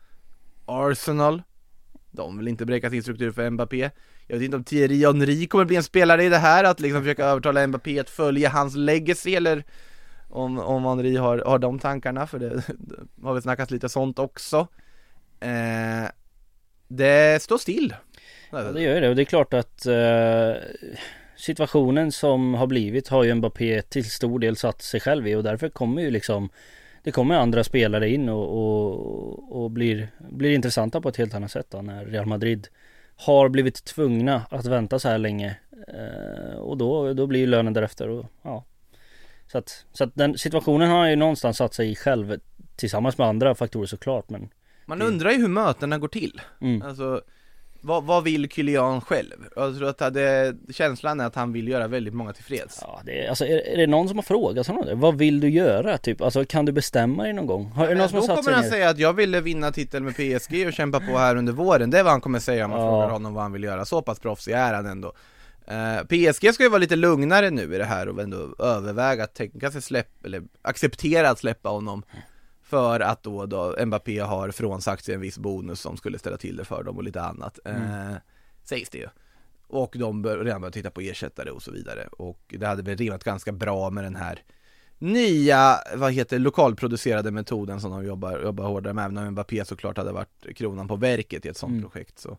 Arsenal, 0.66 1.42
de 2.10 2.38
vill 2.38 2.48
inte 2.48 2.66
bräcka 2.66 2.90
sin 2.90 3.02
struktur 3.02 3.30
för 3.32 3.50
Mbappé 3.50 3.90
jag 4.28 4.36
vet 4.36 4.44
inte 4.44 4.56
om 4.56 4.64
Thierry 4.64 5.04
Henry 5.04 5.46
kommer 5.46 5.64
bli 5.64 5.76
en 5.76 5.82
spelare 5.82 6.24
i 6.24 6.28
det 6.28 6.38
här, 6.38 6.64
att 6.64 6.80
liksom 6.80 7.02
försöka 7.02 7.24
övertala 7.24 7.66
Mbappé 7.66 7.98
att 7.98 8.10
följa 8.10 8.48
hans 8.48 8.76
legacy 8.76 9.34
eller 9.34 9.64
om, 10.28 10.58
om 10.58 10.84
Henry 10.84 11.16
har, 11.16 11.38
har 11.38 11.58
de 11.58 11.78
tankarna, 11.78 12.26
för 12.26 12.38
det, 12.38 12.48
det 12.78 12.96
har 13.22 13.32
väl 13.34 13.42
snackats 13.42 13.70
lite 13.70 13.88
sånt 13.88 14.18
också. 14.18 14.66
Eh, 15.40 16.10
Det 16.88 17.42
står 17.42 17.58
still. 17.58 17.94
Ja, 18.50 18.62
det 18.62 18.82
gör 18.82 18.94
ju 18.94 19.00
det 19.00 19.08
och 19.08 19.16
det 19.16 19.22
är 19.22 19.24
klart 19.24 19.54
att 19.54 19.86
eh, 19.86 20.52
situationen 21.36 22.12
som 22.12 22.54
har 22.54 22.66
blivit 22.66 23.08
har 23.08 23.24
ju 23.24 23.34
Mbappé 23.34 23.82
till 23.82 24.10
stor 24.10 24.38
del 24.38 24.56
satt 24.56 24.82
sig 24.82 25.00
själv 25.00 25.28
i 25.28 25.34
och 25.34 25.42
därför 25.42 25.68
kommer 25.68 26.02
ju 26.02 26.10
liksom 26.10 26.50
det 27.02 27.12
kommer 27.12 27.34
andra 27.34 27.64
spelare 27.64 28.08
in 28.08 28.28
och, 28.28 28.48
och, 28.48 29.62
och 29.62 29.70
blir, 29.70 30.08
blir 30.30 30.54
intressanta 30.54 31.00
på 31.00 31.08
ett 31.08 31.16
helt 31.16 31.34
annat 31.34 31.50
sätt 31.50 31.66
då, 31.70 31.82
när 31.82 32.06
Real 32.06 32.26
Madrid 32.26 32.68
har 33.18 33.48
blivit 33.48 33.84
tvungna 33.84 34.42
att 34.50 34.66
vänta 34.66 34.98
så 34.98 35.08
här 35.08 35.18
länge 35.18 35.56
eh, 35.88 36.58
och 36.58 36.76
då, 36.76 37.14
då 37.14 37.26
blir 37.26 37.40
ju 37.40 37.46
lönen 37.46 37.72
därefter 37.72 38.08
och 38.08 38.26
ja 38.42 38.64
så 39.46 39.58
att, 39.58 39.84
så 39.92 40.04
att 40.04 40.14
den 40.14 40.38
situationen 40.38 40.90
har 40.90 40.98
han 40.98 41.10
ju 41.10 41.16
någonstans 41.16 41.56
satt 41.56 41.74
sig 41.74 41.90
i 41.90 41.94
själv 41.94 42.40
tillsammans 42.76 43.18
med 43.18 43.26
andra 43.26 43.54
faktorer 43.54 43.86
såklart 43.86 44.30
men 44.30 44.48
Man 44.86 45.02
undrar 45.02 45.30
ju 45.30 45.36
hur 45.36 45.48
mötena 45.48 45.98
går 45.98 46.08
till. 46.08 46.40
mm. 46.60 46.82
Alltså, 46.82 47.22
vad, 47.88 48.04
vad 48.04 48.24
vill 48.24 48.48
Kylian 48.50 49.00
själv? 49.00 49.34
Jag 49.56 49.76
tror 49.76 49.88
att 49.88 50.14
det, 50.14 50.54
känslan 50.70 51.20
är 51.20 51.26
att 51.26 51.34
han 51.34 51.52
vill 51.52 51.68
göra 51.68 51.88
väldigt 51.88 52.14
många 52.14 52.32
tillfreds. 52.32 52.78
Ja, 52.82 53.00
det 53.04 53.24
är, 53.24 53.28
alltså, 53.28 53.44
är, 53.46 53.58
är 53.68 53.76
det 53.76 53.86
någon 53.86 54.08
som 54.08 54.18
har 54.18 54.22
frågat 54.22 54.66
honom 54.66 54.86
det? 54.86 54.94
Vad 54.94 55.18
vill 55.18 55.40
du 55.40 55.48
göra? 55.48 55.98
Typ, 55.98 56.20
alltså 56.22 56.44
kan 56.44 56.64
du 56.64 56.72
bestämma 56.72 57.22
dig 57.22 57.32
någon 57.32 57.46
gång? 57.46 57.66
Har, 57.66 57.84
är 57.86 57.88
det 57.88 57.94
någon 57.94 58.08
som 58.08 58.16
Då 58.16 58.22
har 58.22 58.26
satt 58.26 58.36
kommer 58.44 58.52
han 58.56 58.62
ner? 58.64 58.70
säga 58.70 58.88
att 58.90 58.98
jag 58.98 59.12
ville 59.12 59.40
vinna 59.40 59.72
titel 59.72 60.02
med 60.02 60.14
PSG 60.16 60.66
och 60.66 60.72
kämpa 60.72 61.00
på 61.00 61.18
här 61.18 61.36
under 61.36 61.52
våren, 61.52 61.90
det 61.90 61.98
är 61.98 62.02
vad 62.02 62.12
han 62.12 62.20
kommer 62.20 62.38
säga 62.38 62.64
om 62.64 62.70
man 62.70 62.80
Ja. 62.80 62.86
frågar 62.92 63.10
honom 63.10 63.34
vad 63.34 63.42
han 63.42 63.52
vill 63.52 63.64
göra, 63.64 63.84
så 63.84 64.02
pass 64.02 64.18
proffsig 64.18 64.52
är 64.52 64.74
han 64.74 64.86
ändå 64.86 65.12
Eh, 65.70 66.04
PSG 66.04 66.54
ska 66.54 66.62
ju 66.62 66.68
vara 66.68 66.78
lite 66.78 66.96
lugnare 66.96 67.50
nu 67.50 67.74
i 67.74 67.78
det 67.78 67.84
här 67.84 68.08
och 68.08 68.22
ändå 68.22 68.54
överväga 68.58 69.24
att 69.24 69.34
tänka 69.34 69.70
sig 69.70 69.82
släppa, 69.82 70.26
eller 70.26 70.42
acceptera 70.62 71.30
att 71.30 71.38
släppa 71.38 71.68
honom 71.68 72.02
För 72.68 73.00
att 73.00 73.22
då, 73.22 73.46
då 73.46 73.76
Mbappé 73.86 74.18
har 74.18 74.50
frånsagt 74.50 75.04
sig 75.04 75.14
en 75.14 75.20
viss 75.20 75.38
bonus 75.38 75.80
som 75.80 75.96
skulle 75.96 76.18
ställa 76.18 76.36
till 76.36 76.56
det 76.56 76.64
för 76.64 76.82
dem 76.82 76.96
och 76.96 77.02
lite 77.02 77.22
annat. 77.22 77.58
Eh, 77.64 78.14
Sägs 78.64 78.90
det 78.90 78.98
ju. 78.98 79.08
Och 79.66 79.94
de 79.98 80.22
bör 80.22 80.38
redan 80.44 80.60
börja 80.60 80.72
titta 80.72 80.90
på 80.90 81.00
ersättare 81.00 81.50
och 81.50 81.62
så 81.62 81.72
vidare. 81.72 82.06
Och 82.12 82.40
det 82.58 82.66
hade 82.66 82.82
väl 82.82 82.96
rimmat 82.96 83.24
ganska 83.24 83.52
bra 83.52 83.90
med 83.90 84.04
den 84.04 84.16
här 84.16 84.42
nya, 84.98 85.74
vad 85.96 86.12
heter 86.12 86.38
lokalproducerade 86.38 87.30
metoden 87.30 87.80
som 87.80 87.90
de 87.90 88.04
jobbar, 88.06 88.40
jobbar 88.42 88.64
hårdare 88.64 88.94
med, 88.94 89.04
även 89.04 89.16
om 89.18 89.30
Mbappé 89.30 89.64
såklart 89.64 89.96
hade 89.96 90.12
varit 90.12 90.46
kronan 90.56 90.88
på 90.88 90.96
verket 90.96 91.46
i 91.46 91.48
ett 91.48 91.56
sånt 91.56 91.70
Mm. 91.70 91.82
projekt 91.90 92.18
så. 92.18 92.38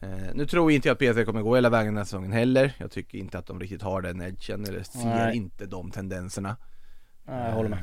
Eh, 0.00 0.08
Nu 0.34 0.46
tror 0.46 0.70
inte 0.72 0.88
jag 0.88 0.92
att 0.94 1.14
PSG 1.14 1.24
kommer 1.26 1.42
gå 1.42 1.54
hela 1.54 1.70
vägen 1.70 1.86
den 1.86 1.96
här 1.96 2.04
säsongen 2.04 2.32
heller, 2.32 2.72
jag 2.78 2.90
tycker 2.90 3.18
inte 3.18 3.38
att 3.38 3.46
de 3.46 3.60
riktigt 3.60 3.82
har 3.82 4.02
den 4.02 4.22
edgen 4.22 4.64
eller 4.64 4.82
ser 4.82 5.04
Nej. 5.04 5.36
inte 5.36 5.66
de 5.66 5.90
tendenserna. 5.90 6.56
Nej, 7.24 7.48
jag 7.48 7.52
håller 7.52 7.68
med. 7.68 7.80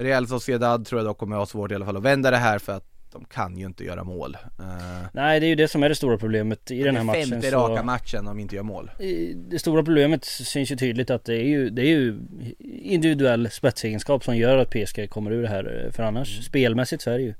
Eh, 0.00 0.04
Real 0.04 0.26
Sociedad 0.26 0.86
tror 0.86 0.98
jag 1.00 1.06
dock 1.06 1.18
kommer 1.18 1.36
ha 1.36 1.46
svårt 1.46 1.72
i 1.72 1.74
alla 1.74 1.84
fall 1.86 1.96
att 1.96 2.02
vända 2.02 2.30
det 2.30 2.36
här 2.36 2.58
för 2.58 2.72
att 2.72 2.84
de 3.12 3.24
kan 3.24 3.56
ju 3.56 3.66
inte 3.66 3.84
göra 3.84 4.04
mål 4.04 4.36
eh, 4.58 5.06
Nej, 5.12 5.40
det 5.40 5.46
är 5.46 5.48
ju 5.48 5.54
det 5.54 5.68
som 5.68 5.82
är 5.82 5.88
det 5.88 5.94
stora 5.94 6.18
problemet 6.18 6.70
i 6.70 6.82
den 6.82 6.96
här 6.96 7.04
matchen. 7.04 7.28
Femte 7.28 7.50
så- 7.50 7.68
raka 7.68 7.82
matchen 7.82 8.28
om 8.28 8.36
vi 8.36 8.42
inte 8.42 8.56
gör 8.56 8.62
mål 8.62 8.90
I- 8.98 9.32
Det 9.34 9.58
stora 9.58 9.82
problemet 9.82 10.24
syns 10.24 10.70
ju 10.72 10.76
tydligt 10.76 11.10
att 11.10 11.24
det 11.24 11.34
är 11.34 11.44
ju, 11.46 11.70
det 11.70 11.82
är 11.82 11.86
ju 11.86 12.18
individuell 12.82 13.50
spetsegenskap 13.50 14.24
som 14.24 14.36
gör 14.36 14.56
att 14.58 14.70
PSG 14.70 15.10
kommer 15.10 15.30
ur 15.30 15.42
det 15.42 15.48
här. 15.48 15.90
För 15.92 16.02
annars 16.02 16.32
Mm. 16.32 16.42
spelmässigt 16.42 17.02
så 17.02 17.10
är 17.10 17.18
det 17.18 17.24
ju 17.24 17.34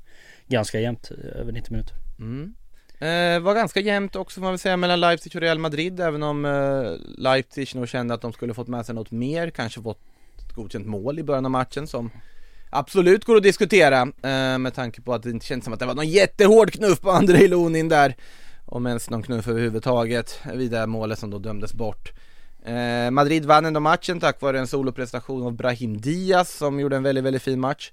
ganska 0.47 0.79
jämnt 0.79 1.11
eh, 1.11 1.39
över 1.41 1.51
90 1.51 1.71
minuter. 1.71 1.95
Mm. 2.19 2.53
Eh, 2.99 3.39
var 3.43 3.55
ganska 3.55 3.79
jämnt 3.79 4.15
också 4.15 4.35
får 4.35 4.41
man 4.41 4.51
väl 4.51 4.59
säga 4.59 4.77
mellan 4.77 4.99
Leipzig 4.99 5.35
och 5.35 5.41
Real 5.41 5.59
Madrid 5.59 5.99
även 5.99 6.23
om 6.23 6.45
eh, 6.45 6.91
Leipzig 7.17 7.75
nog 7.75 7.87
kände 7.89 8.13
att 8.13 8.21
de 8.21 8.33
skulle 8.33 8.53
fått 8.53 8.67
med 8.67 8.85
sig 8.85 8.95
något 8.95 9.11
mer, 9.11 9.49
kanske 9.49 9.81
fått 9.81 9.99
ett 10.47 10.53
godkänt 10.55 10.87
mål 10.87 11.19
i 11.19 11.23
början 11.23 11.45
av 11.45 11.51
matchen 11.51 11.87
som 11.87 12.11
absolut 12.71 13.25
går 13.25 13.37
att 13.37 13.43
diskutera 13.43 14.01
eh, 14.01 14.57
med 14.57 14.73
tanke 14.73 15.01
på 15.01 15.13
att 15.13 15.23
det 15.23 15.29
inte 15.29 15.45
känns 15.45 15.63
som 15.63 15.73
att 15.73 15.79
det 15.79 15.85
var 15.85 15.95
någon 15.95 16.09
jättehård 16.09 16.71
knuff 16.71 17.01
på 17.01 17.11
Andrei 17.11 17.47
Lunin 17.47 17.89
där. 17.89 18.15
Om 18.65 18.87
ens 18.87 19.09
någon 19.09 19.23
knuff 19.23 19.47
överhuvudtaget 19.47 20.39
vid 20.53 20.71
det 20.71 20.77
här 20.77 20.87
målet 20.87 21.19
som 21.19 21.29
då 21.29 21.39
dömdes 21.39 21.73
bort. 21.73 22.11
Eh, 22.65 23.11
Madrid 23.11 23.45
vann 23.45 23.65
ändå 23.65 23.79
matchen 23.79 24.19
tack 24.19 24.41
vare 24.41 24.59
en 24.59 24.67
soloprestation 24.67 25.45
av 25.45 25.53
Brahim 25.53 26.01
Diaz 26.01 26.57
som 26.57 26.79
gjorde 26.79 26.95
en 26.95 27.03
väldigt, 27.03 27.23
väldigt 27.23 27.41
fin 27.41 27.59
match. 27.59 27.91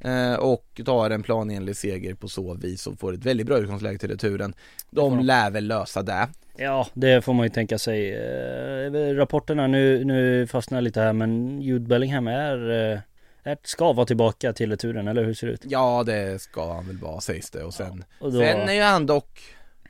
Eh, 0.00 0.34
och 0.34 0.80
tar 0.84 1.10
en 1.10 1.22
planenlig 1.22 1.76
seger 1.76 2.14
på 2.14 2.28
så 2.28 2.54
vis 2.54 2.86
och 2.86 2.98
får 2.98 3.14
ett 3.14 3.24
väldigt 3.24 3.46
bra 3.46 3.58
utgångsläge 3.58 3.98
till 3.98 4.10
returen. 4.10 4.54
De 4.90 5.18
lär 5.18 5.50
väl 5.50 5.66
lösa 5.66 6.02
det. 6.02 6.28
Ja, 6.56 6.86
det 6.94 7.24
får 7.24 7.32
man 7.32 7.46
ju 7.46 7.50
tänka 7.50 7.78
sig. 7.78 8.14
Eh, 8.14 9.14
rapporterna 9.14 9.66
nu, 9.66 10.04
nu 10.04 10.46
fastnar 10.46 10.76
jag 10.76 10.82
lite 10.84 11.00
här 11.00 11.12
men 11.12 11.60
Jude 11.60 11.86
Bellingham 11.88 12.28
är, 12.28 13.02
är 13.42 13.58
ska 13.62 13.92
vara 13.92 14.06
tillbaka 14.06 14.52
till 14.52 14.70
returen, 14.70 15.08
eller 15.08 15.24
hur 15.24 15.34
ser 15.34 15.46
det 15.46 15.52
ut? 15.52 15.60
Ja 15.64 16.02
det 16.06 16.42
ska 16.42 16.72
han 16.74 16.86
väl 16.86 16.98
vara 16.98 17.20
sägs 17.20 17.50
det 17.50 17.62
och 17.64 17.74
sen 17.74 18.04
Och 18.20 18.32
då, 18.32 18.38
Sen 18.38 18.68
är 18.68 18.72
ju 18.72 18.82
han 18.82 19.06
dock 19.06 19.40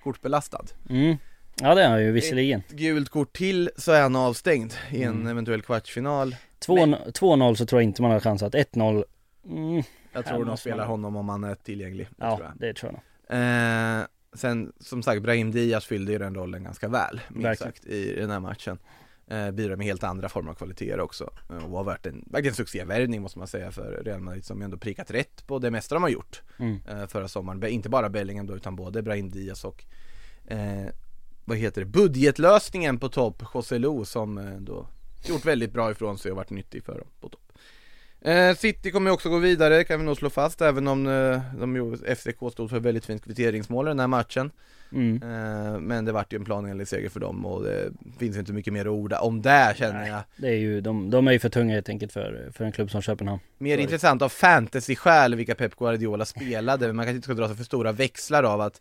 kortbelastad 0.03 0.65
mm, 0.91 1.17
ja 1.61 1.75
det 1.75 1.83
är 1.83 1.89
han 1.89 2.03
ju 2.03 2.13
visserligen. 2.13 2.63
Gult 2.69 3.09
kort 3.09 3.33
till 3.37 3.71
så 3.77 3.93
är 3.93 4.03
han 4.03 4.17
avstängd 4.17 4.73
i 4.91 5.03
en 5.03 5.13
Mm. 5.15 5.27
eventuell 5.27 5.63
kvartsfinal 5.63 6.37
2- 6.67 7.13
2-0 7.13 7.55
så 7.55 7.67
tror 7.67 7.81
jag 7.83 7.85
inte 7.89 8.03
man 8.03 8.11
har 8.11 8.21
chansat. 8.21 8.55
1-0, 8.55 9.05
mm, 9.47 9.83
Jag 10.13 10.27
tror 10.27 10.45
de 10.45 10.57
spelar 10.57 10.77
man- 10.77 10.87
honom 10.87 11.17
om 11.17 11.29
han 11.29 11.45
är 11.45 11.55
tillgänglig, 11.55 12.09
det 12.11 12.15
ja 12.27 12.37
tror 12.37 12.53
det 12.55 12.75
tror 12.75 12.93
jag 12.93 12.95
nog. 12.95 13.03
Eh, 14.01 14.07
sen 14.35 14.73
som 14.81 15.03
sagt, 15.03 15.23
Brahim 15.23 15.51
Diaz 15.53 15.85
fyllde 15.87 16.13
ju 16.13 16.19
den 16.19 16.35
rollen 16.35 16.65
ganska 16.65 16.89
väl, 16.89 17.21
minst 17.29 17.63
sagt, 17.63 17.85
i 17.87 18.15
den 18.21 18.31
här 18.31 18.41
matchen. 18.41 18.79
Eh, 19.31 19.51
bidrar 19.51 19.77
med 19.77 19.87
helt 19.87 20.05
andra 20.05 20.29
former 20.29 20.51
av 20.51 20.55
kvaliteter 20.55 21.01
också. 21.01 21.31
Eh, 21.51 21.65
och 21.65 21.77
har 21.77 21.85
varit 21.85 22.07
en, 22.07 22.25
verkligen 22.31 22.55
succévärvning 22.55 23.23
måste 23.23 23.39
man 23.39 23.49
säga 23.49 23.71
för 23.73 24.03
Real 24.05 24.21
Madrid 24.21 24.45
som 24.45 24.63
ändå 24.63 24.77
prickat 24.77 25.11
rätt 25.11 25.47
på 25.47 25.59
det 25.59 25.71
mesta 25.71 25.95
de 25.95 26.03
har 26.03 26.11
gjort 26.11 26.43
Mm. 26.59 26.79
eh, 26.89 27.07
förra 27.07 27.29
sommaren. 27.29 27.67
Inte 27.67 27.89
bara 27.89 28.09
Bellingham 28.09 28.47
då 28.47 28.57
utan 28.57 28.77
både 28.77 29.03
Brahim 29.03 29.31
Diaz 29.31 29.65
och 29.65 29.85
eh, 30.47 30.87
vad 31.45 31.57
heter 31.59 31.81
det, 31.81 31.87
budgetlösningen 31.87 32.99
på 32.99 33.09
topp, 33.09 33.43
José 33.55 33.79
Lu 33.79 34.05
som 34.05 34.39
eh, 34.39 34.57
då 34.61 34.87
gjort 35.29 35.45
väldigt 35.45 35.73
bra 35.73 35.91
ifrån 35.91 36.19
sig 36.19 36.31
och 36.31 36.37
varit 36.37 36.51
nyttig 36.51 36.85
för 36.85 36.99
dem 36.99 37.09
på 37.21 37.29
topp. 37.29 37.53
Eh, 38.21 38.55
City 38.57 38.91
kommer 38.91 39.11
också 39.11 39.29
gå 39.31 39.39
vidare 39.39 39.85
kan 39.85 40.01
vi 40.01 40.07
nog 40.07 40.17
slå 40.17 40.31
fast 40.31 40.61
även 40.61 40.89
om 40.89 41.07
eh, 41.07 41.41
de 41.61 41.97
FCK 42.17 42.53
stod 42.53 42.71
för 42.71 42.81
väldigt 42.81 43.05
fint 43.07 43.25
kvitteringsmål 43.25 43.87
i 43.87 43.91
den 43.91 44.01
här 44.01 44.07
matchen. 44.07 44.51
Mm. 44.93 45.23
Eh, 45.23 45.81
men 45.81 46.05
det 46.05 46.13
vart 46.13 46.33
ju 46.33 46.37
en 46.37 46.45
planenlig 46.45 46.89
seger 46.89 47.09
för 47.09 47.21
dem 47.21 47.47
och 47.47 47.65
det 47.65 47.93
finns 48.19 48.37
inte 48.37 48.53
mycket 48.53 48.73
mer 48.73 48.81
att 48.81 48.87
orda 48.87 49.21
om 49.21 49.43
det 49.43 49.75
känner 49.77 50.01
Nej. 50.01 50.09
jag. 50.09 50.21
Det 50.37 50.49
är 50.49 50.59
ju, 50.59 50.81
de, 50.81 51.11
de 51.11 51.29
är 51.29 51.33
ju 51.33 51.39
för 51.39 51.49
tunga 51.49 51.75
helt 51.75 51.89
enkelt 51.89 52.13
för, 52.13 52.51
för 52.53 52.65
en 52.65 52.73
klubb 52.73 52.91
som 52.91 53.03
Köpenhamn. 53.03 53.41
Mer 53.59 53.75
Sorry. 53.75 53.83
intressant 53.83 54.23
av 54.23 54.29
fantasy-skäl 54.29 55.35
vilka 55.35 55.55
Pep 55.55 55.77
Guardiola 55.77 56.25
spelade, 56.25 56.87
men 56.87 56.97
man 56.97 57.05
kanske 57.05 57.17
inte 57.17 57.27
ska 57.27 57.35
dra 57.35 57.49
sig 57.49 57.57
för 57.57 57.65
stora 57.65 57.93
växlar 57.93 58.43
av 58.43 58.61
att 58.61 58.81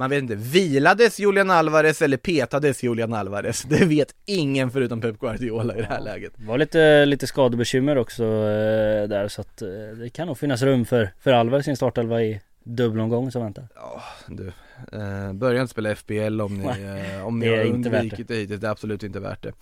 man 0.00 0.10
vet 0.10 0.22
inte, 0.22 0.34
vilades 0.34 1.18
Julian 1.18 1.50
Alvarez 1.50 2.02
eller 2.02 2.16
petades 2.16 2.82
Julian 2.82 3.14
Alvarez? 3.14 3.62
Det 3.68 3.84
vet 3.84 4.14
ingen 4.26 4.70
förutom 4.70 5.00
Pep 5.00 5.18
Guardiola 5.18 5.76
i 5.76 5.80
det 5.80 5.86
här 5.86 6.00
läget. 6.00 6.32
Det 6.36 6.44
var 6.46 6.58
lite, 6.58 7.04
lite 7.06 7.26
skadebekymmer 7.26 7.98
också 7.98 8.24
eh, 8.24 9.08
där 9.08 9.28
så 9.28 9.40
att 9.40 9.62
eh, 9.62 9.68
det 9.98 10.10
kan 10.10 10.26
nog 10.26 10.38
finnas 10.38 10.62
rum 10.62 10.84
för, 10.84 11.12
för 11.20 11.32
Alvarez 11.32 11.66
i 11.66 11.70
en 11.70 11.76
startelva 11.76 12.22
i 12.22 12.40
dubbelomgång 12.64 13.30
som 13.30 13.42
väntar. 13.42 13.68
Ja, 13.74 14.02
du, 14.26 14.52
eh, 14.92 15.32
börja 15.32 15.60
inte 15.60 15.70
spela 15.70 15.94
FBL 15.94 16.40
om 16.40 16.54
ni, 16.54 16.66
eh, 16.66 17.26
om 17.26 17.38
ni 17.38 17.48
har 17.48 17.64
undvikit 17.64 18.28
det 18.28 18.34
hittills, 18.34 18.60
det 18.60 18.66
är 18.66 18.70
absolut 18.70 19.02
inte 19.02 19.20
värt 19.20 19.42
det. 19.42 19.52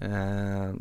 Eh, 0.00 0.74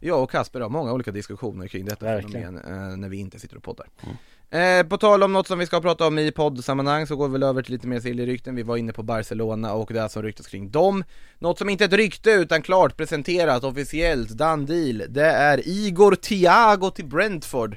jag 0.00 0.22
och 0.22 0.30
Kasper 0.30 0.60
har 0.60 0.68
många 0.68 0.92
olika 0.92 1.10
diskussioner 1.10 1.68
kring 1.68 1.84
detta 1.84 2.04
Verkligen. 2.04 2.58
fenomen 2.58 2.90
eh, 2.90 2.96
när 2.96 3.08
vi 3.08 3.16
inte 3.16 3.38
sitter 3.38 3.56
och 3.56 3.62
poddar. 3.62 3.86
Mm. 4.02 4.16
Eh, 4.52 4.88
på 4.88 4.98
tal 4.98 5.22
om 5.22 5.32
något 5.32 5.46
som 5.46 5.58
vi 5.58 5.66
ska 5.66 5.80
prata 5.80 6.06
om 6.06 6.18
i 6.18 6.32
poddsammanhang 6.32 7.06
så 7.06 7.16
går 7.16 7.28
vi 7.28 7.32
väl 7.32 7.42
över 7.42 7.62
till 7.62 7.72
lite 7.72 7.86
mer 7.86 8.00
silly-rykten. 8.00 8.54
Vi 8.54 8.62
var 8.62 8.76
inne 8.76 8.92
på 8.92 9.02
Barcelona 9.02 9.72
och 9.72 9.92
det 9.92 10.08
som 10.08 10.22
ryktas 10.22 10.46
kring 10.46 10.70
dem. 10.70 11.04
Något 11.38 11.58
som 11.58 11.68
inte 11.68 11.84
är 11.84 11.88
ett 11.88 11.94
rykte 11.94 12.30
utan 12.30 12.62
klart 12.62 12.96
presenterat 12.96 13.64
officiellt, 13.64 14.30
done 14.30 14.66
deal. 14.66 15.02
Det 15.08 15.26
är 15.26 15.68
Igor 15.68 16.14
Thiago 16.14 16.90
till 16.90 17.06
Brentford 17.06 17.76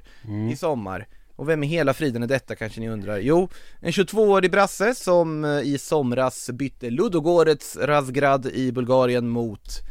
i 0.52 0.56
sommar. 0.56 1.08
Och 1.36 1.50
vem 1.50 1.64
i 1.64 1.68
hela 1.68 1.94
friden 1.94 2.24
är 2.24 2.28
detta 2.28 2.56
kanske 2.56 2.80
ni 2.80 2.90
undrar? 2.90 3.18
Jo, 3.18 3.50
en 3.80 3.92
22-årig 3.92 4.52
brasse 4.52 4.96
som 4.96 5.46
eh, 5.46 5.62
i 5.62 5.78
somras 5.78 6.50
bytte 6.50 6.90
Ludogorets 6.90 7.78
Razgrad 7.78 8.46
i 8.46 8.72
Bulgarien 8.72 9.30
mot 9.30 9.82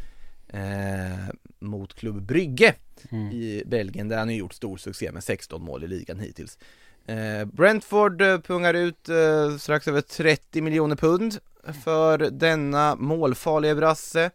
eh, 0.48 1.34
mot 1.58 1.94
Klubb 1.94 2.22
Brygge 2.22 2.74
i 3.32 3.62
Belgien 3.66 4.08
där 4.08 4.18
han 4.18 4.28
har 4.28 4.34
gjort 4.34 4.52
stor 4.52 4.76
succé 4.76 5.12
med 5.12 5.24
16 5.24 5.62
mål 5.62 5.84
i 5.84 5.88
ligan 5.88 6.20
hittills. 6.20 6.58
Eh, 7.06 7.44
Brentford 7.44 8.22
eh, 8.22 8.38
pungar 8.38 8.74
ut 8.74 9.08
eh, 9.08 9.56
strax 9.56 9.88
över 9.88 10.00
30 10.00 10.60
miljoner 10.60 10.96
pund 10.96 11.38
för 11.84 12.18
denna 12.18 12.96
målfarliga 12.96 13.74
brasse. 13.74 14.30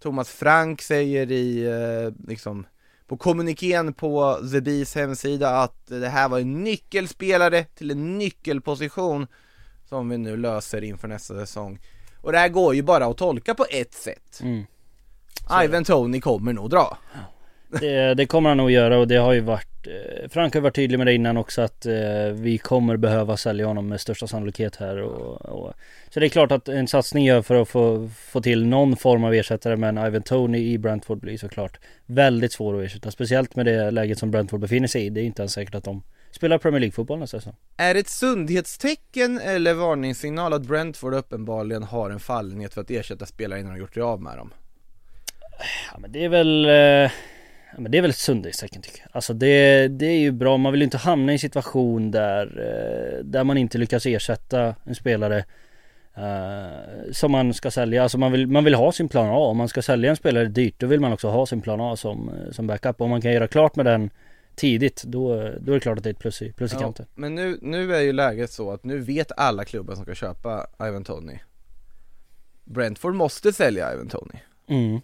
Thomas 0.00 0.30
Frank 0.30 0.82
säger 0.82 1.32
i 1.32 1.64
eh, 1.64 2.28
liksom 2.28 2.66
på 3.06 3.16
kommunikén 3.16 3.92
på 3.92 4.38
The 4.52 4.60
Bees 4.60 4.94
hemsida 4.94 5.50
att 5.50 5.86
det 5.86 6.08
här 6.08 6.28
var 6.28 6.38
en 6.38 6.64
nyckelspelare 6.64 7.64
till 7.64 7.90
en 7.90 8.18
nyckelposition 8.18 9.26
som 9.88 10.08
vi 10.08 10.18
nu 10.18 10.36
löser 10.36 10.84
inför 10.84 11.08
nästa 11.08 11.34
säsong. 11.34 11.78
Och 12.20 12.32
det 12.32 12.38
här 12.38 12.48
går 12.48 12.74
ju 12.74 12.82
bara 12.82 13.06
att 13.06 13.16
tolka 13.16 13.54
på 13.54 13.66
ett 13.70 13.94
sätt. 13.94 14.40
Mm. 14.42 14.64
Ivan 15.64 15.84
Tony 15.84 16.20
kommer 16.20 16.52
nog 16.52 16.70
dra. 16.70 16.98
Det, 17.80 18.14
det 18.14 18.26
kommer 18.26 18.50
han 18.50 18.56
nog 18.56 18.70
göra 18.70 18.98
och 18.98 19.08
det 19.08 19.16
har 19.16 19.32
ju 19.32 19.40
varit 19.40 19.86
eh, 19.86 20.28
Frank 20.28 20.54
har 20.54 20.60
varit 20.60 20.74
tydlig 20.74 20.98
med 20.98 21.06
det 21.06 21.14
innan 21.14 21.36
också 21.36 21.62
att 21.62 21.86
eh, 21.86 21.94
vi 22.32 22.58
kommer 22.58 22.96
behöva 22.96 23.36
sälja 23.36 23.66
honom 23.66 23.88
med 23.88 24.00
största 24.00 24.26
sannolikhet 24.26 24.76
här 24.76 25.02
och, 25.02 25.42
och 25.42 25.72
Så 26.10 26.20
det 26.20 26.26
är 26.26 26.28
klart 26.28 26.52
att 26.52 26.68
en 26.68 26.88
satsning 26.88 27.24
gör 27.24 27.42
för 27.42 27.62
att 27.62 27.68
få, 27.68 28.10
få 28.18 28.40
till 28.40 28.66
någon 28.66 28.96
form 28.96 29.24
av 29.24 29.34
ersättare 29.34 29.76
men 29.76 29.98
Ivan 29.98 30.22
Tony 30.22 30.72
i 30.72 30.78
Brentford 30.78 31.18
blir 31.18 31.38
såklart 31.38 31.78
väldigt 32.06 32.52
svår 32.52 32.78
att 32.78 32.84
ersätta 32.86 33.10
Speciellt 33.10 33.56
med 33.56 33.66
det 33.66 33.90
läget 33.90 34.18
som 34.18 34.30
Brentford 34.30 34.60
befinner 34.60 34.88
sig 34.88 35.06
i 35.06 35.10
Det 35.10 35.20
är 35.20 35.24
inte 35.24 35.42
ens 35.42 35.52
säkert 35.52 35.74
att 35.74 35.84
de 35.84 36.02
spelar 36.30 36.58
Premier 36.58 36.80
League-fotboll 36.80 37.18
nästa 37.18 37.38
säsong 37.38 37.54
Är 37.76 37.94
det 37.94 38.00
ett 38.00 38.08
sundhetstecken 38.08 39.40
eller 39.40 39.74
varningssignal 39.74 40.52
att 40.52 40.62
Brentford 40.62 41.14
uppenbarligen 41.14 41.82
har 41.82 42.10
en 42.10 42.20
fallenhet 42.20 42.74
för 42.74 42.80
att 42.80 42.90
ersätta 42.90 43.26
spelare 43.26 43.60
innan 43.60 43.72
de 43.72 43.80
gjort 43.80 43.94
sig 43.94 44.02
av 44.02 44.22
med 44.22 44.36
dem? 44.36 44.50
Ja 45.92 45.98
men 45.98 46.12
det 46.12 46.24
är 46.24 46.28
väl 46.28 46.64
eh, 46.64 47.10
Ja 47.74 47.80
men 47.80 47.92
det 47.92 47.98
är 47.98 48.02
väl 48.02 48.10
ett 48.10 48.16
sundhetstecken 48.16 48.82
tycker 48.82 49.00
jag. 49.00 49.08
Alltså 49.12 49.34
det, 49.34 49.88
det 49.88 50.06
är 50.06 50.18
ju 50.18 50.32
bra, 50.32 50.56
man 50.56 50.72
vill 50.72 50.80
ju 50.80 50.84
inte 50.84 50.96
hamna 50.96 51.32
i 51.32 51.34
en 51.34 51.38
situation 51.38 52.10
där, 52.10 52.46
eh, 52.46 53.24
där 53.24 53.44
man 53.44 53.56
inte 53.56 53.78
lyckas 53.78 54.06
ersätta 54.06 54.74
en 54.84 54.94
spelare 54.94 55.44
Uh, 56.18 57.12
som 57.12 57.32
man 57.32 57.54
ska 57.54 57.70
sälja, 57.70 58.02
alltså 58.02 58.18
man 58.18 58.32
vill, 58.32 58.46
man 58.46 58.64
vill 58.64 58.74
ha 58.74 58.92
sin 58.92 59.08
plan 59.08 59.28
A. 59.28 59.36
Om 59.36 59.56
man 59.56 59.68
ska 59.68 59.82
sälja 59.82 60.10
en 60.10 60.16
spelare 60.16 60.44
dyrt 60.44 60.74
då 60.78 60.86
vill 60.86 61.00
man 61.00 61.12
också 61.12 61.28
ha 61.28 61.46
sin 61.46 61.62
plan 61.62 61.80
A 61.80 61.96
som, 61.96 62.30
som 62.50 62.66
backup. 62.66 63.00
Om 63.00 63.10
man 63.10 63.20
kan 63.20 63.32
göra 63.32 63.48
klart 63.48 63.76
med 63.76 63.86
den 63.86 64.10
tidigt 64.54 65.02
då, 65.04 65.36
då 65.60 65.72
är 65.72 65.74
det 65.74 65.80
klart 65.80 65.98
att 65.98 66.04
det 66.04 66.10
är 66.10 66.12
ett 66.14 66.18
plus 66.18 66.42
i, 66.42 66.52
plus 66.52 66.72
i 66.72 66.76
Ja, 66.76 66.80
kanten. 66.80 67.06
men 67.14 67.34
nu, 67.34 67.58
nu 67.62 67.94
är 67.94 68.00
ju 68.00 68.12
läget 68.12 68.50
så 68.50 68.70
att 68.70 68.84
nu 68.84 68.98
vet 68.98 69.32
alla 69.36 69.64
klubbar 69.64 69.94
som 69.94 70.04
ska 70.04 70.14
köpa 70.14 70.66
Ivan 70.80 71.04
Tony 71.04 71.38
Brentford 72.64 73.14
måste 73.14 73.52
sälja 73.52 73.92
Ivan 73.94 74.08
Tony 74.08 74.38
Mm. 74.68 75.00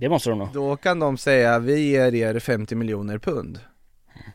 Det 0.00 0.08
måste 0.08 0.30
de 0.30 0.38
nog. 0.38 0.48
Då 0.52 0.76
kan 0.76 0.98
de 0.98 1.16
säga 1.18 1.58
vi 1.58 1.90
ger 1.90 2.14
er 2.14 2.38
50 2.38 2.74
miljoner 2.74 3.18
pund 3.18 3.58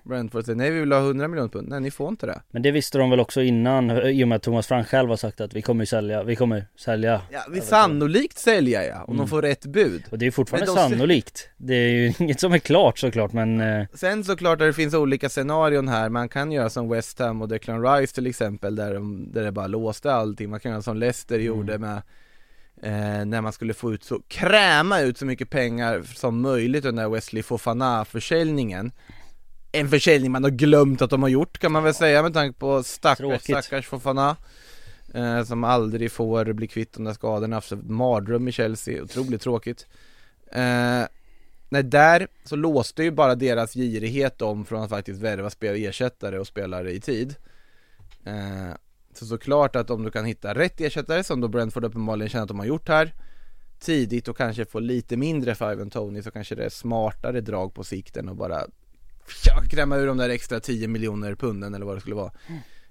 Brentford 0.04 0.46
säger 0.46 0.56
nej 0.58 0.72
vi 0.72 0.80
vill 0.80 0.92
ha 0.92 1.00
100 1.00 1.28
miljoner 1.28 1.50
pund, 1.50 1.70
nej 1.70 1.80
ni 1.82 1.92
får 1.92 2.10
inte 2.10 2.26
det 2.26 2.42
Men 2.52 2.62
det 2.62 2.72
visste 2.72 2.98
de 2.98 3.10
väl 3.10 3.20
också 3.20 3.42
innan 3.42 3.92
i 3.92 4.24
och 4.24 4.28
med 4.28 4.36
att 4.36 4.42
Thomas 4.44 4.68
Frank 4.68 4.88
själv 4.88 5.10
har 5.10 5.18
sagt 5.18 5.42
att 5.42 5.54
vi 5.54 5.62
kommer 5.62 5.86
sälja, 5.86 6.24
vi 6.24 6.36
kommer 6.36 6.66
sälja. 6.80 7.22
Ja, 7.32 7.40
vi 7.52 7.62
sannolikt 7.62 8.38
sälja 8.38 8.86
ja, 8.86 9.04
om 9.04 9.14
Mm. 9.14 9.18
de 9.18 9.28
får 9.30 9.42
rätt 9.42 9.66
bud 9.66 10.04
Och 10.12 10.18
det 10.18 10.26
är 10.28 10.32
fortfarande 10.32 10.66
de- 10.68 10.76
sannolikt. 10.76 11.50
Det 11.58 11.74
är 11.76 11.90
ju 11.90 12.14
inget 12.20 12.40
som 12.40 12.54
är 12.54 12.60
klart 12.60 13.00
såklart 13.00 13.34
men 13.34 13.60
eh, 13.62 13.86
Sen 13.94 14.24
såklart 14.24 14.62
att 14.62 14.68
det 14.68 14.74
finns 14.74 14.94
olika 14.94 15.30
scenarion 15.30 15.88
här, 15.88 16.10
man 16.10 16.30
kan 16.30 16.52
göra 16.52 16.70
som 16.70 16.90
West 16.90 17.20
Ham 17.20 17.42
och 17.42 17.48
Declan 17.48 17.84
Rice 17.84 18.16
till 18.16 18.28
exempel 18.28 18.76
där, 18.76 18.94
de, 18.94 19.32
där 19.32 19.44
det 19.44 19.52
bara 19.52 19.68
låste 19.68 20.14
allting, 20.14 20.50
man 20.50 20.60
kan 20.60 20.72
göra 20.72 20.82
som 20.82 20.98
Leicester 20.98 21.40
gjorde 21.40 21.78
med 21.78 22.02
eh, 22.84 23.26
när 23.26 23.42
man 23.42 23.54
skulle 23.54 23.74
få 23.74 23.94
ut 23.94 24.04
så, 24.04 24.22
kräma 24.28 25.00
ut 25.02 25.18
så 25.18 25.26
mycket 25.26 25.50
pengar 25.50 26.04
som 26.16 26.42
möjligt 26.42 26.86
under 26.86 27.10
Wesley 27.10 27.44
Fofana-försäljningen. 27.44 28.92
En 29.72 29.90
försäljning 29.90 30.32
man 30.32 30.44
har 30.44 30.52
glömt 30.52 31.02
att 31.02 31.10
de 31.10 31.22
har 31.24 31.30
gjort 31.30 31.58
kan 31.58 31.72
man 31.72 31.84
väl 31.84 31.94
säga 31.94 32.24
med 32.24 32.34
tanke 32.34 32.60
på 32.60 32.84
stackars, 32.84 33.42
stackars 33.42 33.88
Fofana. 33.88 34.36
Eh, 35.14 35.44
Som 35.44 35.64
aldrig 35.64 36.12
får 36.12 36.54
bli 36.54 36.68
kvitt 36.68 36.94
de 36.94 37.04
där 37.04 37.14
skadorna, 37.14 37.56
haft 37.56 37.72
mardröm 37.72 38.48
i 38.48 38.52
Chelsea, 38.52 39.04
otroligt 39.04 39.42
tråkigt. 39.42 39.88
Eh, 40.52 41.04
Nej, 41.74 41.84
där 41.84 42.28
så 42.44 42.56
låste 42.56 43.04
ju 43.04 43.12
bara 43.12 43.36
deras 43.36 43.74
girighet 43.74 44.42
om 44.42 44.66
från 44.66 44.84
att 44.84 44.90
faktiskt 44.90 45.22
värva 45.22 45.50
spel 45.50 45.76
ersättare 45.76 46.40
och 46.40 46.48
spelare 46.48 46.92
i 46.92 47.00
tid. 47.00 47.36
Eh, 48.26 48.76
Så 49.18 49.26
såklart 49.26 49.76
att 49.76 49.90
om 49.90 50.04
du 50.04 50.12
kan 50.12 50.26
hitta 50.26 50.54
rätt 50.56 50.82
ersättare 50.82 51.24
som 51.24 51.42
då 51.42 51.48
Brentford 51.48 51.86
uppenbarligen 51.86 52.30
känner 52.30 52.44
att 52.44 52.48
de 52.48 52.60
har 52.60 52.66
gjort 52.66 52.88
här 52.88 53.14
Tidigt 53.80 54.28
och 54.28 54.38
kanske 54.38 54.66
få 54.66 54.80
lite 54.80 55.18
mindre 55.18 55.56
för 55.56 55.72
Ivan 55.72 55.90
Tony 55.90 56.22
så 56.22 56.32
kanske 56.32 56.56
det 56.56 56.66
är 56.66 56.70
smartare 56.70 57.42
drag 57.42 57.74
på 57.74 57.84
sikten 57.84 58.30
och 58.30 58.36
bara 58.36 58.66
ja, 59.46 59.62
kräma 59.70 59.98
ur 59.98 60.08
de 60.08 60.18
där 60.18 60.30
extra 60.30 60.60
10 60.60 60.88
miljoner 60.88 61.36
punden 61.36 61.74
eller 61.74 61.86
vad 61.86 61.96
det 61.96 62.02
skulle 62.02 62.16
vara 62.16 62.32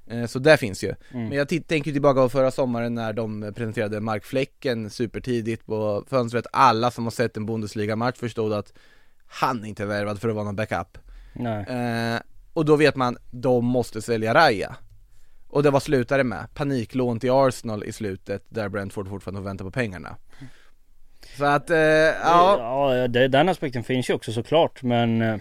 Eh, 0.06 0.26
Så 0.26 0.38
där 0.38 0.56
finns 0.56 0.84
ju. 0.84 0.94
Men 1.28 1.32
jag 1.32 1.48
tänker 1.48 1.92
tillbaka 1.92 2.20
på 2.20 2.28
förra 2.28 2.50
sommaren 2.50 2.94
när 2.94 3.12
de 3.12 3.52
presenterade 3.56 4.00
Mark 4.00 4.24
Flecken 4.24 4.90
supertidigt 4.90 5.66
på 5.66 6.04
fönstret. 6.10 6.46
Alla 6.52 6.90
som 6.90 7.04
har 7.04 7.10
sett 7.10 7.36
en 7.36 7.46
Bundesliga-match 7.46 8.16
förstod 8.18 8.52
att 8.52 8.72
han 9.26 9.64
inte 9.64 9.82
är 9.82 9.86
värvad 9.86 10.20
för 10.20 10.28
att 10.28 10.34
vara 10.34 10.44
någon 10.44 10.56
backup. 10.56 10.98
Eh, 12.14 12.20
och 12.52 12.64
då 12.64 12.76
vet 12.76 12.96
man, 12.96 13.18
de 13.30 13.64
måste 13.64 14.02
sälja 14.02 14.34
Raja. 14.34 14.76
Och 15.52 15.62
det 15.62 15.70
var 15.70 15.80
slutade 15.80 16.24
med, 16.24 16.46
paniklån 16.54 17.20
till 17.20 17.30
Arsenal 17.30 17.84
i 17.84 17.92
slutet 17.92 18.42
där 18.48 18.68
Brentford 18.68 19.08
fortfarande 19.08 19.40
får 19.40 19.44
vänta 19.44 19.64
på 19.64 19.70
pengarna. 19.70 20.16
Så 21.36 21.44
att, 21.44 21.70
eh, 21.70 21.78
ja, 21.78 22.56
Ja, 22.94 23.08
det, 23.08 23.28
den 23.28 23.48
aspekten 23.48 23.84
finns 23.84 24.10
ju 24.10 24.14
också 24.14 24.32
såklart 24.32 24.82
men 24.82 25.22
eh, 25.22 25.36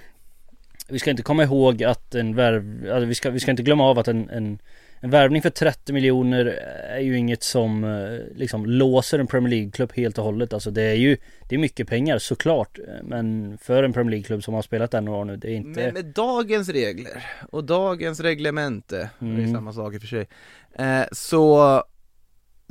Vi 0.90 1.00
ska 1.00 1.10
inte 1.10 1.24
komma 1.24 1.44
ihåg 1.44 1.84
att 1.84 2.16
en 2.16 2.36
värv, 2.36 2.92
alltså 2.94 3.06
vi, 3.06 3.16
ska, 3.16 3.30
vi 3.30 3.40
ska 3.40 3.52
inte 3.52 3.64
glömma 3.64 3.84
av 3.84 4.00
att 4.00 4.08
en, 4.08 4.30
en, 4.30 4.60
en 5.02 5.10
värvning 5.10 5.42
för 5.42 5.50
30 5.50 5.94
miljoner 5.94 6.46
är 6.90 7.00
ju 7.00 7.18
inget 7.18 7.44
som 7.44 7.84
eh, 7.84 8.38
liksom 8.38 8.66
låser 8.66 9.20
en 9.20 9.28
Premier 9.28 9.50
League-klubb 9.50 9.92
helt 9.96 10.18
och 10.18 10.24
hållet. 10.24 10.54
Alltså 10.54 10.72
det 10.72 10.82
är 10.84 10.94
ju 10.96 11.18
Det 11.50 11.56
är 11.56 11.60
mycket 11.60 11.88
pengar 11.88 12.18
såklart 12.18 12.80
eh, 12.80 13.04
Men 13.04 13.58
för 13.58 13.84
en 13.84 13.94
Premier 13.94 14.12
League-klubb 14.12 14.44
som 14.44 14.54
har 14.54 14.62
spelat 14.62 14.94
en 14.94 15.08
år 15.08 15.26
nu, 15.26 15.38
det 15.38 15.48
är 15.52 15.56
inte 15.56 15.82
Men 15.86 15.94
med 15.94 16.06
dagens 16.06 16.70
regler 16.70 17.26
och 17.52 17.64
dagens 17.64 18.20
reglemente, 18.20 19.10
det 19.20 19.26
är 19.26 19.30
Mm. 19.30 19.54
samma 19.54 19.74
sak 19.74 19.94
i 19.94 19.98
och 19.98 20.02
för 20.02 20.08
sig, 20.08 20.28
eh, 20.76 21.04
så 21.12 21.84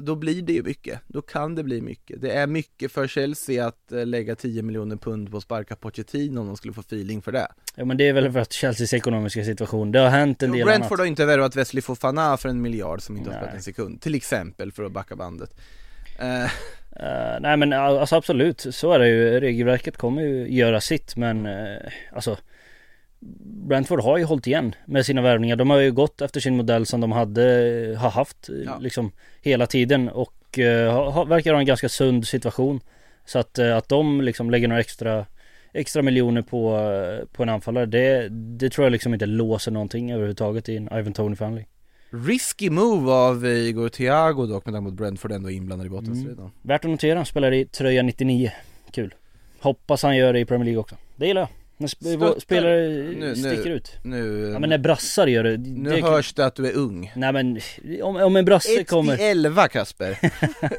då 0.00 0.14
blir 0.14 0.42
det 0.42 0.52
ju 0.52 0.62
mycket, 0.62 1.00
då 1.06 1.22
kan 1.22 1.54
det 1.54 1.62
bli 1.62 1.80
mycket. 1.80 2.20
Det 2.20 2.32
är 2.32 2.46
mycket 2.46 2.92
för 2.92 3.06
Chelsea 3.06 3.66
att 3.66 3.92
eh, 3.92 4.06
lägga 4.06 4.36
10 4.36 4.62
miljoner 4.62 4.96
pund 4.96 5.30
på 5.30 5.36
att 5.36 5.42
sparka 5.42 5.76
Pochettino 5.76 6.40
om 6.40 6.46
de 6.46 6.56
skulle 6.56 6.74
få 6.74 6.80
feeling 6.80 7.22
för 7.22 7.32
det. 7.32 7.48
Ja 7.74 7.84
men 7.84 7.96
det 7.96 8.08
är 8.08 8.12
väl 8.12 8.32
för 8.32 8.40
att 8.40 8.52
Chelseas 8.52 8.94
ekonomiska 8.94 9.44
situation, 9.44 9.92
det 9.92 9.98
har 9.98 10.08
hänt 10.08 10.42
en 10.42 10.52
del 10.52 10.64
Brentford 10.64 10.92
annat. 10.92 10.98
har 10.98 11.06
inte 11.06 11.26
värvat 11.26 11.56
Wesley 11.56 11.82
Fofana 11.82 12.36
för 12.36 12.48
en 12.48 12.62
miljard 12.62 13.02
som 13.02 13.16
inte 13.16 13.30
har 13.30 13.34
Nej. 13.34 13.42
spelat 13.42 13.56
en 13.56 13.62
sekund, 13.62 14.00
till 14.00 14.14
exempel 14.14 14.72
för 14.72 14.84
att 14.84 14.92
backa 14.92 15.16
bandet. 15.16 15.60
Eh, 16.18 16.50
Eh, 16.96 17.40
nej 17.40 17.56
men 17.56 17.72
alltså 17.72 18.16
absolut, 18.16 18.66
så 18.70 18.92
är 18.92 18.98
det 18.98 19.08
ju. 19.08 19.40
Regelverket 19.40 19.96
kommer 19.96 20.22
ju 20.22 20.48
göra 20.48 20.80
sitt 20.80 21.16
men 21.16 21.46
uh, 21.46 21.78
alltså 22.12 22.36
Brentford 23.68 24.00
har 24.00 24.18
ju 24.18 24.24
hållit 24.24 24.46
igen 24.46 24.74
med 24.86 25.06
sina 25.06 25.22
värvningar. 25.22 25.56
De 25.56 25.70
har 25.70 25.78
ju 25.78 25.92
gått 25.92 26.20
efter 26.20 26.40
sin 26.40 26.56
modell 26.56 26.86
som 26.86 27.00
de 27.00 27.12
hade, 27.12 27.42
har 27.98 28.10
haft 28.10 28.48
eh, 28.48 28.54
Ja. 28.64 28.78
liksom 28.78 29.12
hela 29.42 29.66
tiden 29.66 30.08
och 30.08 30.58
uh, 30.58 30.90
ha, 30.92 31.24
verkar 31.24 31.52
ha 31.52 31.60
en 31.60 31.66
ganska 31.66 31.88
sund 31.88 32.26
situation. 32.26 32.80
Så 33.24 33.38
att, 33.38 33.58
eh, 33.58 33.76
att 33.76 33.88
de 33.88 34.20
liksom 34.20 34.50
lägger 34.50 34.68
några 34.68 34.80
extra 34.80 35.26
Extra 35.72 36.02
miljoner 36.02 36.42
på, 36.42 36.76
eh, 36.76 37.26
på 37.32 37.42
en 37.42 37.48
anfallare 37.48 37.86
det, 37.86 38.28
det 38.28 38.70
tror 38.70 38.84
jag 38.84 38.92
liksom 38.92 39.14
inte 39.14 39.26
låser 39.26 39.70
någonting 39.70 40.10
överhuvudtaget 40.10 40.68
i 40.68 40.76
en 40.76 40.88
Ivan 40.92 41.12
Tony 41.12 41.36
Family. 41.36 41.64
risky 42.10 42.70
move 42.70 43.12
av 43.12 43.46
eh, 43.46 43.50
Igor 43.50 43.88
Thiago 43.88 44.46
dock 44.46 44.64
på 44.64 44.76
att 44.76 44.92
Brentford 44.92 45.32
ändå 45.32 45.50
inblandad 45.50 45.86
i 45.86 45.90
bottenstriden. 45.90 46.38
Mm. 46.38 46.50
Värt 46.62 46.84
att 46.84 46.90
notera, 46.90 47.18
han 47.18 47.26
spelar 47.26 47.52
i 47.52 47.64
tröja 47.64 48.02
99. 48.02 48.52
Kul. 48.92 49.14
Hoppas 49.60 50.02
han 50.02 50.16
gör 50.16 50.32
det 50.32 50.40
i 50.40 50.44
Premier 50.44 50.64
League 50.64 50.80
också. 50.80 50.96
Det 51.16 51.26
gillar 51.26 51.40
jag. 51.40 51.48
När 51.80 52.40
spelare 52.40 52.88
Nu- 52.88 53.34
sticker 53.36 53.64
nu- 53.70 53.74
ut. 53.74 53.92
Nu, 54.02 54.50
Ja 54.52 54.58
men 54.58 54.70
när 54.70 54.78
brassar 54.78 55.26
gör 55.26 55.44
det. 55.44 55.56
nu 55.56 55.90
det 55.90 56.02
hörs 56.02 56.32
det 56.34 56.46
att 56.46 56.54
du 56.54 56.66
är 56.66 56.76
ung. 56.76 57.12
Nej 57.16 57.32
men 57.32 57.60
om, 58.02 58.16
om 58.16 58.36
en 58.36 58.44
brasse 58.44 58.80
1 58.80 58.88
kommer. 58.88 59.16
till 59.16 59.24
11 59.26 59.68
Kasper. 59.68 60.18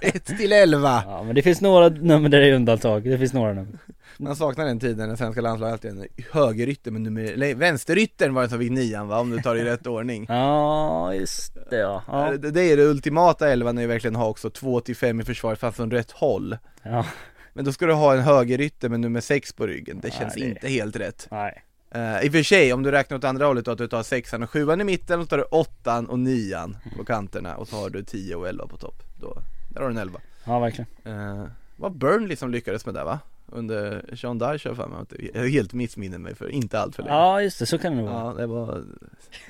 1 0.02 0.26
till 0.26 0.52
11. 0.52 1.04
Ja 1.06 1.24
men 1.24 1.36
det 1.36 1.42
finns 1.42 1.62
några 1.62 1.90
nummer 1.90 2.30
där 2.30 2.40
det 2.40 2.48
är 2.48 2.54
undantag. 2.54 3.04
Det 3.04 3.18
finns 3.18 3.34
några 3.34 3.54
nummer. 3.54 3.80
Man 4.18 4.36
saknar 4.36 4.66
den 4.66 4.80
tiden 4.80 5.10
när 5.10 5.16
svenska 5.16 5.42
landslaget 5.42 5.74
alltid 5.74 5.92
en 5.92 6.08
högerytter 6.32 6.92
men 6.92 7.04
nummer, 7.04 7.24
eller 7.24 7.56
vänsteryttern 7.56 8.34
var 8.34 8.42
den 8.42 8.50
som 8.50 8.60
fick 8.60 8.72
nian 8.72 9.08
va, 9.08 9.20
om 9.20 9.30
du 9.30 9.42
tar 9.42 9.56
det 9.56 9.62
i 9.62 9.64
rätt 9.64 9.88
ordning. 9.88 10.26
Ja 10.30 11.14
just 11.14 11.54
det 11.70 11.78
ja. 11.78 12.04
Ja. 12.08 12.32
Det, 12.38 12.52
det 12.52 12.62
är 12.72 12.78
det 12.78 12.84
ultimata 12.84 13.50
elvan 13.50 13.76
när 13.76 13.82
vi 13.82 13.88
verkligen 13.88 14.16
har 14.16 14.30
också 14.30 14.50
2 14.50 14.80
till 14.80 14.96
5 14.96 15.22
i 15.22 15.24
försvaret 15.24 15.60
fast 15.60 15.78
från 15.78 15.92
rätt 15.92 16.12
håll. 16.12 16.58
ja. 16.84 17.06
Men 17.54 17.66
då 17.66 17.72
ska 17.72 17.86
du 17.86 17.94
ha 17.94 18.14
en 18.14 18.22
högerytter 18.22 18.90
med 18.90 19.00
nummer 19.00 19.22
6 19.22 19.54
på 19.54 19.68
ryggen, 19.68 20.00
det 20.02 20.12
känns 20.12 20.34
det- 20.34 20.40
inte 20.40 20.68
helt 20.68 20.96
rätt. 20.96 21.28
Nej. 21.32 21.64
Uh, 21.96 22.26
I 22.26 22.30
och 22.30 22.32
för 22.32 22.44
sig, 22.44 22.74
om 22.74 22.84
du 22.84 22.92
räknar 22.92 23.18
åt 23.18 23.24
andra 23.24 23.46
hållet 23.46 23.66
då 23.66 23.72
att 23.72 23.78
du 23.78 23.88
tar 23.88 24.04
sexan 24.04 24.44
och 24.44 24.50
sjuan 24.50 24.82
i 24.82 24.84
mitten 24.84 25.20
och 25.20 25.30
tar 25.30 25.38
du 25.38 25.44
åttan 25.44 26.10
och 26.10 26.20
nian 26.20 26.78
på 26.98 27.06
kanterna 27.06 27.56
och 27.56 27.68
så 27.68 27.76
har 27.76 27.90
du 27.90 28.04
10 28.04 28.36
och 28.36 28.48
11 28.48 28.68
på 28.68 28.78
topp. 28.78 29.04
Då, 29.20 29.42
där 29.70 29.82
har 29.82 29.88
du 29.90 29.94
en 29.96 30.02
11. 30.02 30.20
Ja 30.46 30.60
verkligen. 30.60 30.88
Uh, 31.08 31.46
var 31.76 31.90
Burnley 31.90 32.36
som 32.36 32.52
lyckades 32.52 32.86
med 32.86 32.96
det 32.96 33.04
va? 33.04 33.20
Under 33.46 34.16
Sean 34.16 34.38
Dyche 34.40 34.50
har 34.50 34.60
jag 34.64 34.76
för 34.76 34.88
mig 34.88 35.52
helt 35.52 35.74
missminner 35.74 36.18
mig 36.18 36.36
för 36.36 36.50
inte 36.50 36.80
allt 36.80 36.96
för 36.96 37.04
länge. 37.04 37.16
Ja 37.16 37.42
just 37.42 37.60
det, 37.60 37.66
så 37.66 37.78
kan 37.78 37.92
det 37.96 38.02
nog 38.02 38.10
vara. 38.10 38.26
Ja, 38.26 38.34
det 38.34 38.48
var, 38.48 38.84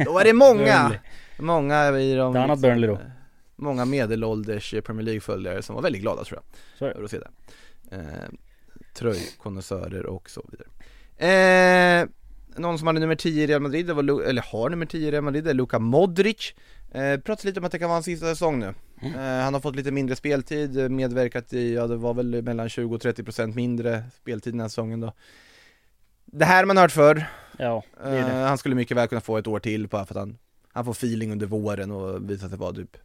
då 0.06 0.12
var 0.14 0.24
det 0.24 0.34
många, 0.34 0.91
många 1.39 1.99
i 1.99 2.14
de 2.16 2.36
Ett 2.36 2.43
annat 2.43 2.60
Burnley 2.60 2.89
då. 2.89 2.99
Många 3.56 3.86
medelålders 3.86 4.76
Premier 4.86 5.06
League-följare 5.06 5.62
som 5.62 5.76
var 5.76 5.82
väldigt 5.82 6.02
glada 6.02 6.24
tror 6.24 6.39
jag, 6.80 6.89
det. 6.89 6.93
över 6.95 7.04
att 7.06 7.12
se 7.12 7.20
det 7.20 7.28
eh, 7.91 7.99
Tröjkonnässörer 8.93 10.05
och 10.05 10.29
så 10.29 10.45
vidare. 10.51 10.67
Eh, 12.01 12.07
Någon 12.55 12.77
som 12.77 12.88
hade 12.88 12.99
nummer 12.99 13.15
10 13.15 13.43
i 13.43 13.47
Real 13.47 13.61
Madrid, 13.61 13.86
det 13.88 13.93
var, 13.93 14.03
Lu- 14.03 14.23
eller 14.23 14.41
har 14.41 14.69
nummer 14.69 14.86
10 14.86 15.07
i 15.07 15.11
Real 15.11 15.23
Madrid, 15.23 15.43
det 15.43 15.49
är 15.49 15.53
Luka 15.53 15.79
Modric. 15.79 16.53
Eh, 16.91 17.17
Pratas 17.19 17.43
lite 17.45 17.59
om 17.59 17.65
att 17.65 17.71
det 17.71 17.79
kan 17.79 17.89
vara 17.89 17.95
hans 17.95 18.05
sista 18.05 18.25
säsong 18.25 18.59
nu. 18.59 18.73
Eh, 19.01 19.43
Han 19.43 19.53
har 19.53 19.61
fått 19.61 19.75
lite 19.75 19.91
mindre 19.91 20.15
speltid, 20.15 20.91
medverkat 20.91 21.53
i, 21.53 21.73
ja 21.73 21.88
det 21.88 21.95
var 21.95 22.13
väl 22.13 22.41
mellan 22.41 22.69
20 22.69 22.95
och 22.95 23.01
30% 23.01 23.55
mindre 23.55 24.03
speltid 24.21 24.53
den 24.53 24.59
här 24.59 24.67
säsongen 24.67 24.99
då. 24.99 25.13
Det 26.25 26.45
här 26.45 26.65
man 26.65 26.77
hört 26.77 26.91
förr, 26.91 27.25
Ja, 27.57 27.84
det 28.03 28.09
är 28.09 28.17
Eh, 28.19 28.25
det. 28.27 28.34
han 28.34 28.57
skulle 28.57 28.75
mycket 28.75 28.97
väl 28.97 29.07
kunna 29.07 29.21
få 29.21 29.38
ett 29.38 29.47
år 29.47 29.59
till 29.59 29.88
bara 29.88 30.05
för 30.05 30.13
att 30.15 30.19
han, 30.19 30.38
han 30.73 30.86
får 30.86 30.91
feeling 30.91 31.32
under 31.32 31.47
våren 31.47 31.91
och 31.91 32.29
visar 32.29 32.49
sig 32.49 32.57
vara 32.57 32.73
typ 32.73 32.97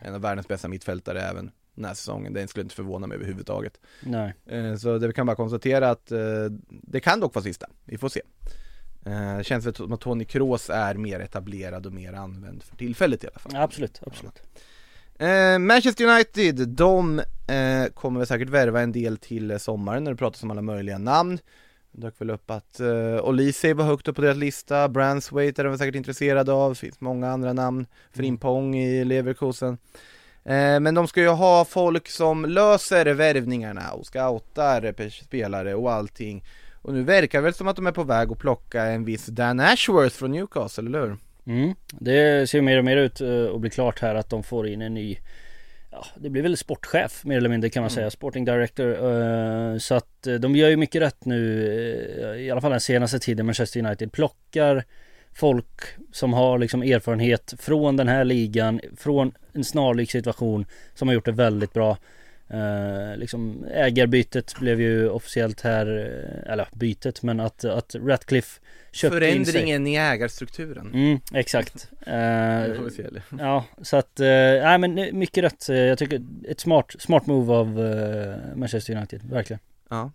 en 0.00 0.14
av 0.14 0.20
världens 0.20 0.48
bästa 0.48 0.68
mittfältare 0.68 1.20
även 1.22 1.50
den 1.74 1.84
här 1.84 1.94
säsongen. 1.94 2.32
Det 2.32 2.48
skulle 2.48 2.62
inte 2.62 2.74
förvåna 2.74 3.06
mig 3.06 3.14
överhuvudtaget. 3.16 3.80
Nej. 4.02 4.34
Eh, 4.46 4.76
Så 4.76 4.98
det 4.98 5.06
vi 5.06 5.12
kan 5.12 5.26
bara 5.26 5.36
konstatera 5.36 5.90
att 5.90 6.12
eh, 6.12 6.18
det 6.68 7.00
kan 7.00 7.20
dock 7.20 7.34
vara 7.34 7.42
sista, 7.42 7.66
vi 7.84 7.98
får 7.98 8.08
se. 8.08 8.22
Eh, 9.06 9.36
Det 9.36 9.44
känns 9.44 9.66
väl 9.66 9.74
som 9.74 9.92
att 9.92 10.00
Tony 10.00 10.24
Kroos 10.24 10.70
är 10.70 10.94
mer 10.94 11.20
etablerad 11.20 11.86
och 11.86 11.92
mer 11.92 12.12
använd 12.12 12.62
för 12.62 12.76
tillfället 12.76 13.24
i 13.24 13.26
alla 13.26 13.38
fall. 13.38 13.56
Absolut, 13.56 14.00
absolut. 14.06 14.42
Manchester 15.60 16.04
United, 16.14 16.68
de 16.68 17.22
kommer 17.94 18.20
väl 18.20 18.26
säkert 18.26 18.48
värva 18.48 18.80
en 18.80 18.92
del 18.92 19.16
till 19.16 19.60
sommaren 19.60 20.04
när 20.04 20.10
det 20.10 20.16
pratas 20.16 20.42
om 20.42 20.50
alla 20.50 20.62
möjliga 20.62 20.98
namn. 20.98 21.38
Det 21.92 22.00
dök 22.00 22.20
väl 22.20 22.30
upp 22.30 22.50
att 22.50 22.80
eh, 22.80 23.20
Olise 23.24 23.74
var 23.74 23.84
högt 23.84 24.08
upp 24.08 24.16
på 24.16 24.22
deras 24.22 24.36
lista, 24.36 24.88
Branswaite 24.88 25.62
är 25.62 25.64
de 25.64 25.78
säkert 25.78 25.94
intresserade 25.94 26.52
av, 26.52 26.70
det 26.70 26.78
finns 26.78 27.00
många 27.00 27.30
andra 27.30 27.52
namn, 27.52 27.86
Frimpong 28.10 28.76
i 28.76 29.04
Leverkusen. 29.04 29.78
Eh, 30.44 30.80
men 30.80 30.94
de 30.94 31.08
ska 31.08 31.20
ju 31.20 31.28
ha 31.28 31.64
folk 31.64 32.08
som 32.08 32.44
löser 32.44 33.06
värvningarna 33.06 33.90
och 33.92 34.06
scoutar 34.06 34.82
pe- 34.82 35.24
spelare 35.24 35.74
och 35.74 35.92
allting. 35.92 36.44
Och 36.82 36.92
nu 36.94 37.02
verkar 37.02 37.38
det 37.38 37.42
väl 37.44 37.54
som 37.54 37.68
att 37.68 37.76
de 37.76 37.86
är 37.86 37.92
på 37.92 38.02
väg 38.04 38.32
att 38.32 38.38
plocka 38.38 38.82
en 38.84 39.04
viss 39.04 39.26
Dan 39.26 39.60
Ashworth 39.60 40.16
från 40.16 40.30
Newcastle, 40.30 40.86
eller 40.86 41.00
hur? 41.00 41.16
Mm. 41.46 41.74
Det 41.88 42.50
ser 42.50 42.60
mer 42.60 42.78
och 42.78 42.84
mer 42.84 42.96
ut 42.96 43.20
eh, 43.20 43.54
att 43.54 43.60
bli 43.60 43.70
klart 43.70 44.00
här 44.00 44.14
att 44.14 44.30
de 44.30 44.42
får 44.42 44.68
in 44.68 44.82
en 44.82 44.94
ny 44.94 45.18
Ja, 45.92 46.06
det 46.16 46.30
blir 46.30 46.42
väl 46.42 46.56
sportchef 46.56 47.24
mer 47.24 47.36
eller 47.36 47.48
mindre 47.48 47.70
kan 47.70 47.82
man 47.82 47.90
säga, 47.90 48.10
sporting 48.10 48.44
director. 48.44 48.90
eh, 48.92 49.78
Så 49.78 49.94
att 49.94 50.26
de 50.40 50.56
gör 50.56 50.68
ju 50.68 50.76
mycket 50.76 51.02
rätt 51.02 51.24
nu, 51.24 51.36
i 52.38 52.50
alla 52.50 52.60
fall 52.60 52.70
den 52.70 52.80
senaste 52.80 53.18
tiden, 53.18 53.46
Manchester 53.46 53.80
United. 53.86 54.12
Plockar 54.12 54.84
folk 55.34 55.80
som 56.12 56.32
har 56.32 56.58
liksom 56.58 56.82
erfarenhet 56.82 57.54
från 57.58 57.96
den 57.96 58.08
här 58.08 58.24
ligan, 58.24 58.80
från 58.96 59.32
en 59.52 59.64
snarlik 59.64 60.10
situation, 60.10 60.66
som 60.94 61.08
har 61.08 61.14
gjort 61.14 61.24
det 61.24 61.32
väldigt 61.32 61.72
bra. 61.72 61.98
Eh, 62.48 63.16
liksom 63.16 63.64
ägarbytet 63.64 64.54
blev 64.60 64.80
ju 64.80 65.08
officiellt 65.08 65.60
här, 65.60 65.86
eh, 65.86 66.52
eller 66.52 66.68
bytet, 66.72 67.22
men 67.22 67.40
att, 67.40 67.64
att 67.64 67.94
Ratcliffe 67.94 68.60
köpte 68.92 69.16
in 69.16 69.44
sig. 69.44 69.52
Förändringen 69.52 69.86
i 69.86 69.96
ägarstrukturen. 69.96 70.90
Mm, 70.94 71.20
exakt. 71.34 71.90
Eh? 72.06 72.66
Ja, 73.38 73.64
så 73.82 73.96
att, 73.96 74.20
eh, 74.20 74.26
nej 74.26 74.78
men 74.78 75.18
mycket 75.18 75.44
rätt. 75.44 75.68
Jag 75.68 75.98
tycker 75.98 76.22
ett 76.48 76.60
smart, 76.60 76.94
smart 76.98 77.26
move 77.26 77.52
av 77.52 77.80
eh, 77.80 78.56
Manchester 78.56 78.96
United, 78.96 79.22
verkligen. 79.30 79.60
Ja, 79.90 80.10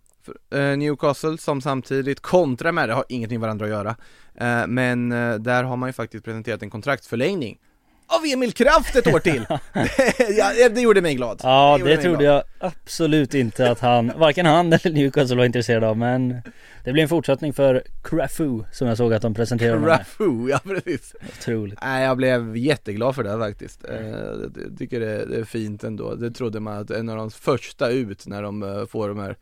Newcastle 0.77 1.37
som 1.37 1.61
samtidigt 1.61 2.19
kontra 2.19 2.71
med 2.71 2.89
det 2.89 2.93
har 2.93 3.05
ingenting 3.09 3.39
med 3.39 3.47
varandra 3.47 3.65
att 3.65 3.71
göra 3.71 3.95
eh, 4.35 4.67
Men 4.67 5.11
eh, 5.11 5.35
där 5.35 5.63
har 5.63 5.77
man 5.77 5.89
ju 5.89 5.93
faktiskt 5.93 6.25
presenterat 6.25 6.61
en 6.61 6.69
kontraktsförlängning 6.69 7.59
av 8.07 8.25
Emil 8.25 8.53
Kraft 8.53 8.95
ett 8.95 9.07
år 9.07 9.19
till! 9.19 9.45
ja, 10.37 10.69
det 10.69 10.81
gjorde 10.81 11.01
mig 11.01 11.15
glad 11.15 11.39
Ja, 11.43 11.75
det 11.77 11.83
mig 11.83 11.97
trodde 11.97 12.17
glad. 12.17 12.35
jag 12.35 12.43
absolut 12.59 13.33
inte 13.33 13.71
att 13.71 13.79
han, 13.79 14.11
varken 14.17 14.45
han 14.45 14.73
eller 14.73 14.91
Newcastle 14.91 15.37
var 15.37 15.45
intresserad 15.45 15.83
av, 15.83 15.97
men 15.97 16.41
det 16.83 16.93
blir 16.93 17.03
en 17.03 17.09
fortsättning 17.09 17.53
för 17.53 17.83
Crafu 18.03 18.63
som 18.71 18.87
jag 18.87 18.97
såg 18.97 19.13
att 19.13 19.21
de 19.21 19.33
presenterade 19.33 19.73
honom 19.73 19.89
med. 19.89 19.99
Rafu, 19.99 20.49
ja 20.49 20.59
precis 20.63 21.15
Otroligt. 21.39 21.79
Nej 21.81 22.03
jag 22.03 22.17
blev 22.17 22.57
jätteglad 22.57 23.15
för 23.15 23.23
det 23.23 23.37
faktiskt 23.37 23.85
eh, 23.89 24.09
Jag 24.09 24.77
tycker 24.77 24.99
det, 24.99 25.25
det 25.25 25.37
är 25.37 25.43
fint 25.43 25.83
ändå 25.83 26.15
Det 26.15 26.31
trodde 26.31 26.59
man 26.59 26.77
att 26.77 26.91
en 26.91 27.09
av 27.09 27.17
de 27.17 27.31
första 27.31 27.89
ut 27.89 28.27
när 28.27 28.41
de 28.41 28.63
eh, 28.63 28.85
får 28.85 29.09
de 29.09 29.19
här 29.19 29.35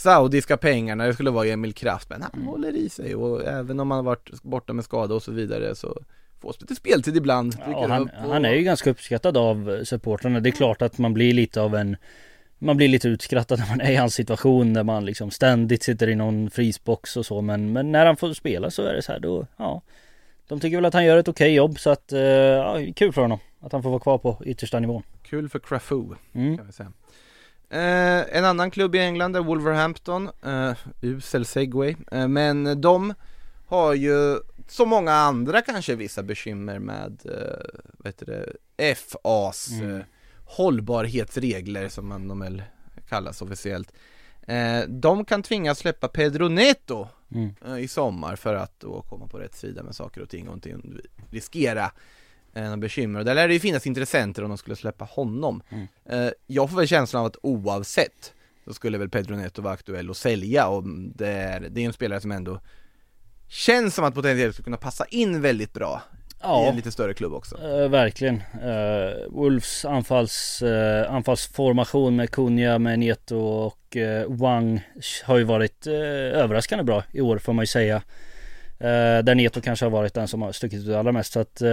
Saudiska 0.00 0.56
pengarna, 0.56 1.06
det 1.06 1.14
skulle 1.14 1.30
vara 1.30 1.46
Emil 1.46 1.74
Kraft 1.74 2.10
men 2.10 2.22
han 2.22 2.42
håller 2.42 2.76
i 2.76 2.88
sig 2.88 3.14
och 3.14 3.44
även 3.44 3.80
om 3.80 3.90
han 3.90 4.04
varit 4.04 4.42
borta 4.42 4.72
med 4.72 4.84
skada 4.84 5.14
och 5.14 5.22
så 5.22 5.32
vidare 5.32 5.74
så 5.74 6.02
Får 6.40 6.54
lite 6.60 6.74
speltid 6.74 7.16
ibland 7.16 7.56
Ja, 7.66 7.86
han, 7.88 8.02
och- 8.02 8.32
han 8.32 8.44
är 8.44 8.52
ju 8.52 8.62
ganska 8.62 8.90
uppskattad 8.90 9.36
av 9.36 9.84
supportrarna. 9.84 10.40
Det 10.40 10.48
är 10.48 10.52
klart 10.52 10.82
att 10.82 10.98
man 10.98 11.14
blir 11.14 11.32
lite 11.32 11.60
av 11.60 11.74
en 11.74 11.96
man 12.58 12.76
blir 12.76 12.88
lite 12.88 13.08
utskrattad 13.08 13.58
när 13.58 13.68
man 13.68 13.80
är 13.80 13.90
i 13.90 13.96
hans 13.96 14.14
situation 14.14 14.74
där 14.74 14.82
man 14.82 15.04
liksom 15.04 15.30
ständigt 15.30 15.82
sitter 15.82 16.08
i 16.08 16.14
någon 16.14 16.50
frysbox 16.50 17.16
och 17.16 17.26
så 17.26 17.40
men, 17.40 17.72
men 17.72 17.92
när 17.92 18.06
han 18.06 18.16
får 18.16 18.32
spela 18.32 18.70
så 18.70 18.82
är 18.82 18.94
det 18.94 19.02
så 19.02 19.12
här 19.12 19.20
då, 19.20 19.46
ja. 19.56 19.82
De 20.48 20.60
tycker 20.60 20.76
väl 20.76 20.84
att 20.84 20.94
han 20.94 21.04
gör 21.04 21.16
ett 21.16 21.28
okej 21.28 21.54
jobb 21.54 21.78
så 21.78 21.90
att, 21.90 22.12
eh, 22.12 22.20
ja, 22.20 22.78
kul 22.96 23.12
för 23.12 23.22
honom 23.22 23.38
Att 23.60 23.72
han 23.72 23.82
får 23.82 23.90
vara 23.90 24.00
kvar 24.00 24.18
på 24.18 24.42
yttersta 24.44 24.80
nivån. 24.80 25.02
Kul 25.22 25.48
för 25.48 25.58
Crafu 25.58 26.04
mm. 26.32 26.56
kan 26.56 26.66
vi 26.66 26.72
säga 26.72 26.92
eh, 27.70 28.36
En 28.36 28.44
annan 28.44 28.70
klubb 28.70 28.94
i 28.94 28.98
England 28.98 29.36
är 29.36 29.40
Wolverhampton, 29.40 30.30
eh, 30.44 30.72
usel 31.00 31.44
segway, 31.44 31.96
eh, 32.12 32.28
men 32.28 32.80
de 32.80 33.14
har 33.66 33.94
ju 33.94 34.38
som 34.68 34.88
många 34.88 35.12
andra 35.12 35.62
kanske 35.62 35.94
vissa 35.94 36.22
bekymmer 36.22 36.78
med, 36.78 37.20
eh, 37.24 37.80
vad 37.98 38.06
heter 38.06 38.26
det, 38.26 38.94
FAs 38.94 39.68
Mm. 39.70 39.96
eh, 39.96 40.02
hållbarhetsregler 40.44 41.88
som 41.88 42.08
man 42.08 42.28
de 42.28 42.40
väl 42.40 42.62
kallas 43.08 43.42
officiellt 43.42 43.92
eh, 44.46 44.80
De 44.88 45.24
kan 45.24 45.42
tvingas 45.42 45.78
släppa 45.78 46.08
Pedro 46.08 46.48
Neto 46.48 47.08
Mm. 47.34 47.54
eh, 47.66 47.78
i 47.78 47.88
sommar 47.88 48.36
för 48.36 48.54
att 48.54 48.80
då 48.80 49.02
komma 49.02 49.26
på 49.26 49.38
rätt 49.38 49.54
sida 49.54 49.82
med 49.82 49.94
saker 49.94 50.20
och 50.22 50.28
ting 50.28 50.48
och 50.48 50.54
inte 50.54 50.76
riskera 51.30 51.92
några 52.54 52.76
bekymmer. 52.76 53.18
Och 53.18 53.24
där 53.24 53.34
lär 53.34 53.48
det 53.48 53.54
ju 53.54 53.60
finnas 53.60 53.86
intressenter 53.86 54.42
om 54.42 54.48
de 54.48 54.58
skulle 54.58 54.76
släppa 54.76 55.04
honom. 55.04 55.62
Mm. 55.70 55.86
Eh, 56.10 56.32
jag 56.46 56.70
får 56.70 56.76
väl 56.76 56.88
känslan 56.88 57.20
av 57.20 57.26
att 57.26 57.36
oavsett 57.42 58.32
så 58.64 58.74
skulle 58.74 58.98
väl 58.98 59.08
Pedro 59.08 59.36
Neto 59.36 59.62
vara 59.62 59.74
aktuell 59.74 60.10
att 60.10 60.16
sälja 60.16 60.68
och 60.68 60.84
det 61.14 61.28
är, 61.28 61.60
det 61.60 61.80
är 61.82 61.86
en 61.86 61.92
spelare 61.92 62.20
som 62.20 62.32
ändå 62.32 62.60
känns 63.48 63.94
som 63.94 64.04
att 64.04 64.14
potentiellt 64.14 64.54
skulle 64.54 64.64
kunna 64.64 64.76
passa 64.76 65.04
in 65.04 65.42
väldigt 65.42 65.72
bra 65.72 66.02
i 66.28 66.36
Ja, 66.42 66.66
en 66.68 66.76
lite 66.76 66.92
större 66.92 67.14
klubb 67.14 67.32
också. 67.34 67.56
eh, 67.62 67.88
verkligen 67.88 68.34
uh, 68.64 69.28
Wolves 69.30 69.84
anfalls, 69.84 70.62
eh, 70.62 71.12
anfallsformation 71.12 72.16
med 72.16 72.30
Kunja, 72.30 72.78
med 72.78 72.98
Neto 72.98 73.36
och 73.36 73.96
eh, 73.96 74.26
Wang 74.28 74.80
har 75.24 75.38
ju 75.38 75.44
varit 75.44 75.86
eh, 75.86 75.94
överraskande 75.94 76.84
bra 76.84 77.04
i 77.12 77.20
år 77.20 77.38
får 77.38 77.52
man 77.52 77.62
ju 77.62 77.66
säga 77.66 77.96
Eh, 77.96 78.02
Eh, 78.80 79.22
där 79.24 79.34
Neto 79.34 79.60
kanske 79.60 79.84
har 79.84 79.90
varit 79.90 80.14
den 80.14 80.28
som 80.28 80.42
har 80.42 80.52
stuckit 80.52 80.88
ut 80.88 80.94
allra 80.94 81.12
mest. 81.12 81.32
Så 81.32 81.40
att 81.40 81.62
eh, 81.62 81.68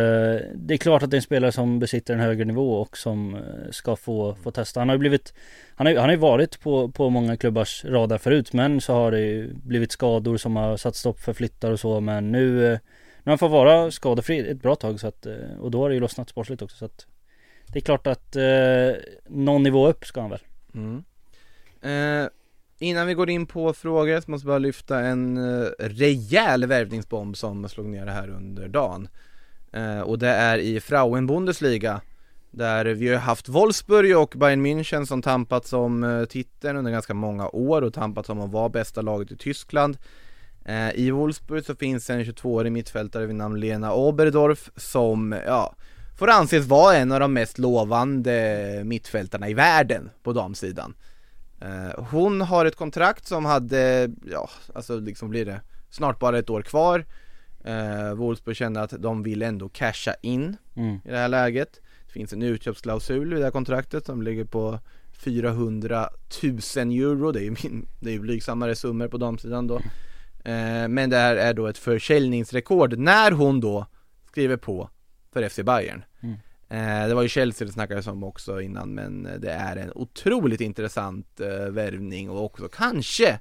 det 0.55 0.73
är 0.73 0.77
klart 0.77 1.03
att 1.03 1.11
det 1.11 1.15
är 1.15 1.19
en 1.19 1.21
spelare 1.21 1.51
som 1.51 1.79
besitter 1.79 2.13
en 2.13 2.19
högre 2.19 2.45
nivå 2.45 2.73
och 2.73 2.97
som 2.97 3.35
eh, 3.35 3.41
ska 3.71 3.95
få, 3.95 4.35
få 4.35 4.51
testa. 4.51 4.79
Han 4.79 4.89
har 4.89 4.95
ju 4.95 4.99
blivit 4.99 5.33
Han 5.75 5.87
har 5.87 5.91
ju, 5.91 5.99
han 5.99 6.05
har 6.05 6.13
ju 6.13 6.19
varit 6.19 6.59
på, 6.59 6.91
på 6.91 7.09
många 7.09 7.37
klubbars 7.37 7.85
radar 7.85 8.17
förut 8.17 8.53
men 8.53 8.81
så 8.81 8.93
har 8.93 9.11
det 9.11 9.19
ju 9.19 9.53
blivit 9.53 9.91
skador 9.91 10.37
som 10.37 10.55
har 10.55 10.77
satt 10.77 10.95
stopp 10.95 11.19
för 11.19 11.33
flyttar 11.33 11.71
och 11.71 11.79
så 11.79 11.99
men 11.99 12.31
nu 12.31 12.73
eh, 12.73 12.79
Nu 13.23 13.31
han 13.31 13.37
får 13.37 13.49
vara 13.49 13.91
skadefri 13.91 14.49
ett 14.49 14.61
bra 14.61 14.75
tag 14.75 14.99
så 14.99 15.07
att 15.07 15.25
eh, 15.25 15.33
Och 15.61 15.71
då 15.71 15.81
har 15.81 15.89
det 15.89 15.95
ju 15.95 16.01
lossnat 16.01 16.29
sportsligt 16.29 16.61
också 16.61 16.77
så 16.77 16.85
att 16.85 17.05
Det 17.73 17.79
är 17.79 17.83
klart 17.83 18.07
att 18.07 18.35
eh, 18.35 19.01
någon 19.27 19.63
nivå 19.63 19.87
upp 19.87 20.05
ska 20.05 20.21
han 20.21 20.29
väl. 20.29 20.41
Mm. 20.73 21.03
Eh, 21.81 22.29
innan 22.79 23.07
vi 23.07 23.13
går 23.13 23.29
in 23.29 23.45
på 23.45 23.73
frågor 23.73 24.21
så 24.21 24.31
måste 24.31 24.47
jag 24.47 24.51
bara 24.51 24.59
lyfta 24.59 24.99
en 24.99 25.37
eh, 25.37 25.69
rejäl 25.79 26.65
värvningsbomb 26.65 27.37
som 27.37 27.69
slog 27.69 27.85
ner 27.85 28.05
här 28.05 28.29
under 28.29 28.67
dagen. 28.67 29.07
Eh, 29.71 29.99
och 29.99 30.19
det 30.19 30.29
är 30.29 30.57
i 30.57 30.79
Frauen 30.79 31.27
Bundesliga 31.27 32.01
där 32.51 32.85
vi 32.85 33.13
har 33.13 33.19
haft 33.19 33.49
Wolfsburg 33.49 34.17
och 34.17 34.33
Bayern 34.37 34.65
München 34.65 35.05
som 35.05 35.21
tampats 35.21 35.73
om 35.73 36.03
eh, 36.03 36.25
titeln 36.25 36.77
under 36.77 36.91
ganska 36.91 37.13
många 37.13 37.49
år 37.49 37.81
och 37.81 37.93
tampats 37.93 38.29
om 38.29 38.41
att 38.41 38.51
vara 38.51 38.69
bästa 38.69 39.01
laget 39.01 39.31
i 39.31 39.37
Tyskland. 39.37 39.97
I 40.93 41.11
Wolfsburg 41.11 41.65
så 41.65 41.75
finns 41.75 42.09
en 42.09 42.23
22-årig 42.23 42.71
mittfältare 42.71 43.25
vid 43.25 43.35
namn 43.35 43.59
Lena 43.59 43.93
Oberdorf 43.93 44.69
som, 44.75 45.35
ja, 45.45 45.75
får 46.17 46.29
anses 46.29 46.65
vara 46.65 46.95
en 46.95 47.11
av 47.11 47.19
de 47.19 47.33
mest 47.33 47.57
lovande 47.57 48.81
mittfältarna 48.85 49.49
i 49.49 49.53
världen 49.53 50.09
på 50.23 50.33
damsidan. 50.33 50.93
Eh, 51.61 52.03
hon 52.03 52.41
har 52.41 52.65
ett 52.65 52.75
kontrakt 52.75 53.27
som 53.27 53.45
hade, 53.45 54.09
ja, 54.31 54.49
alltså 54.75 54.99
liksom 54.99 55.29
blir 55.29 55.45
det 55.45 55.61
snart 55.89 56.19
bara 56.19 56.37
ett 56.39 56.49
år 56.49 56.61
kvar. 56.61 57.05
Uh, 57.67 58.13
Wolfsburg 58.13 58.55
kände 58.57 58.81
att 58.81 58.93
de 58.99 59.23
vill 59.23 59.41
ändå 59.41 59.69
casha 59.69 60.13
in 60.21 60.57
Mm. 60.75 60.95
i 61.05 61.09
det 61.09 61.17
här 61.17 61.27
läget. 61.27 61.81
Det 62.05 62.11
finns 62.13 62.33
en 62.33 62.43
utköpsklausul 62.43 63.33
i 63.33 63.37
det 63.37 63.43
här 63.43 63.51
kontraktet 63.51 64.05
som 64.05 64.21
ligger 64.21 64.45
på 64.45 64.79
400 65.11 66.09
000 66.43 66.53
euro, 66.91 67.31
det 67.31 67.39
är 67.39 67.43
ju, 67.43 67.55
min, 67.63 67.87
det 67.99 68.09
är 68.09 68.13
ju 68.13 68.19
blygsammare 68.19 68.75
summor 68.75 69.07
på 69.07 69.17
damsidan 69.17 69.67
då. 69.67 69.75
Eh, 70.43 70.87
men 70.87 71.09
det 71.09 71.17
här 71.17 71.35
är 71.35 71.53
då 71.53 71.67
ett 71.67 71.77
försäljningsrekord 71.77 72.97
när 72.97 73.31
hon 73.31 73.59
då 73.59 73.85
skriver 74.27 74.57
på 74.57 74.89
för 75.33 75.49
FC 75.49 75.59
Bayern. 75.63 76.03
Eh, 76.69 77.07
det 77.07 77.13
var 77.15 77.21
ju 77.21 77.29
Chelsea 77.29 77.65
det 77.67 77.73
snackades 77.73 78.07
om 78.07 78.23
också 78.23 78.61
innan 78.61 78.93
men 78.93 79.23
det 79.39 79.51
är 79.51 79.75
en 79.75 79.91
otroligt 79.95 80.61
intressant 80.61 81.39
eh, 81.39 81.69
värvning 81.71 82.29
och 82.29 82.43
också 82.45 82.67
kanske 82.67 83.39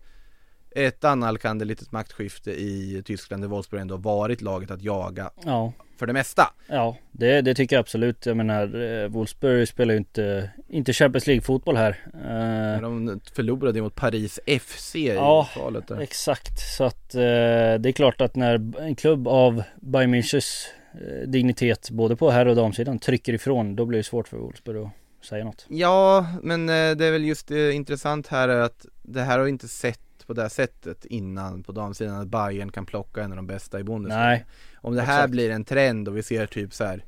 ett 0.70 1.04
annalkande 1.04 1.64
litet 1.64 1.92
maktskifte 1.92 2.50
i 2.50 3.02
Tyskland 3.04 3.42
där 3.42 3.48
Wolfsburg 3.48 3.80
ändå 3.80 3.96
varit 3.96 4.40
laget 4.42 4.70
att 4.70 4.82
jaga 4.82 5.30
Ja, 5.44 5.72
för 5.98 6.06
det 6.06 6.12
mesta. 6.12 6.42
ja 6.68 6.96
det, 7.12 7.40
det 7.40 7.54
tycker 7.54 7.76
jag 7.76 7.80
absolut. 7.80 8.26
Jag 8.26 8.36
menar, 8.36 8.80
eh, 9.02 9.08
Wolfsburg 9.08 9.68
spelar 9.68 9.92
ju 9.94 9.98
inte, 9.98 10.50
inte 10.68 10.92
Champions 10.92 11.26
League-fotboll 11.26 11.76
här. 11.76 11.90
Eh, 12.14 12.80
De 12.82 13.20
förlorade 13.34 13.82
mot 13.82 13.94
Paris 13.94 14.40
FC 14.60 14.94
i 14.96 15.06
Ja, 15.14 15.48
kvalet 15.52 15.88
där. 15.88 16.00
Exakt, 16.00 16.58
så 16.76 16.84
att 16.84 17.14
eh, 17.14 17.20
det 17.20 17.88
är 17.88 17.92
klart 17.92 18.20
att 18.20 18.36
när 18.36 18.80
en 18.80 18.94
klubb 18.96 19.28
av 19.28 19.62
Bayern 19.80 20.14
Münchens 20.14 20.64
eh, 20.66 20.85
dignitet 21.26 21.90
både 21.90 22.16
på 22.16 22.30
herr 22.30 22.46
och 22.46 22.56
damsidan 22.56 22.98
trycker 22.98 23.32
ifrån 23.32 23.76
då 23.76 23.84
blir 23.84 23.98
det 23.98 24.04
svårt 24.04 24.28
för 24.28 24.36
Wolfsburg 24.36 24.76
att 24.76 25.26
säga 25.26 25.44
något. 25.44 25.66
Ja, 25.68 26.26
men 26.42 26.68
eh, 26.68 26.96
det 26.96 27.06
är 27.06 27.12
väl 27.12 27.24
just 27.24 27.48
det 27.48 27.72
intressant 27.72 28.26
här 28.26 28.48
är 28.48 28.60
att 28.60 28.86
det 29.02 29.22
här 29.22 29.38
har 29.38 29.46
inte 29.46 29.68
sett 29.68 30.00
på 30.26 30.32
det 30.32 30.42
här 30.42 30.48
sättet 30.48 31.04
innan 31.04 31.62
på 31.62 31.72
damsidan 31.72 32.20
att 32.20 32.28
Bayern 32.28 32.72
kan 32.72 32.86
plocka 32.86 33.22
en 33.22 33.32
av 33.32 33.36
de 33.36 33.46
bästa 33.46 33.80
i 33.80 33.84
Bundesliga. 33.84 34.18
Nej, 34.18 34.44
Om 34.74 34.94
det 34.94 35.02
här 35.02 35.18
exakt. 35.18 35.30
blir 35.30 35.50
en 35.50 35.64
trend 35.64 36.08
och 36.08 36.16
vi 36.16 36.22
ser 36.22 36.46
typ 36.46 36.74
så 36.74 36.84
här 36.84 37.04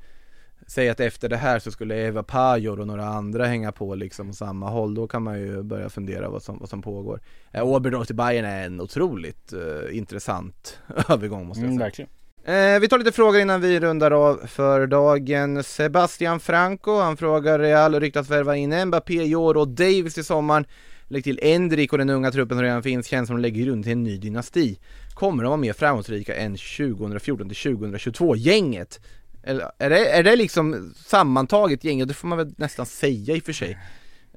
Säg 0.67 0.89
att 0.89 1.01
efter 1.01 1.29
det 1.29 1.37
här 1.37 1.59
så 1.59 1.71
skulle 1.71 1.97
Eva 1.97 2.23
Pajor 2.23 2.81
och 2.81 2.87
några 2.87 3.05
andra 3.05 3.47
hänga 3.47 3.73
på 3.73 3.95
liksom 3.95 4.33
samma 4.33 4.71
håll 4.71 4.95
Då 4.95 5.07
kan 5.07 5.23
man 5.23 5.41
ju 5.41 5.63
börja 5.63 5.89
fundera 5.89 6.29
vad 6.29 6.43
som, 6.43 6.59
vad 6.59 6.69
som 6.69 6.83
pågår 6.83 7.21
eh, 7.53 7.63
Oberndorf 7.63 8.07
till 8.07 8.17
Bayern 8.17 8.45
är 8.45 8.67
en 8.67 8.81
otroligt 8.81 9.53
eh, 9.53 9.97
intressant 9.97 10.79
övergång 11.09 11.47
måste 11.47 11.61
jag 11.61 11.67
mm, 11.67 11.79
säga 11.79 11.87
verkligen. 11.87 12.11
Eh, 12.49 12.81
vi 12.81 12.89
tar 12.89 12.99
lite 12.99 13.13
frågor 13.13 13.41
innan 13.41 13.61
vi 13.61 13.81
rundar 13.81 14.11
av 14.11 14.47
för 14.47 14.87
dagen. 14.87 15.65
Sebastian 15.65 16.41
Franco, 16.41 17.01
han 17.01 17.17
frågar 17.17 17.59
Real 17.59 18.01
ryktas 18.01 18.31
värva 18.31 18.57
in 18.57 18.85
Mbappé, 18.87 19.25
Jor 19.25 19.57
och 19.57 19.69
Davis 19.69 20.19
i 20.19 20.25
sommaren. 20.25 20.65
Lägg 21.09 21.25
till 21.25 21.41
Endrik 21.43 21.93
och 21.93 21.99
den 21.99 22.11
unga 22.11 22.31
truppen 22.31 22.57
som 22.57 22.63
redan 22.63 22.83
finns, 22.83 23.07
känns 23.07 23.27
som 23.27 23.37
de 23.37 23.43
lägger 23.43 23.65
grund 23.65 23.85
till 23.85 23.93
en 23.93 24.03
ny 24.03 24.19
dynasti. 24.19 24.79
Kommer 25.15 25.43
de 25.43 25.49
vara 25.49 25.57
mer 25.57 25.73
framgångsrika 25.73 26.37
än 26.37 26.57
2014 26.57 27.49
till 27.49 27.57
2022 27.57 28.37
gänget? 28.37 29.01
Eller 29.43 29.71
är 29.79 29.91
det, 29.91 30.07
är 30.07 30.23
det 30.23 30.37
liksom 30.37 30.95
sammantaget 31.07 31.85
gänget? 31.85 32.09
Det 32.09 32.15
får 32.15 32.29
man 32.29 32.39
väl 32.39 32.55
nästan 32.57 32.87
säga 32.87 33.37
i 33.37 33.41
och 33.41 33.45
för 33.45 33.53
sig. 33.53 33.79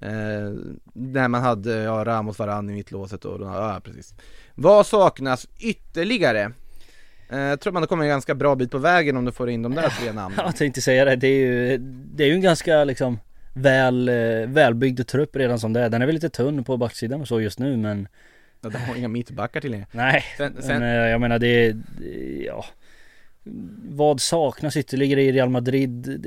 Eh, 0.02 0.54
när 0.94 1.28
man 1.28 1.42
hade, 1.42 1.76
ja, 1.76 2.06
Ramos, 2.06 2.40
Varann 2.40 2.70
i 2.70 2.74
mittlåset 2.74 3.26
och 3.26 3.42
ja, 3.42 3.82
precis. 3.84 4.14
Vad 4.56 4.86
saknas 4.86 5.48
ytterligare? 5.60 6.52
Eh, 7.32 7.40
Jag 7.40 7.60
tror 7.60 7.74
man 7.74 7.88
kommit 7.88 8.04
en 8.04 8.10
ganska 8.10 8.36
bra 8.36 8.56
bit 8.56 8.72
på 8.72 8.78
vägen 8.78 9.18
om 9.18 9.26
du 9.26 9.32
får 9.32 9.50
in 9.50 9.62
de 9.62 9.76
där 9.76 9.90
tre 9.90 10.12
namnen. 10.12 10.40
Jag 10.46 10.56
tänkte 10.56 10.82
säga 10.82 11.06
det, 11.06 11.16
det 11.16 11.28
är 11.28 11.38
ju, 11.48 11.78
det 12.16 12.24
är 12.24 12.28
ju 12.28 12.34
en 12.34 12.42
ganska 12.42 12.84
liksom 12.84 13.20
väl, 13.54 14.10
eh, 14.10 14.16
välbyggd 14.48 15.08
trupp 15.08 15.36
redan 15.36 15.60
som 15.60 15.74
det 15.74 15.80
är. 15.82 15.90
Den 15.90 16.02
är 16.02 16.06
väl 16.06 16.16
lite 16.16 16.30
tunn 16.30 16.64
på 16.64 16.78
backsidan 16.78 17.22
och 17.22 17.28
så 17.28 17.42
just 17.42 17.60
nu 17.60 17.78
men 17.78 18.08
Ja, 18.64 18.70
De 18.70 18.78
har 18.78 18.96
inga 18.96 19.08
mittbackar 19.08 19.62
till 19.62 19.74
er. 19.74 19.86
Nej, 19.92 20.24
Sen, 20.38 20.56
sen, 20.62 20.80
men 20.80 21.04
eh, 21.04 21.10
jag 21.10 21.22
menar 21.22 21.40
det, 21.40 21.72
det 21.72 22.44
ja 22.46 22.66
Vad 23.90 24.22
saknas 24.22 24.78
ytterligare 24.78 25.22
i 25.24 25.32
Real 25.32 25.50
Madrid? 25.50 25.90
Det, 25.90 26.18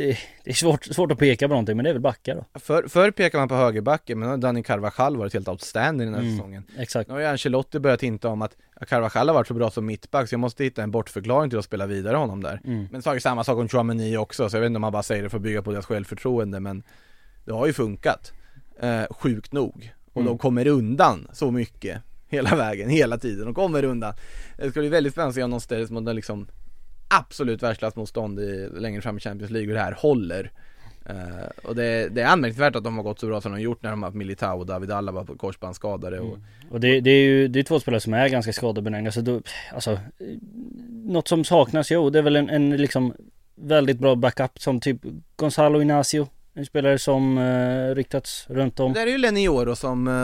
det 0.44 0.50
är 0.50 0.54
svårt, 0.54 0.84
svårt 0.84 1.12
att 1.12 1.18
peka 1.18 1.48
på 1.48 1.52
någonting 1.54 1.76
men 1.76 1.84
det 1.84 1.90
är 1.90 1.92
väl 1.94 2.02
backar 2.02 2.34
då 2.34 2.58
för, 2.60 2.88
förr 2.88 3.10
pekar 3.10 3.38
man 3.38 3.48
på 3.48 3.54
högerbacken 3.54 4.18
men 4.18 4.40
Dani 4.40 4.62
Carvajal 4.62 5.16
varit 5.16 5.32
helt 5.34 5.48
outstanding 5.48 6.06
den 6.06 6.14
här 6.14 6.20
Mm. 6.22 6.36
säsongen. 6.36 6.64
Exakt 6.78 7.08
Nu 7.08 7.14
har 7.14 7.20
ju 7.20 7.26
Ancelotti 7.26 7.78
börjat 7.78 8.02
hinta 8.02 8.28
om 8.28 8.42
att 8.42 8.56
Carvajal 8.88 9.28
har 9.28 9.34
varit 9.34 9.46
så 9.46 9.54
bra 9.54 9.70
som 9.70 9.86
mittback 9.86 10.28
så 10.28 10.32
jag 10.34 10.40
måste 10.40 10.64
hitta 10.64 10.82
en 10.82 10.90
bortförklaring 10.90 11.50
till 11.50 11.58
att 11.58 11.64
spela 11.64 11.86
vidare 11.86 12.16
honom 12.16 12.42
där. 12.42 12.60
mm. 12.64 12.88
Men 12.92 13.02
så 13.02 13.20
samma 13.20 13.44
sak 13.44 13.58
om 13.58 13.68
Chouameni 13.68 14.16
också 14.16 14.48
så 14.50 14.56
jag 14.56 14.60
vet 14.60 14.66
inte 14.66 14.76
om 14.76 14.80
man 14.80 14.92
bara 14.92 15.02
säger 15.02 15.22
det 15.22 15.30
för 15.30 15.36
att 15.36 15.42
bygga 15.42 15.62
på 15.62 15.72
deras 15.72 15.86
självförtroende 15.86 16.60
men 16.60 16.82
det 17.44 17.52
har 17.52 17.66
ju 17.66 17.72
funkat. 17.72 18.32
Eh, 18.80 19.02
sjukt 19.10 19.52
nog. 19.52 19.92
Och 20.12 20.20
Mm. 20.20 20.26
de 20.26 20.38
kommer 20.38 20.66
undan 20.66 21.28
så 21.32 21.50
mycket 21.50 22.02
hela 22.28 22.56
vägen, 22.56 22.88
hela 22.88 23.18
tiden. 23.18 23.44
De 23.44 23.54
kommer 23.54 23.84
undan. 23.84 24.14
Det 24.58 24.70
ska 24.70 24.80
bli 24.80 24.88
väldigt 24.88 25.12
spännande 25.12 25.28
att 25.30 25.34
se 25.34 25.42
om 25.42 25.50
de 25.50 25.60
ställs 25.60 25.90
mot 25.90 26.08
en 26.08 26.16
liksom 26.16 26.46
absolut 27.08 27.62
världsklassmotstånd 27.62 28.40
i, 28.40 28.68
längre 28.72 29.00
fram 29.00 29.16
i 29.16 29.20
Champions 29.20 29.50
League 29.50 29.70
och 29.70 29.74
det 29.74 29.80
här 29.80 29.92
håller. 29.92 30.50
Uh, 31.10 31.48
och 31.64 31.76
det, 31.76 32.08
det 32.08 32.20
är 32.20 32.26
anmärkningsvärt 32.26 32.76
att 32.76 32.84
de 32.84 32.96
har 32.96 33.04
gått 33.04 33.20
så 33.20 33.26
bra 33.26 33.40
som 33.40 33.52
de 33.52 33.56
har 33.56 33.62
gjort 33.62 33.82
när 33.82 33.90
de 33.90 34.02
har 34.02 34.08
haft 34.08 34.16
Militao 34.16 34.58
och 34.58 34.66
David 34.66 34.90
Alaba 34.90 35.24
på 35.24 35.36
korsbandsskadade 35.36 36.20
och 36.20 36.28
mm. 36.28 36.44
Och 36.70 36.80
det, 36.80 37.00
det 37.00 37.10
är 37.10 37.24
ju 37.24 37.48
det 37.48 37.58
är 37.58 37.62
två 37.62 37.80
spelare 37.80 38.00
som 38.00 38.14
är 38.14 38.28
ganska 38.28 38.52
skadebenägna 38.52 39.12
så 39.12 39.20
då, 39.20 39.40
alltså 39.74 39.98
Något 41.04 41.28
som 41.28 41.44
saknas, 41.44 41.90
jo 41.90 42.10
det 42.10 42.18
är 42.18 42.22
väl 42.22 42.36
en, 42.36 42.50
en 42.50 42.76
liksom 42.76 43.14
Väldigt 43.56 43.98
bra 43.98 44.14
backup 44.14 44.58
som 44.58 44.80
typ 44.80 45.00
Gonzalo 45.36 45.82
Inacio 45.82 46.28
en 46.56 46.66
spelare 46.66 46.98
som 46.98 47.38
eh, 47.38 47.94
ryktats 47.94 48.46
runt 48.48 48.80
om 48.80 48.92
Det 48.92 49.00
är 49.00 49.06
ju 49.06 49.18
Lenny 49.18 49.48
Oro 49.48 49.76
som 49.76 50.08
eh, 50.08 50.14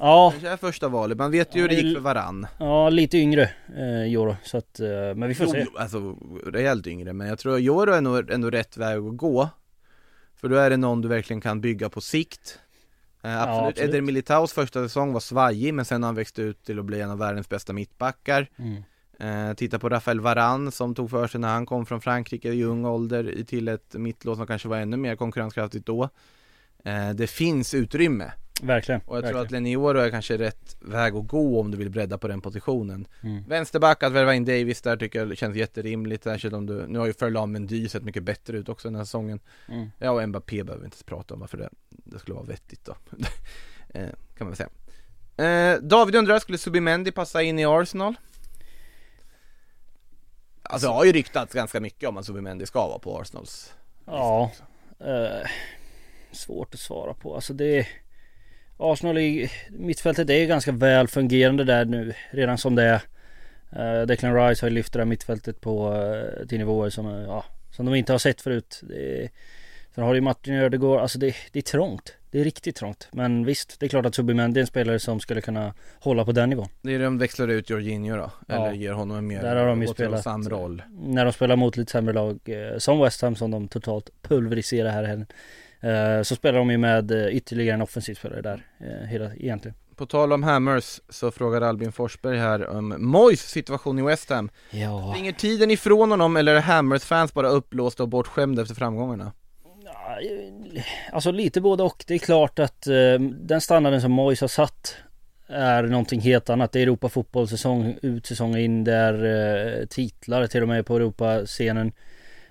Ja, 0.00 0.30
kanske 0.30 0.48
är 0.48 0.56
första 0.56 0.88
valet, 0.88 1.18
man 1.18 1.30
vet 1.30 1.54
ju 1.56 1.58
Ja, 1.58 1.62
hur 1.62 1.68
det 1.68 1.74
gick 1.74 1.96
för 1.96 2.02
varann. 2.02 2.46
ja 2.58 2.88
lite 2.88 3.18
yngre 3.18 3.50
eh, 3.76 4.04
Joro 4.04 4.36
så 4.44 4.58
att, 4.58 4.80
eh, 4.80 4.88
men 4.88 5.28
vi 5.28 5.34
får 5.34 5.46
Jo, 5.46 5.52
se 5.52 5.66
alltså 5.76 6.16
rejält 6.46 6.86
yngre, 6.86 7.12
men 7.12 7.28
jag 7.28 7.38
tror 7.38 7.58
Joro 7.58 7.92
är 7.92 8.00
nog 8.00 8.30
ändå 8.30 8.50
rätt 8.50 8.76
väg 8.76 8.98
att 8.98 9.16
gå. 9.16 9.48
För 10.40 10.48
då 10.48 10.56
är 10.56 10.70
det 10.70 10.76
någon 10.76 11.00
du 11.00 11.08
verkligen 11.08 11.40
kan 11.40 11.60
bygga 11.60 11.88
på 11.88 12.00
sikt. 12.00 12.58
Eh, 13.22 13.42
absolut. 13.42 13.68
absolut. 13.68 13.88
Eder 13.90 14.00
Militaus 14.00 14.52
första 14.52 14.82
säsong 14.82 15.12
var 15.12 15.20
svajig, 15.20 15.74
men 15.74 15.84
sen 15.84 16.02
har 16.02 16.08
han 16.08 16.14
växt 16.14 16.38
ut 16.38 16.64
till 16.64 16.78
att 16.78 16.84
bli 16.84 17.00
en 17.00 17.10
av 17.10 17.18
världens 17.18 17.48
bästa 17.48 17.72
mittbackar. 17.72 18.48
mm. 18.58 18.82
Eh, 19.18 19.54
titta 19.54 19.78
på 19.78 19.88
Rafael 19.88 20.20
Varane 20.20 20.70
som 20.70 20.94
tog 20.94 21.10
för 21.10 21.26
sig 21.26 21.40
när 21.40 21.48
han 21.48 21.66
kom 21.66 21.86
från 21.86 22.00
Frankrike 22.00 22.48
i 22.48 22.64
ung 22.64 22.84
ålder 22.84 23.44
till 23.46 23.68
ett 23.68 23.94
mittlås 23.94 24.38
som 24.38 24.46
kanske 24.46 24.68
var 24.68 24.76
ännu 24.76 24.96
mer 24.96 25.16
konkurrenskraftigt 25.16 25.86
då. 25.86 26.08
Eh, 26.84 27.10
det 27.10 27.26
finns 27.26 27.74
utrymme 27.74 28.32
Verkligen 28.62 29.00
och 29.00 29.16
jag 29.16 29.24
tror 29.24 29.32
verkligen. 29.32 29.44
att 29.44 29.50
Lenny 29.50 29.76
Oro 29.76 29.98
är 29.98 30.10
kanske 30.10 30.38
rätt 30.38 30.76
väg 30.80 31.14
att 31.14 31.28
gå 31.28 31.60
om 31.60 31.70
du 31.70 31.76
vill 31.76 31.90
bredda 31.90 32.18
på 32.18 32.28
den 32.28 32.40
positionen. 32.40 33.06
Mm. 33.22 33.44
Vänsterback, 33.48 34.02
att 34.02 34.12
värva 34.12 34.34
in 34.34 34.44
Davis 34.44 34.82
där 34.82 34.96
tycker 34.96 35.18
jag 35.18 35.38
känns 35.38 35.56
jätterimligt, 35.56 36.24
särskilt 36.24 36.54
om 36.54 36.66
du, 36.66 36.86
nu 36.86 36.98
har 36.98 37.06
ju 37.06 37.12
Ferland 37.12 37.52
Mendy 37.52 37.88
sett 37.88 38.02
mycket 38.02 38.22
bättre 38.22 38.58
ut 38.58 38.68
också 38.68 38.88
den 38.88 38.94
här 38.94 39.04
säsongen. 39.04 39.40
Mm. 39.68 39.90
Ja 39.98 40.10
och 40.10 40.28
Mbappé 40.28 40.64
behöver 40.64 40.82
vi 40.82 40.84
inte 40.84 41.04
prata 41.04 41.34
om 41.34 41.40
varför 41.40 41.58
det, 41.58 41.68
det 41.88 42.18
skulle 42.18 42.34
vara 42.34 42.46
vettigt 42.46 42.84
då. 42.84 42.96
eh, 43.88 44.08
kan 44.36 44.46
man 44.46 44.48
väl 44.48 44.56
säga. 44.56 44.70
David 45.80 46.14
undrar, 46.14 46.38
skulle 46.38 46.58
Subimendi 46.58 47.12
passa 47.12 47.42
in 47.42 47.58
i 47.58 47.64
Arsenal? 47.66 48.14
Alltså 50.70 50.88
det 50.88 50.94
har 50.94 51.04
ju 51.04 51.12
ryktats 51.12 51.54
ganska 51.54 51.80
mycket 51.80 52.08
om 52.08 52.16
att 52.16 52.26
Subimendi 52.26 52.66
ska 52.66 52.88
vara 52.88 52.98
på 52.98 53.20
Arsenals 53.20 53.74
Ja. 54.06 54.50
eh, 55.00 55.48
Svårt 56.32 56.74
att 56.74 56.80
svara 56.80 57.14
på, 57.14 57.34
alltså 57.34 57.52
det 57.52 57.86
Arsenal 58.76 59.18
i 59.18 59.50
mittfältet 59.70 60.30
är 60.30 60.46
ganska 60.46 60.72
väl 60.72 61.08
fungerande 61.08 61.64
där 61.64 61.84
nu 61.84 62.14
redan 62.30 62.58
som 62.58 62.74
det 62.74 62.82
är. 62.82 63.00
Uh, 63.76 64.06
Declan 64.06 64.34
Rice 64.34 64.64
har 64.64 64.70
ju 64.70 64.74
lyft 64.74 64.92
det 64.92 64.98
där 64.98 65.04
mittfältet 65.04 65.60
på 65.60 65.94
eh, 65.94 66.46
till 66.46 66.58
nivåer 66.58 66.90
som, 66.90 67.06
eh, 67.06 67.22
ja, 67.22 67.44
som 67.70 67.86
de 67.86 67.94
inte 67.94 68.12
har 68.12 68.18
sett 68.18 68.40
förut. 68.40 68.80
Det 68.82 69.22
är, 69.22 69.30
Sen 69.94 70.04
har 70.04 70.10
du 70.12 70.16
ju 70.16 70.20
Martin 70.20 70.54
Ödegård, 70.54 71.00
alltså 71.00 71.18
det, 71.18 71.36
det 71.52 71.58
är 71.58 71.62
trångt 71.62 72.16
Det 72.30 72.40
är 72.40 72.44
riktigt 72.44 72.76
trångt 72.76 73.08
Men 73.12 73.44
visst, 73.44 73.80
det 73.80 73.86
är 73.86 73.88
klart 73.88 74.06
att 74.06 74.14
Subimendi 74.14 74.60
är 74.60 74.62
en 74.62 74.66
spelare 74.66 74.98
som 74.98 75.20
skulle 75.20 75.40
kunna 75.40 75.74
hålla 76.00 76.24
på 76.24 76.32
den 76.32 76.50
nivån 76.50 76.68
Det 76.82 76.94
är 76.94 76.98
de 76.98 77.18
växlar 77.18 77.48
ut 77.48 77.70
Jorginho 77.70 78.16
då, 78.16 78.30
Ja. 78.46 78.54
eller 78.54 78.72
ger 78.72 78.92
honom 78.92 79.16
en 79.16 79.26
mer 79.26 79.42
Där 79.42 79.56
har 79.56 79.66
de 79.66 79.82
ju 79.82 79.88
spelat. 79.88 80.26
roll 80.26 80.82
När 80.90 81.24
de 81.24 81.32
spelar 81.32 81.56
mot 81.56 81.76
lite 81.76 81.92
sämre 81.92 82.14
lag 82.14 82.38
eh, 82.44 82.78
som 82.78 83.00
West 83.00 83.22
Ham 83.22 83.36
som 83.36 83.50
de 83.50 83.68
totalt 83.68 84.10
pulveriserar 84.22 84.90
här 84.90 85.04
helgen 85.04 85.26
eh, 85.80 86.22
Så 86.22 86.34
spelar 86.36 86.58
de 86.58 86.70
ju 86.70 86.78
med 86.78 87.10
eh, 87.10 87.36
ytterligare 87.36 87.74
en 87.74 87.82
offensiv 87.82 88.14
spelare 88.14 88.40
där 88.42 88.66
hela, 89.06 89.34
egentligen 89.34 89.74
På 89.96 90.06
tal 90.06 90.32
om 90.32 90.42
Hammers 90.42 91.00
så 91.08 91.30
frågar 91.30 91.60
Albin 91.60 91.92
Forsberg 91.92 92.38
här 92.38 92.66
om 92.68 92.94
Moyes 92.98 93.40
situation 93.50 93.98
i 93.98 94.02
West 94.02 94.30
Ham 94.30 94.50
Ja, 94.70 95.12
Springer 95.14 95.32
tiden 95.32 95.70
ifrån 95.70 96.10
honom 96.10 96.36
eller 96.36 96.54
är 96.54 96.60
Hammers 96.60 97.02
fans 97.04 97.34
bara 97.34 97.48
upplåsta 97.48 98.02
och 98.02 98.08
bortskämda 98.08 98.62
efter 98.62 98.74
framgångarna? 98.74 99.32
Alltså 101.12 101.30
lite 101.30 101.60
både 101.60 101.82
och. 101.82 102.04
Det 102.06 102.14
är 102.14 102.18
klart 102.18 102.58
att 102.58 102.86
eh, 102.86 103.20
den 103.20 103.60
standarden 103.60 104.00
som 104.00 104.12
Mois 104.12 104.40
har 104.40 104.48
satt 104.48 104.96
är 105.48 105.82
någonting 105.82 106.20
helt 106.20 106.50
annat. 106.50 106.72
Det 106.72 106.78
är 106.78 106.82
Europa-fotboll 106.82 107.48
säsong 107.48 107.98
ut, 108.02 108.26
säsong 108.26 108.56
in. 108.56 108.84
Det 108.84 108.94
är 108.94 109.24
eh, 109.80 109.86
titlar 109.86 110.46
till 110.46 110.62
och 110.62 110.68
med 110.68 110.86
på 110.86 110.96
Europascenen. 110.96 111.92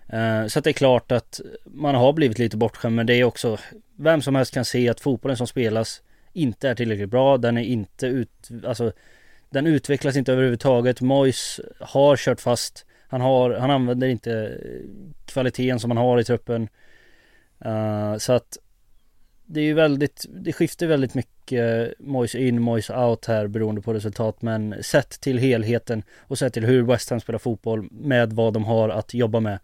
Eh, 0.09 0.47
så 0.47 0.59
att 0.59 0.63
det 0.63 0.69
är 0.69 0.73
klart 0.73 1.11
att 1.11 1.41
man 1.65 1.95
har 1.95 2.13
blivit 2.13 2.39
lite 2.39 2.57
bortskämd. 2.57 2.95
Men 2.95 3.05
det 3.05 3.13
är 3.13 3.23
också, 3.23 3.57
vem 3.95 4.21
som 4.21 4.35
helst 4.35 4.53
kan 4.53 4.65
se 4.65 4.89
att 4.89 4.99
fotbollen 4.99 5.37
som 5.37 5.47
spelas 5.47 6.01
inte 6.33 6.69
är 6.69 6.75
tillräckligt 6.75 7.09
bra. 7.09 7.37
Den 7.37 7.57
är 7.57 7.63
inte 7.63 8.07
ut, 8.07 8.49
alltså 8.65 8.91
den 9.49 9.67
utvecklas 9.67 10.15
inte 10.15 10.33
överhuvudtaget. 10.33 11.01
Mois 11.01 11.59
har 11.79 12.17
kört 12.17 12.41
fast. 12.41 12.85
Han, 13.09 13.21
har, 13.21 13.53
han 13.53 13.71
använder 13.71 14.07
inte 14.07 14.31
eh, 14.31 14.89
kvaliteten 15.25 15.79
som 15.79 15.91
han 15.91 15.97
har 15.97 16.19
i 16.19 16.23
truppen. 16.23 16.69
Uh, 17.65 18.17
så 18.17 18.33
att 18.33 18.57
det 19.45 19.59
är 19.59 19.63
ju 19.63 19.73
väldigt, 19.73 20.25
det 20.29 20.53
skiftar 20.53 20.87
väldigt 20.87 21.13
mycket 21.13 21.93
Moyes 21.99 22.35
in, 22.35 22.61
Moyes 22.61 22.89
out 22.89 23.25
här 23.25 23.47
beroende 23.47 23.81
på 23.81 23.93
resultat. 23.93 24.41
Men 24.41 24.83
sett 24.83 25.09
till 25.09 25.37
helheten 25.37 26.03
och 26.17 26.37
sett 26.37 26.53
till 26.53 26.65
hur 26.65 26.83
West 26.83 27.09
Ham 27.09 27.19
spelar 27.19 27.39
fotboll 27.39 27.87
med 27.91 28.33
vad 28.33 28.53
de 28.53 28.63
har 28.63 28.89
att 28.89 29.13
jobba 29.13 29.39
med 29.39 29.59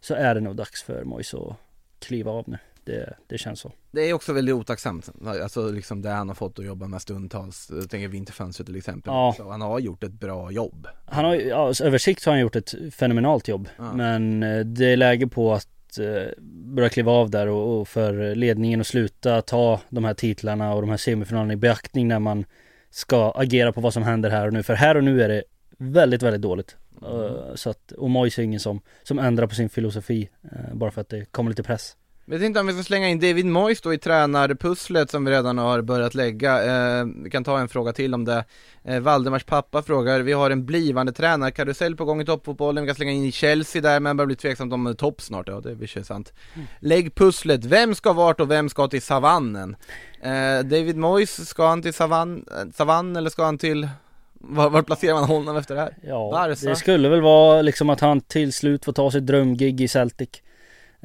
så 0.00 0.14
är 0.14 0.34
det 0.34 0.40
nog 0.40 0.56
dags 0.56 0.82
för 0.82 1.04
Moyes 1.04 1.34
att 1.34 1.56
kliva 1.98 2.30
av 2.30 2.44
nu. 2.46 2.58
Det, 2.84 3.16
det 3.26 3.38
känns 3.38 3.60
så. 3.60 3.72
Det 3.90 4.00
är 4.00 4.12
också 4.12 4.32
väldigt 4.32 4.54
otacksamt, 4.54 5.10
alltså 5.42 5.70
liksom 5.70 6.02
det 6.02 6.10
han 6.10 6.28
har 6.28 6.34
fått 6.34 6.58
att 6.58 6.64
jobba 6.64 6.86
med 6.86 7.02
stundtals, 7.02 7.70
jag 7.70 7.90
tänker 7.90 8.08
vinterfönstret 8.08 8.66
till 8.66 8.76
exempel. 8.76 9.12
Ja. 9.12 9.34
Så 9.36 9.50
han 9.50 9.60
har 9.60 9.78
gjort 9.78 10.04
ett 10.04 10.12
bra 10.12 10.50
jobb. 10.50 10.88
Han 11.06 11.24
har 11.24 11.34
ja, 11.34 11.72
över 11.82 11.98
sikt 11.98 12.24
har 12.24 12.32
han 12.32 12.40
gjort 12.40 12.56
ett 12.56 12.74
fenomenalt 12.90 13.48
jobb. 13.48 13.68
Ja. 13.76 13.92
Men 13.92 14.42
eh, 14.42 14.60
det 14.60 14.86
är 14.86 14.96
läge 14.96 15.26
på 15.26 15.52
att 15.52 15.68
eh, 15.98 16.26
börja 16.74 16.88
kliva 16.88 17.12
av 17.12 17.30
där 17.30 17.48
och, 17.48 17.80
och 17.80 17.88
för 17.88 18.34
ledningen 18.34 18.80
att 18.80 18.86
sluta 18.86 19.42
ta 19.42 19.80
de 19.88 20.04
här 20.04 20.14
titlarna 20.14 20.74
och 20.74 20.80
de 20.80 20.90
här 20.90 20.96
semifinalerna 20.96 21.52
i 21.52 21.56
beaktning 21.56 22.08
när 22.08 22.18
man 22.18 22.44
ska 22.90 23.30
agera 23.30 23.72
på 23.72 23.80
vad 23.80 23.92
som 23.92 24.02
händer 24.02 24.30
här 24.30 24.46
och 24.46 24.52
nu. 24.52 24.62
För 24.62 24.74
här 24.74 24.96
och 24.96 25.04
nu 25.04 25.22
är 25.22 25.28
det 25.28 25.42
väldigt, 25.78 26.22
väldigt 26.22 26.42
dåligt. 26.42 26.76
Eh, 27.02 27.54
så 27.54 27.70
att, 27.70 27.92
och 27.92 28.10
Moise 28.10 28.42
är 28.42 28.44
ingen 28.44 28.60
som, 28.60 28.80
som 29.02 29.18
ändrar 29.18 29.46
på 29.46 29.54
sin 29.54 29.68
filosofi 29.68 30.28
eh, 30.42 30.74
bara 30.74 30.90
för 30.90 31.00
att 31.00 31.08
det 31.08 31.24
kommer 31.24 31.50
lite 31.50 31.62
press. 31.62 31.96
Vet 32.26 32.42
inte 32.42 32.60
om 32.60 32.66
vi 32.66 32.72
ska 32.72 32.82
slänga 32.82 33.08
in 33.08 33.20
David 33.20 33.46
Moyes 33.46 33.80
då 33.80 33.94
i 33.94 33.98
tränarpusslet 33.98 35.10
som 35.10 35.24
vi 35.24 35.30
redan 35.30 35.58
har 35.58 35.82
börjat 35.82 36.14
lägga. 36.14 36.64
Eh, 36.64 37.06
vi 37.24 37.30
kan 37.30 37.44
ta 37.44 37.58
en 37.58 37.68
fråga 37.68 37.92
till 37.92 38.14
om 38.14 38.24
det. 38.24 38.44
Eh, 38.84 39.00
Valdemars 39.00 39.44
pappa 39.44 39.82
frågar, 39.82 40.20
vi 40.20 40.32
har 40.32 40.50
en 40.50 40.66
blivande 40.66 41.12
tränarkarusell 41.12 41.96
på 41.96 42.04
gång 42.04 42.20
i 42.20 42.24
toppfotbollen, 42.24 42.84
vi 42.84 42.88
kan 42.88 42.94
slänga 42.94 43.12
in 43.12 43.32
Chelsea 43.32 43.82
där 43.82 44.00
men 44.00 44.16
börjar 44.16 44.26
bli 44.26 44.36
tveksamt 44.36 44.72
om 44.72 44.86
är 44.86 44.94
topp 44.94 45.22
snart, 45.22 45.48
ja 45.48 45.60
det 45.60 45.70
är 45.70 45.74
visst 45.74 46.06
sant. 46.06 46.32
Lägg 46.80 47.14
pusslet, 47.14 47.64
vem 47.64 47.94
ska 47.94 48.12
vart 48.12 48.40
och 48.40 48.50
vem 48.50 48.68
ska 48.68 48.88
till 48.88 49.02
savannen? 49.02 49.76
Eh, 50.22 50.64
David 50.64 50.96
Moyes, 50.96 51.48
ska 51.48 51.68
han 51.68 51.82
till 51.82 51.94
savann, 51.94 52.44
eh, 52.50 52.72
savann 52.74 53.16
eller 53.16 53.30
ska 53.30 53.44
han 53.44 53.58
till, 53.58 53.88
var, 54.32 54.70
var 54.70 54.82
placerar 54.82 55.14
man 55.14 55.24
honom 55.24 55.56
efter 55.56 55.74
det 55.74 55.80
här? 55.80 55.96
Ja, 56.02 56.30
Barca? 56.32 56.68
det 56.68 56.76
skulle 56.76 57.08
väl 57.08 57.20
vara 57.20 57.62
liksom 57.62 57.90
att 57.90 58.00
han 58.00 58.20
till 58.20 58.52
slut 58.52 58.84
får 58.84 58.92
ta 58.92 59.10
sitt 59.10 59.26
drömgig 59.26 59.80
i 59.80 59.88
Celtic. 59.88 60.42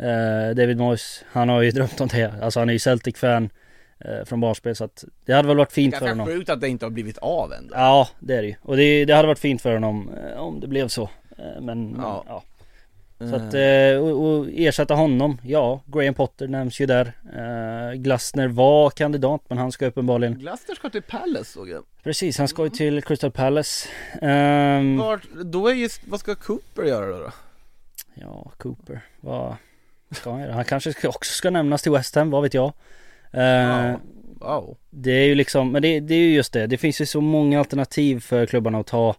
Eh, 0.02 0.56
David 0.56 0.78
Moyes, 0.78 1.24
han 1.32 1.50
har 1.50 1.62
ju 1.62 1.72
drömt 1.78 2.02
om 2.02 2.08
det. 2.08 2.34
Alltså 2.42 2.60
han 2.60 2.70
är 2.70 2.74
ju 2.74 2.80
Celtic-fan 2.80 3.50
eh, 4.00 4.26
från 4.26 4.40
barnspel 4.40 4.76
så 4.76 4.84
att 4.84 5.04
det 5.26 5.34
hade 5.34 5.48
väl 5.48 5.58
varit 5.58 5.72
fint 5.72 5.96
för 5.98 6.06
Ganska 6.06 6.22
honom. 6.22 6.28
sjukt 6.38 6.50
att 6.50 6.62
det 6.62 6.70
inte 6.70 6.86
har 6.86 6.90
blivit 6.92 7.18
av 7.18 7.54
än. 7.54 7.70
Ja, 7.72 8.10
det 8.20 8.36
är 8.36 8.42
det 8.42 8.48
ju. 8.48 8.56
Och 8.62 8.78
det, 8.78 9.06
det 9.06 9.14
hade 9.16 9.28
varit 9.28 9.40
fint 9.40 9.62
för 9.62 9.74
honom 9.74 10.10
eh, 10.34 10.40
om 10.40 10.60
det 10.60 10.68
blev 10.68 10.88
så. 10.88 11.10
Men, 11.62 11.96
Ja. 12.02 12.24
ja. 12.28 12.44
Så 13.30 13.36
att, 13.36 13.54
och, 14.02 14.22
och 14.26 14.48
ersätta 14.54 14.94
honom, 14.94 15.38
ja, 15.44 15.82
Graham 15.86 16.14
Potter 16.14 16.48
nämns 16.48 16.82
ju 16.82 16.86
där. 16.86 17.14
Glasner 17.96 18.48
var 18.48 18.90
kandidat 18.90 19.42
men 19.48 19.58
han 19.58 19.72
ska 19.72 19.86
uppenbarligen 19.86 20.40
Glasner 20.40 20.76
ska 20.76 20.90
till 20.90 21.02
Palace 21.02 21.44
såg 21.52 21.70
jag. 21.70 21.84
Precis, 22.04 22.38
han 22.38 22.48
ska 22.48 22.64
ju 22.64 22.70
till 22.70 23.02
Crystal 23.04 23.32
Palace. 23.32 23.90
Ehm, 24.22 24.98
Vart, 24.98 25.22
då 25.46 25.68
är 25.68 25.74
just, 25.74 26.02
vad 26.08 26.20
ska 26.20 26.36
Cooper 26.36 26.84
göra 26.84 27.18
då? 27.20 27.32
Ja, 28.14 28.52
Cooper. 28.58 29.02
Vad 29.22 29.56
ska 30.12 30.32
han? 30.32 30.50
Han 30.50 30.66
kanske 30.66 31.08
också 31.08 31.34
ska 31.34 31.50
nämnas 31.50 31.82
till 31.82 31.92
West 31.92 32.16
Ham, 32.16 32.30
vad 32.30 32.44
vet 32.44 32.54
jag. 32.54 32.74
Eh, 33.32 33.42
Ja. 33.42 34.00
Wow. 34.40 34.78
Det 34.90 35.12
är 35.12 35.26
ju 35.26 35.36
liksom, 35.36 35.72
men 35.72 35.82
det, 35.82 36.00
det 36.00 36.14
är 36.14 36.20
ju 36.20 36.34
just 36.34 36.54
det. 36.54 36.68
Det 36.68 36.78
finns 36.78 37.02
ju 37.02 37.06
så 37.06 37.22
många 37.22 37.60
alternativ 37.60 38.20
för 38.20 38.46
klubbarna 38.46 38.80
att 38.80 38.88
ta 38.88 39.16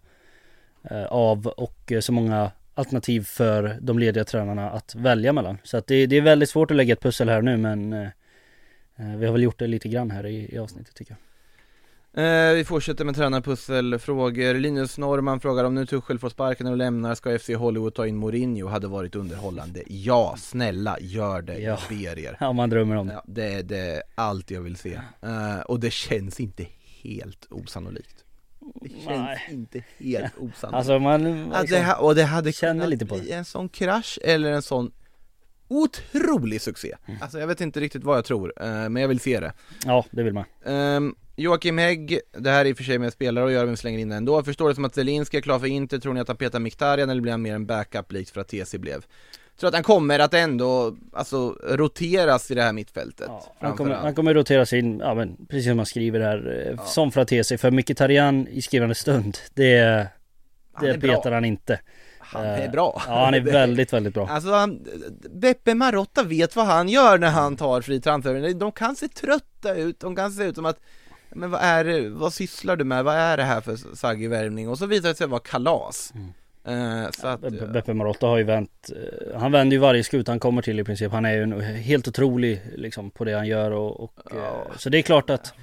eh, 0.90 1.04
av 1.04 1.46
och 1.46 1.92
eh, 1.92 2.00
så 2.00 2.12
många 2.12 2.50
alternativ 2.74 3.24
för 3.24 3.78
de 3.80 3.98
lediga 3.98 4.24
tränarna 4.24 4.70
att 4.70 4.94
välja 4.94 5.32
mellan. 5.32 5.58
Så 5.62 5.76
att 5.76 5.86
det, 5.86 6.06
det 6.06 6.16
är 6.16 6.20
väldigt 6.20 6.50
svårt 6.50 6.70
att 6.70 6.76
lägga 6.76 6.92
ett 6.92 7.02
pussel 7.02 7.28
här 7.28 7.42
nu 7.42 7.56
men 7.56 7.92
eh, 7.92 8.08
eh, 8.96 9.16
vi 9.16 9.26
har 9.26 9.32
väl 9.32 9.42
gjort 9.42 9.58
det 9.58 9.66
lite 9.66 9.88
grann 9.88 10.10
här 10.10 10.26
i, 10.26 10.54
i 10.54 10.58
avsnittet 10.58 10.94
tycker 10.94 11.12
jag. 11.12 11.29
Eh, 12.14 12.52
vi 12.54 12.64
fortsätter 12.64 13.04
med 13.04 13.14
tränarpusselfrågor. 13.14 14.54
Linus 14.54 14.98
Norman 14.98 15.40
frågar 15.40 15.64
om 15.64 15.74
nu 15.74 15.86
Tuchel 15.86 16.18
får 16.18 16.28
sparken 16.30 16.66
och 16.66 16.76
lämnar, 16.76 17.14
ska 17.14 17.38
FC 17.38 17.48
Hollywood 17.54 17.94
ta 17.94 18.06
in 18.06 18.16
Mourinho? 18.16 18.68
Hade 18.68 18.86
varit 18.88 19.16
underhållande. 19.16 19.82
Ja, 19.86 20.34
snälla 20.38 20.96
gör 21.00 21.42
det, 21.42 21.58
Ja. 21.58 21.78
jag 21.88 21.98
ber 21.98 22.18
er. 22.18 22.36
Ja, 22.40 22.52
man 22.52 22.70
drömmer 22.70 22.96
om 22.96 23.06
det. 23.06 23.12
Ja, 23.12 23.22
det, 23.26 23.44
är- 23.54 23.62
det 23.62 23.78
är 23.78 24.02
allt 24.14 24.50
jag 24.50 24.60
vill 24.60 24.76
se. 24.76 25.00
Eh, 25.22 25.60
och 25.66 25.80
det 25.80 25.90
känns 25.92 26.40
inte 26.40 26.66
helt 27.02 27.46
osannolikt. 27.50 28.24
Det 28.80 28.88
känns 28.88 29.06
Nej. 29.06 29.48
inte 29.50 29.84
helt 29.98 30.32
osannolikt. 30.38 30.64
Alltså 30.74 30.98
man, 30.98 31.26
Ja, 31.52 31.60
liksom, 31.60 31.78
det, 31.78 31.84
ha- 31.84 31.96
och 31.96 32.14
det 32.14 32.24
hade 32.24 32.52
känner 32.52 32.86
lite 32.86 33.06
på 33.06 33.14
bli 33.18 33.32
en 33.32 33.44
sån 33.44 33.68
krasch 33.68 34.18
eller 34.24 34.52
en 34.52 34.62
sån 34.62 34.90
otrolig 35.70 36.60
succé. 36.60 36.96
Alltså 37.20 37.38
jag 37.38 37.46
vet 37.46 37.60
inte 37.60 37.80
riktigt 37.80 38.04
vad 38.04 38.16
jag 38.16 38.24
tror, 38.24 38.52
eh, 38.60 38.66
men 38.66 38.96
jag 38.96 39.08
vill 39.08 39.20
se 39.20 39.40
det. 39.40 39.52
ja 39.84 40.04
det 40.10 40.22
vill 40.22 40.34
man. 40.34 40.44
Um, 40.64 41.14
Joakim 41.36 41.78
Hägg, 41.78 42.20
det 42.32 42.50
här 42.50 42.64
är 42.64 42.68
i 42.68 42.72
och 42.72 42.76
för 42.76 42.84
sig 42.84 42.98
med 42.98 43.12
spelare 43.12 43.44
och 43.44 43.52
gör 43.52 43.64
men 43.64 43.70
vi 43.70 43.76
slänger 43.76 43.98
in 43.98 44.08
det 44.08 44.16
ändå. 44.16 44.42
Förstår 44.42 44.68
det 44.68 44.74
som 44.74 44.84
att 44.84 44.94
Zelinski 44.94 45.36
är 45.36 45.40
klar 45.40 45.58
för 45.58 45.66
Inter, 45.66 45.98
tror 45.98 46.14
ni 46.14 46.20
att 46.20 46.28
han 46.28 46.36
petar 46.36 46.58
Mkhitaryan 46.58 47.10
eller 47.10 47.22
blir 47.22 47.32
han 47.32 47.42
mer 47.42 47.54
en 47.54 47.66
backup 47.66 48.12
likt 48.12 48.30
för 48.30 48.40
att 48.40 48.48
TC 48.48 48.78
blev? 48.78 49.04
Tror 49.60 49.68
att 49.68 49.74
han 49.74 49.82
kommer 49.82 50.18
att 50.18 50.34
ändå, 50.34 50.96
alltså 51.12 51.56
roteras 51.62 52.50
i 52.50 52.54
det 52.54 52.62
här 52.62 52.72
mittfältet? 52.72 53.26
Ja, 53.28 53.54
han, 53.60 53.76
kommer, 53.76 53.94
han 53.94 54.14
kommer 54.14 54.34
roteras 54.34 54.72
in, 54.72 54.98
ja 54.98 55.14
men 55.14 55.46
precis 55.48 55.66
som 55.66 55.76
man 55.76 55.86
skriver 55.86 56.20
här, 56.20 56.68
eh, 56.70 56.84
som 56.86 57.12
Fratesi. 57.12 57.58
För 57.58 57.70
Mkhitaryan 57.70 58.48
i 58.48 58.62
skrivande 58.62 58.94
stund, 58.94 59.38
det, 59.54 60.06
Han 60.72 60.86
det 60.86 60.98
bra. 60.98 61.16
petar 61.16 61.32
han 61.32 61.44
inte. 61.44 61.80
Han 62.32 62.44
är 62.46 62.64
Eh, 62.64 62.70
bra. 62.70 63.02
Ja 63.06 63.24
han 63.24 63.34
är 63.34 63.40
väldigt, 63.40 63.92
väldigt 63.92 64.14
bra. 64.14 64.28
Alltså 64.28 64.52
han, 64.52 64.86
Beppe 65.30 65.74
Marotta 65.74 66.22
vet 66.22 66.56
vad 66.56 66.66
han 66.66 66.88
gör 66.88 67.18
när 67.18 67.30
han 67.30 67.56
tar 67.56 67.80
fri 67.80 68.00
transfer. 68.00 68.54
De 68.54 68.72
kan 68.72 68.96
se 68.96 69.08
trötta 69.08 69.74
ut, 69.74 70.00
de 70.00 70.16
kan 70.16 70.30
se 70.32 70.44
ut 70.44 70.54
som 70.54 70.66
att 70.66 70.80
men 71.32 71.50
vad 71.50 71.60
är 71.60 71.84
det, 71.84 72.08
vad 72.08 72.32
sysslar 72.32 72.76
du 72.76 72.84
med, 72.84 73.04
vad 73.04 73.14
är 73.14 73.36
det 73.36 73.42
här 73.42 73.60
för 73.60 73.76
saggig 73.96 74.30
värvning? 74.30 74.68
Och 74.68 74.78
så 74.78 74.86
visar 74.86 75.08
det 75.08 75.14
sig 75.14 75.26
vara 75.26 75.40
kalas. 75.40 76.12
Eh, 76.66 77.10
så 77.10 77.26
att, 77.26 77.40
Be- 77.40 77.66
Beppe 77.66 77.94
Marotta 77.94 78.26
har 78.26 78.38
ju 78.38 78.44
vänt, 78.44 78.90
eh, 79.32 79.40
han 79.40 79.52
vänder 79.52 79.74
ju 79.74 79.80
varje 79.80 80.04
skut 80.04 80.28
han 80.28 80.40
kommer 80.40 80.62
till 80.62 80.80
i 80.80 80.84
princip. 80.84 81.12
Han 81.12 81.24
är 81.24 81.32
ju 81.32 81.42
en, 81.42 81.60
helt 81.60 82.08
otrolig 82.08 82.62
liksom 82.76 83.10
på 83.10 83.24
det 83.24 83.32
han 83.32 83.46
gör 83.46 83.70
och, 83.70 84.00
och 84.00 84.12
eh, 84.32 84.76
så 84.76 84.88
det 84.88 84.98
är 84.98 85.02
klart 85.02 85.30
att 85.30 85.54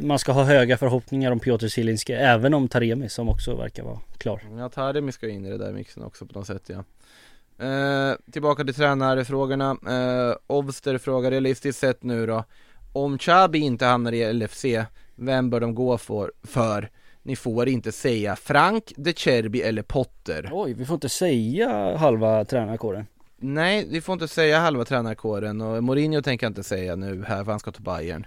man 0.00 0.18
ska 0.18 0.32
ha 0.32 0.44
höga 0.44 0.76
förhoppningar 0.76 1.32
om 1.32 1.40
Piotr 1.40 1.68
Zielinski, 1.68 2.12
även 2.12 2.54
om 2.54 2.68
Taremi 2.68 3.08
som 3.08 3.28
också 3.28 3.54
verkar 3.54 3.82
vara 3.82 3.98
klar. 4.18 4.42
Ja, 4.58 4.68
Taremi 4.68 5.12
ska 5.12 5.28
in 5.28 5.46
i 5.46 5.50
det 5.50 5.58
där 5.58 5.72
mixen 5.72 6.02
också 6.02 6.26
på 6.26 6.38
något 6.38 6.46
sätt 6.46 6.62
ja. 6.66 6.84
Eh, 7.66 8.16
tillbaka 8.32 8.64
till 8.64 8.74
tränarfrågorna. 8.74 9.70
Eh, 9.70 10.36
Ovster 10.46 10.98
frågar 10.98 11.30
realistiskt 11.30 11.80
sett 11.80 12.02
nu 12.02 12.26
då. 12.26 12.44
Om 12.92 13.18
Chabi 13.18 13.58
inte 13.58 13.84
hamnar 13.84 14.12
i 14.12 14.32
LFC, 14.32 14.64
vem 15.14 15.50
bör 15.50 15.60
de 15.60 15.74
gå 15.74 15.98
för? 15.98 16.32
för? 16.42 16.90
Ni 17.22 17.36
får 17.36 17.68
inte 17.68 17.92
säga 17.92 18.36
Frank, 18.36 18.92
De 18.96 19.12
Cherby 19.12 19.60
eller 19.60 19.82
Potter. 19.82 20.50
Oj, 20.52 20.72
vi 20.72 20.84
får 20.84 20.94
inte 20.94 21.08
säga 21.08 21.96
halva 21.96 22.44
tränarkåren. 22.44 23.06
Nej, 23.36 23.86
vi 23.90 24.00
får 24.00 24.12
inte 24.12 24.28
säga 24.28 24.58
halva 24.58 24.84
tränarkåren 24.84 25.60
och 25.60 25.84
Mourinho 25.84 26.22
tänker 26.22 26.46
jag 26.46 26.50
inte 26.50 26.62
säga 26.62 26.96
nu 26.96 27.24
här 27.28 27.44
för 27.44 27.50
han 27.50 27.60
ska 27.60 27.70
ta 27.70 27.82
Bayern. 27.82 28.26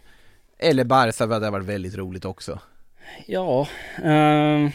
Eller 0.58 0.84
Barca, 0.84 1.26
det 1.26 1.34
hade 1.34 1.50
varit 1.50 1.66
väldigt 1.66 1.96
roligt 1.96 2.26
också. 2.26 2.60
Ja, 3.26 3.68
ehm, 4.04 4.72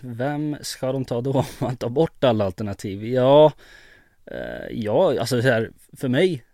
vem 0.00 0.56
ska 0.60 0.92
de 0.92 1.04
ta 1.04 1.20
då 1.20 1.32
om 1.32 1.44
man 1.58 1.76
tar 1.76 1.88
bort 1.88 2.24
alla 2.24 2.44
alternativ? 2.44 3.06
Ja, 3.06 3.52
eh, 4.26 4.68
ja 4.70 5.20
alltså 5.20 5.42
så 5.42 5.48
här, 5.48 5.70
för 5.96 6.08
mig, 6.08 6.44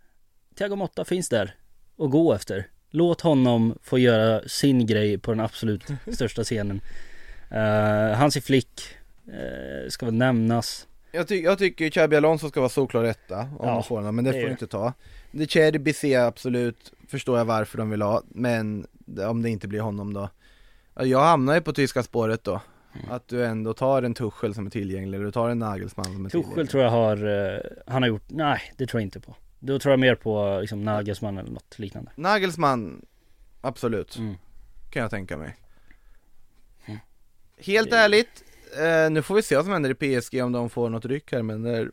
Thiago 0.59 0.77
Motta 0.77 1.05
finns 1.05 1.29
där 1.29 1.55
att 1.99 2.11
gå 2.11 2.33
efter. 2.33 2.66
Låt 2.91 3.20
honom 3.20 3.79
få 3.83 3.99
göra 3.99 4.49
sin 4.49 4.87
grej 4.87 5.18
på 5.18 5.31
den 5.31 5.41
absolut 5.41 5.85
största 6.12 6.45
scenen. 6.45 6.81
Uh, 7.53 8.14
Hansi 8.14 8.41
Flick 8.41 8.81
eh, 9.27 9.89
ska 9.89 10.07
väl 10.07 10.14
nämnas. 10.14 10.87
Jag, 11.15 11.29
ty- 11.29 11.43
jag 11.43 11.59
tycker 11.59 11.91
Xabi 11.91 12.17
Alonso 12.17 12.49
ska 12.49 12.61
vara 12.61 12.69
solklar 12.69 13.05
etta 13.05 13.39
om 13.41 13.49
Ja, 13.61 13.75
man 13.75 13.83
får 13.85 13.97
honom, 13.97 14.17
men 14.17 14.25
det 14.25 14.31
det 14.31 14.35
får 14.35 14.39
är 14.39 14.43
du 14.43 14.49
det. 14.49 14.53
inte 14.53 14.67
ta. 14.67 14.93
De 15.31 15.47
Cherby 15.47 15.93
ser 15.93 16.21
absolut, 16.21 16.93
förstår 17.09 17.39
jag 17.39 17.45
varför 17.45 17.79
de 17.79 17.91
vill 17.91 18.03
ha, 18.03 18.23
men 18.29 18.87
om 19.29 19.43
det 19.43 19.51
inte 19.51 19.69
blir 19.69 19.81
honom 19.81 20.12
då. 20.12 20.29
Ja, 20.95 21.05
Jag 21.05 21.21
hamnar 21.21 21.55
ju 21.55 21.61
på 21.61 21.73
tyska 21.73 22.03
spåret 22.03 22.45
då. 22.45 22.61
Mm. 22.95 23.11
Att 23.11 23.29
du 23.29 23.45
ändå 23.47 23.75
tar 23.75 24.03
en 24.03 24.15
Tuchel 24.15 24.55
som 24.55 24.67
är 24.67 24.71
tillgänglig, 24.71 25.17
eller 25.17 25.25
du 25.27 25.33
tar 25.33 25.49
en 25.49 25.59
Nagelsmann 25.59 26.05
som 26.05 26.27
är 26.27 26.31
Tuchel 26.31 26.43
tillgänglig. 26.45 26.71
tror 26.71 26.83
jag 26.83 26.91
har, 26.91 27.17
eh, 27.55 27.61
han 27.87 28.03
har 28.03 28.09
gjort, 28.09 28.25
nej 28.29 28.61
det 28.77 28.87
tror 28.87 29.01
jag 29.01 29.07
inte 29.07 29.21
på. 29.21 29.37
Då 29.59 29.79
tror 29.79 29.93
jag 29.93 30.01
mer 30.01 30.15
på 30.15 30.59
liksom 30.61 30.85
Nagelsmann 30.85 31.39
eller 31.39 31.51
något 31.51 31.79
liknande. 31.79 32.11
Nagelsmann, 32.17 33.07
absolut, 33.61 34.17
Mm. 34.19 34.35
kan 34.91 35.03
jag 35.03 35.11
tänka 35.11 35.37
mig. 35.37 35.57
Mm. 36.87 36.99
Helt 37.59 37.91
Det- 37.91 37.97
ärligt, 37.97 38.45
eh, 38.81 39.11
nu 39.11 39.22
får 39.22 39.35
vi 39.35 39.43
se 39.43 39.57
vad 39.57 39.64
som 39.64 39.72
händer 39.72 39.97
i 40.03 40.20
PSG 40.20 40.43
om 40.43 40.53
de 40.53 40.70
får 40.70 40.89
något 40.91 41.05
ryck 41.05 41.33
här, 41.33 41.43
men 41.43 41.62
där 41.62 41.91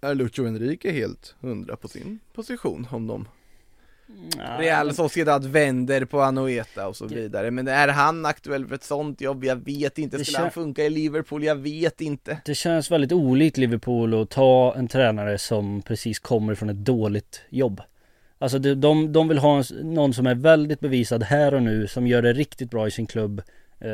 är 0.00 0.14
Lucho 0.14 0.46
Enrique 0.46 0.90
helt 0.92 1.34
hundra 1.40 1.76
på 1.76 1.88
sin 1.88 2.18
position 2.34 2.86
om 2.90 3.06
de 3.06 3.28
Ja, 4.38 4.56
Real 4.58 4.94
Sociedad 4.94 5.44
vänder 5.46 6.04
på 6.04 6.20
Anoeta 6.22 6.88
och 6.88 6.96
så 6.96 7.06
vidare, 7.06 7.50
men 7.50 7.68
är 7.68 7.88
han 7.88 8.26
aktuell 8.26 8.66
för 8.66 8.74
ett 8.74 8.84
sånt 8.84 9.20
jobb? 9.20 9.44
Jag 9.44 9.56
vet 9.64 9.98
inte, 9.98 10.24
skulle 10.24 10.38
kän- 10.38 10.42
han 10.42 10.50
funka 10.50 10.84
i 10.84 10.90
Liverpool? 10.90 11.44
Jag 11.44 11.56
vet 11.56 12.00
inte 12.00 12.38
Det 12.44 12.54
känns 12.54 12.90
väldigt 12.90 13.12
olikt 13.12 13.56
Liverpool 13.56 14.22
att 14.22 14.30
ta 14.30 14.74
en 14.76 14.88
tränare 14.88 15.38
som 15.38 15.82
precis 15.82 16.18
kommer 16.18 16.54
från 16.54 16.70
ett 16.70 16.76
dåligt 16.76 17.42
jobb. 17.48 17.80
Alltså 18.38 18.58
de, 18.58 18.74
de, 18.74 19.12
de 19.12 19.28
vill 19.28 19.38
ha 19.38 19.58
en, 19.58 19.94
någon 19.94 20.14
som 20.14 20.26
är 20.26 20.34
väldigt 20.34 20.80
bevisad 20.80 21.22
här 21.22 21.54
och 21.54 21.62
nu, 21.62 21.86
som 21.86 22.06
gör 22.06 22.22
det 22.22 22.32
riktigt 22.32 22.70
bra 22.70 22.86
i 22.86 22.90
sin 22.90 23.06
klubb. 23.06 23.42
Eh, 23.80 23.88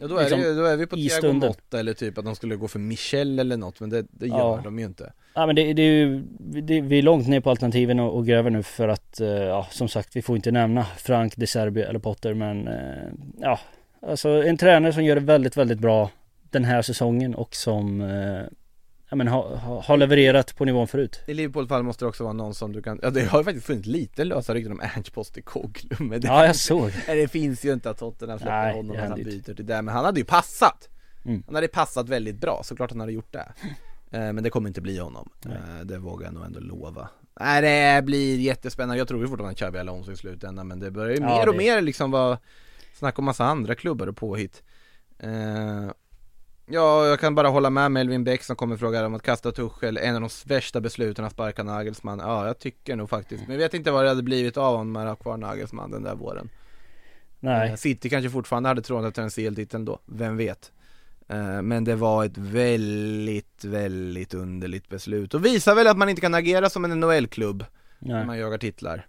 Ja 0.00 0.06
då 0.08 0.16
är, 0.16 0.20
Liksom, 0.20 0.40
det, 0.40 0.46
ju- 0.48 0.54
då 0.54 0.64
är 0.64 0.76
vi 0.76 0.86
på 0.86 0.96
Thiago. 0.96 1.32
Motta 1.32 1.80
eller 1.80 1.92
typ 1.94 2.18
att 2.18 2.24
de 2.24 2.34
skulle 2.36 2.56
gå 2.56 2.68
för 2.68 2.78
Michel 2.78 3.38
eller 3.38 3.56
något 3.56 3.80
men 3.80 3.90
det, 3.90 4.06
det 4.10 4.26
gör 4.26 4.36
Ja. 4.38 4.60
de 4.64 4.78
ju 4.78 4.84
inte 4.84 5.12
Ja 5.34 5.46
men 5.46 5.56
det, 5.56 5.72
det 5.72 5.82
är 5.82 5.92
ju, 6.06 6.22
det, 6.62 6.80
vi 6.80 6.98
är 6.98 7.02
långt 7.02 7.28
ner 7.28 7.40
på 7.40 7.50
alternativen 7.50 8.00
och, 8.00 8.16
och 8.16 8.26
gräver 8.26 8.50
nu 8.50 8.62
för 8.62 8.88
att, 8.88 9.20
eh, 9.20 9.28
ja 9.28 9.66
som 9.70 9.88
sagt 9.88 10.16
vi 10.16 10.22
får 10.22 10.36
inte 10.36 10.50
nämna 10.50 10.84
Frank, 10.84 11.36
De 11.36 11.46
Serbi 11.46 11.80
eller 11.82 11.98
Potter 11.98 12.34
men 12.34 12.68
eh, 12.68 13.08
ja 13.40 13.58
Alltså 14.02 14.28
en 14.28 14.56
tränare 14.56 14.92
som 14.92 15.04
gör 15.04 15.14
det 15.14 15.20
väldigt, 15.20 15.56
väldigt 15.56 15.78
bra 15.78 16.10
den 16.50 16.64
här 16.64 16.82
säsongen 16.82 17.34
och 17.34 17.54
som 17.54 18.00
eh, 18.00 18.40
ja, 19.10 19.16
men 19.16 19.28
ha, 19.28 19.56
ha, 19.56 19.82
har 19.82 19.96
levererat 19.96 20.56
på 20.56 20.64
nivån 20.64 20.88
förut. 20.88 21.20
I 21.26 21.34
Liverpools 21.34 21.68
fall 21.68 21.82
måste 21.82 22.04
det 22.04 22.08
också 22.08 22.24
vara 22.24 22.32
någon 22.32 22.54
som 22.54 22.72
du 22.72 22.82
kan, 22.82 22.98
ja 23.02 23.10
det 23.10 23.24
har 23.24 23.38
ju 23.38 23.44
faktiskt 23.44 23.66
funnits 23.66 23.86
lite 23.88 24.24
lösa 24.24 24.54
rykten 24.54 24.72
om 24.72 24.80
Ernst 24.80 25.12
Postecoglou 25.12 25.96
men 26.08 26.20
det, 26.20 26.26
Ja 26.26 26.46
jag 26.46 26.56
såg. 26.56 26.92
Nej, 27.08 27.16
det 27.20 27.28
finns 27.28 27.64
ju 27.64 27.72
inte 27.72 27.90
att 27.90 27.98
Tottenham 27.98 28.38
släpper 28.38 28.52
Nej, 28.64 28.74
honom 28.76 28.96
det 28.96 29.02
att 29.02 29.08
han 29.08 29.24
byter 29.24 29.54
till 29.54 29.66
det 29.66 29.82
men 29.82 29.94
han 29.94 30.04
hade 30.04 30.20
ju 30.20 30.24
passat 30.26 30.88
Mm. 31.24 31.42
Han 31.46 31.54
hade 31.54 31.68
passat 31.68 32.08
väldigt 32.08 32.40
bra, 32.40 32.60
såklart 32.64 32.90
han 32.90 33.00
hade 33.00 33.12
gjort 33.12 33.32
det 33.32 33.52
Eh, 34.10 34.32
Men 34.32 34.42
det 34.42 34.50
kommer 34.50 34.68
inte 34.68 34.80
bli 34.80 34.98
honom, 34.98 35.28
Nej. 35.44 35.56
Eh, 35.56 35.84
det 35.86 35.98
vågar 35.98 36.24
jag 36.26 36.34
nog 36.34 36.44
ändå 36.44 36.60
lova 36.60 37.08
Nej 37.40 37.62
det 37.62 38.02
blir 38.02 38.38
jättespännande, 38.40 38.98
jag 38.98 39.08
tror 39.08 39.20
ju 39.20 39.28
fortfarande 39.28 39.54
Xabi 39.54 39.78
Alonso 39.78 40.12
i 40.12 40.16
slutändan 40.16 40.68
men 40.68 40.80
det 40.80 40.90
börjar 40.90 41.16
ju 41.16 41.22
Ja, 41.22 41.28
mer 41.36 41.46
och 41.46 41.52
det- 41.52 41.58
mer 41.58 41.80
liksom 41.80 42.10
vara 42.10 42.38
Snack 42.94 43.18
om 43.18 43.24
massa 43.24 43.44
andra 43.44 43.74
klubbar 43.74 44.06
och 44.06 44.16
påhitt 44.16 44.62
Eh, 45.18 45.90
Ja, 46.70 47.06
jag 47.06 47.20
kan 47.20 47.34
bara 47.34 47.48
hålla 47.48 47.70
med 47.70 47.92
Melvin 47.92 48.24
Bäck 48.24 48.42
som 48.42 48.56
kommer 48.56 48.76
fråga 48.76 49.06
om 49.06 49.14
att 49.14 49.22
kasta 49.22 49.52
Tuchel, 49.52 49.96
en 49.96 50.14
av 50.14 50.20
de 50.20 50.28
värsta 50.54 50.80
besluten 50.80 51.24
att 51.24 51.32
sparka 51.32 51.62
Nagelsmann. 51.62 52.18
Ja, 52.18 52.46
jag 52.46 52.58
tycker 52.58 52.96
nog 52.96 53.10
faktiskt, 53.10 53.42
men 53.42 53.50
jag 53.52 53.58
vet 53.58 53.74
inte 53.74 53.90
vad 53.90 54.04
det 54.04 54.08
hade 54.08 54.22
blivit 54.22 54.56
av 54.56 54.74
om 54.80 54.92
man 54.92 55.06
har 55.06 55.16
kvar 55.16 55.36
Nagelsmann 55.36 55.90
den 55.90 56.02
där 56.02 56.14
våren. 56.14 56.48
Nej. 57.40 57.70
Eh, 57.70 57.76
City 57.76 58.08
kanske 58.10 58.30
fortfarande 58.30 58.68
hade 58.68 58.82
trånat 58.82 59.08
efter 59.08 59.22
en 59.22 59.30
CL-titel 59.30 59.84
då, 59.84 59.98
vem 60.06 60.36
vet? 60.36 60.72
Eh, 61.28 61.62
Men 61.62 61.84
det 61.84 61.94
var 61.94 62.24
ett 62.24 62.38
väldigt, 62.38 63.64
väldigt 63.64 64.34
underligt 64.34 64.88
beslut. 64.88 65.34
Och 65.34 65.44
visar 65.44 65.74
väl 65.74 65.86
att 65.86 65.98
man 65.98 66.08
inte 66.08 66.20
kan 66.20 66.34
agera 66.34 66.70
som 66.70 66.84
en 66.84 67.00
NHL-klubb 67.00 67.64
när 67.98 68.24
man 68.24 68.38
jagar 68.38 68.58
titlar. 68.58 69.06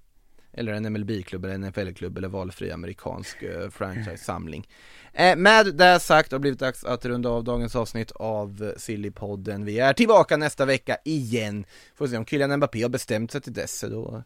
Eller 0.53 0.73
en 0.73 0.93
MLB-klubb 0.93 1.45
eller 1.45 1.55
en 1.55 1.61
NFL-klubb 1.61 2.17
eller 2.17 2.27
valfri 2.27 2.71
amerikansk 2.71 3.43
eh, 3.43 3.69
franchise-samling 3.69 4.67
eh, 5.13 5.35
Med 5.35 5.75
det 5.75 5.99
sagt 5.99 6.31
har 6.31 6.39
det 6.39 6.41
blivit 6.41 6.59
dags 6.59 6.83
att 6.83 7.05
runda 7.05 7.29
av 7.29 7.43
dagens 7.43 7.75
avsnitt 7.75 8.11
av 8.11 8.73
Sillypodden 8.77 9.65
Vi 9.65 9.79
är 9.79 9.93
tillbaka 9.93 10.37
nästa 10.37 10.65
vecka 10.65 10.97
igen 11.05 11.65
Får 11.95 12.07
se 12.07 12.17
om 12.17 12.25
Kylian 12.25 12.57
Mbappé 12.57 12.81
har 12.81 12.89
bestämt 12.89 13.31
sig 13.31 13.41
till 13.41 13.53
dess, 13.53 13.81
då 13.81 14.23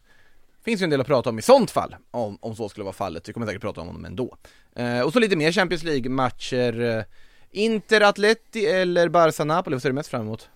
Finns 0.64 0.82
ju 0.82 0.84
en 0.84 0.90
del 0.90 1.00
att 1.00 1.06
prata 1.06 1.30
om 1.30 1.38
i 1.38 1.42
sånt 1.42 1.70
fall, 1.70 1.96
om, 2.10 2.38
om 2.40 2.56
så 2.56 2.68
skulle 2.68 2.84
vara 2.84 2.94
fallet. 2.94 3.28
Vi 3.28 3.32
kommer 3.32 3.46
säkert 3.46 3.62
prata 3.62 3.80
om 3.80 3.86
honom 3.86 4.04
ändå. 4.04 4.36
Eh, 4.76 5.00
och 5.00 5.12
så 5.12 5.18
lite 5.18 5.36
mer 5.36 5.52
Champions 5.52 5.82
League-matcher. 5.82 6.80
Eh, 6.80 7.04
Inter 7.50 8.00
Atleti 8.00 8.66
eller 8.66 9.08
Barca 9.08 9.44
Napoli, 9.44 9.74
vad 9.74 9.82
ser 9.82 9.88
du 9.88 9.94
mest 9.94 10.08
fram 10.08 10.20
emot? 10.20 10.48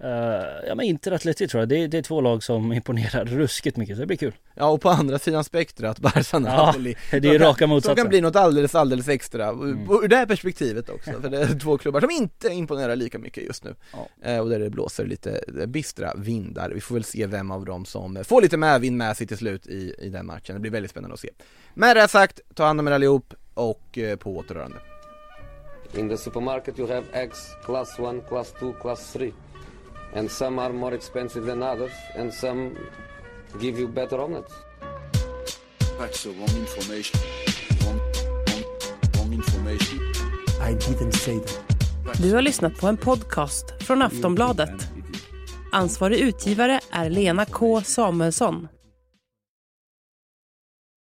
Eh, 0.00 0.08
ja 0.68 0.74
men 0.74 0.80
Inter 0.86 1.12
Atleti 1.12 1.48
tror 1.48 1.60
jag, 1.60 1.68
det, 1.68 1.76
är- 1.76 1.88
det 1.88 1.98
är 1.98 2.02
två 2.02 2.20
lag 2.20 2.42
som 2.42 2.72
imponerar 2.72 3.24
ruskigt 3.24 3.76
mycket, 3.76 3.96
så 3.96 4.00
det 4.00 4.06
blir 4.06 4.16
kul. 4.16 4.32
Ja, 4.54 4.66
och 4.68 4.80
på 4.80 4.88
andra 4.90 5.18
sidan 5.18 5.44
spektrat, 5.44 5.98
Barca 6.00 6.38
Napoli. 6.38 6.96
det 7.10 7.16
är 7.16 7.20
De 7.20 7.38
kan- 7.38 7.46
raka 7.48 7.58
Som 7.58 7.70
motsatsen. 7.70 7.96
kan 7.96 8.08
bli 8.08 8.20
något 8.20 8.36
alldeles, 8.36 8.74
alldeles 8.74 9.08
extra. 9.08 9.48
Mm. 9.48 9.90
Ur 9.90 10.08
det 10.08 10.16
här 10.16 10.26
perspektivet 10.26 10.88
också, 10.90 11.10
för 11.20 11.28
det 11.28 11.38
är 11.42 11.58
två 11.60 11.78
klubbar 11.78 12.00
som 12.00 12.10
inte 12.10 12.48
imponerar 12.48 12.96
lika 12.96 13.18
mycket 13.18 13.44
just 13.44 13.64
nu. 13.64 13.74
Ja. 13.92 14.08
Eh, 14.30 14.38
och 14.40 14.48
där 14.48 14.58
det 14.58 14.70
blåser 14.70 15.06
lite 15.06 15.40
eh, 15.60 15.66
bistra 15.66 16.14
vindar. 16.16 16.70
Vi 16.70 16.80
får 16.80 16.94
väl 16.94 17.04
se 17.04 17.26
vem 17.26 17.50
av 17.50 17.64
dem 17.64 17.84
som 17.84 18.24
får 18.24 18.42
lite 18.42 18.56
medvind 18.56 18.96
med 18.96 19.16
sig 19.16 19.26
till 19.26 19.38
slut 19.38 19.66
i, 19.66 19.94
i 19.98 20.08
den 20.08 20.26
matchen. 20.26 20.54
Det 20.54 20.60
blir 20.60 20.70
väldigt 20.70 20.90
spännande 20.90 21.14
att 21.14 21.20
se. 21.20 21.30
Med 21.74 21.96
det 21.96 22.08
sagt, 22.08 22.40
ta 22.54 22.64
hand 22.64 22.80
om 22.80 22.88
er 22.88 22.92
allihop 22.92 23.34
och 23.54 23.98
eh, 23.98 24.16
på 24.16 24.36
återhörande. 24.36 24.76
In 25.96 26.08
the 26.08 26.16
supermarket, 26.16 26.78
you 26.78 26.88
have 26.88 27.04
eggs 27.12 27.38
class 27.64 27.98
1, 27.98 28.28
class 28.28 28.52
2, 28.60 28.72
class 28.72 29.12
3. 29.12 29.32
And 30.14 30.30
some 30.30 30.58
are 30.62 30.72
more 30.72 30.94
expensive 30.94 31.46
than 31.46 31.62
others, 31.62 31.92
and 32.14 32.34
some 32.34 32.70
give 33.60 33.80
you 33.80 33.88
better 33.88 34.20
omelets. 34.20 34.52
That's 35.98 36.22
the 36.22 36.30
wrong 36.30 36.56
information. 36.60 37.20
Wrong, 37.84 38.00
wrong, 38.46 38.64
wrong 39.16 39.32
information. 39.32 39.98
I 40.60 40.74
didn't 40.74 41.12
say 41.12 41.38
that. 41.38 42.18
Du 42.18 42.34
har 42.34 42.42
lyssnat 42.42 42.76
på 42.80 42.86
en 42.86 42.96
podcast 42.96 43.82
från 43.82 44.02
Aftonbladet. 44.02 44.88
Ansvarig 45.72 46.18
utgivare 46.18 46.80
är 46.90 47.10
Lena 47.10 47.44
K 47.44 47.82
Samuelsson. 47.84 48.68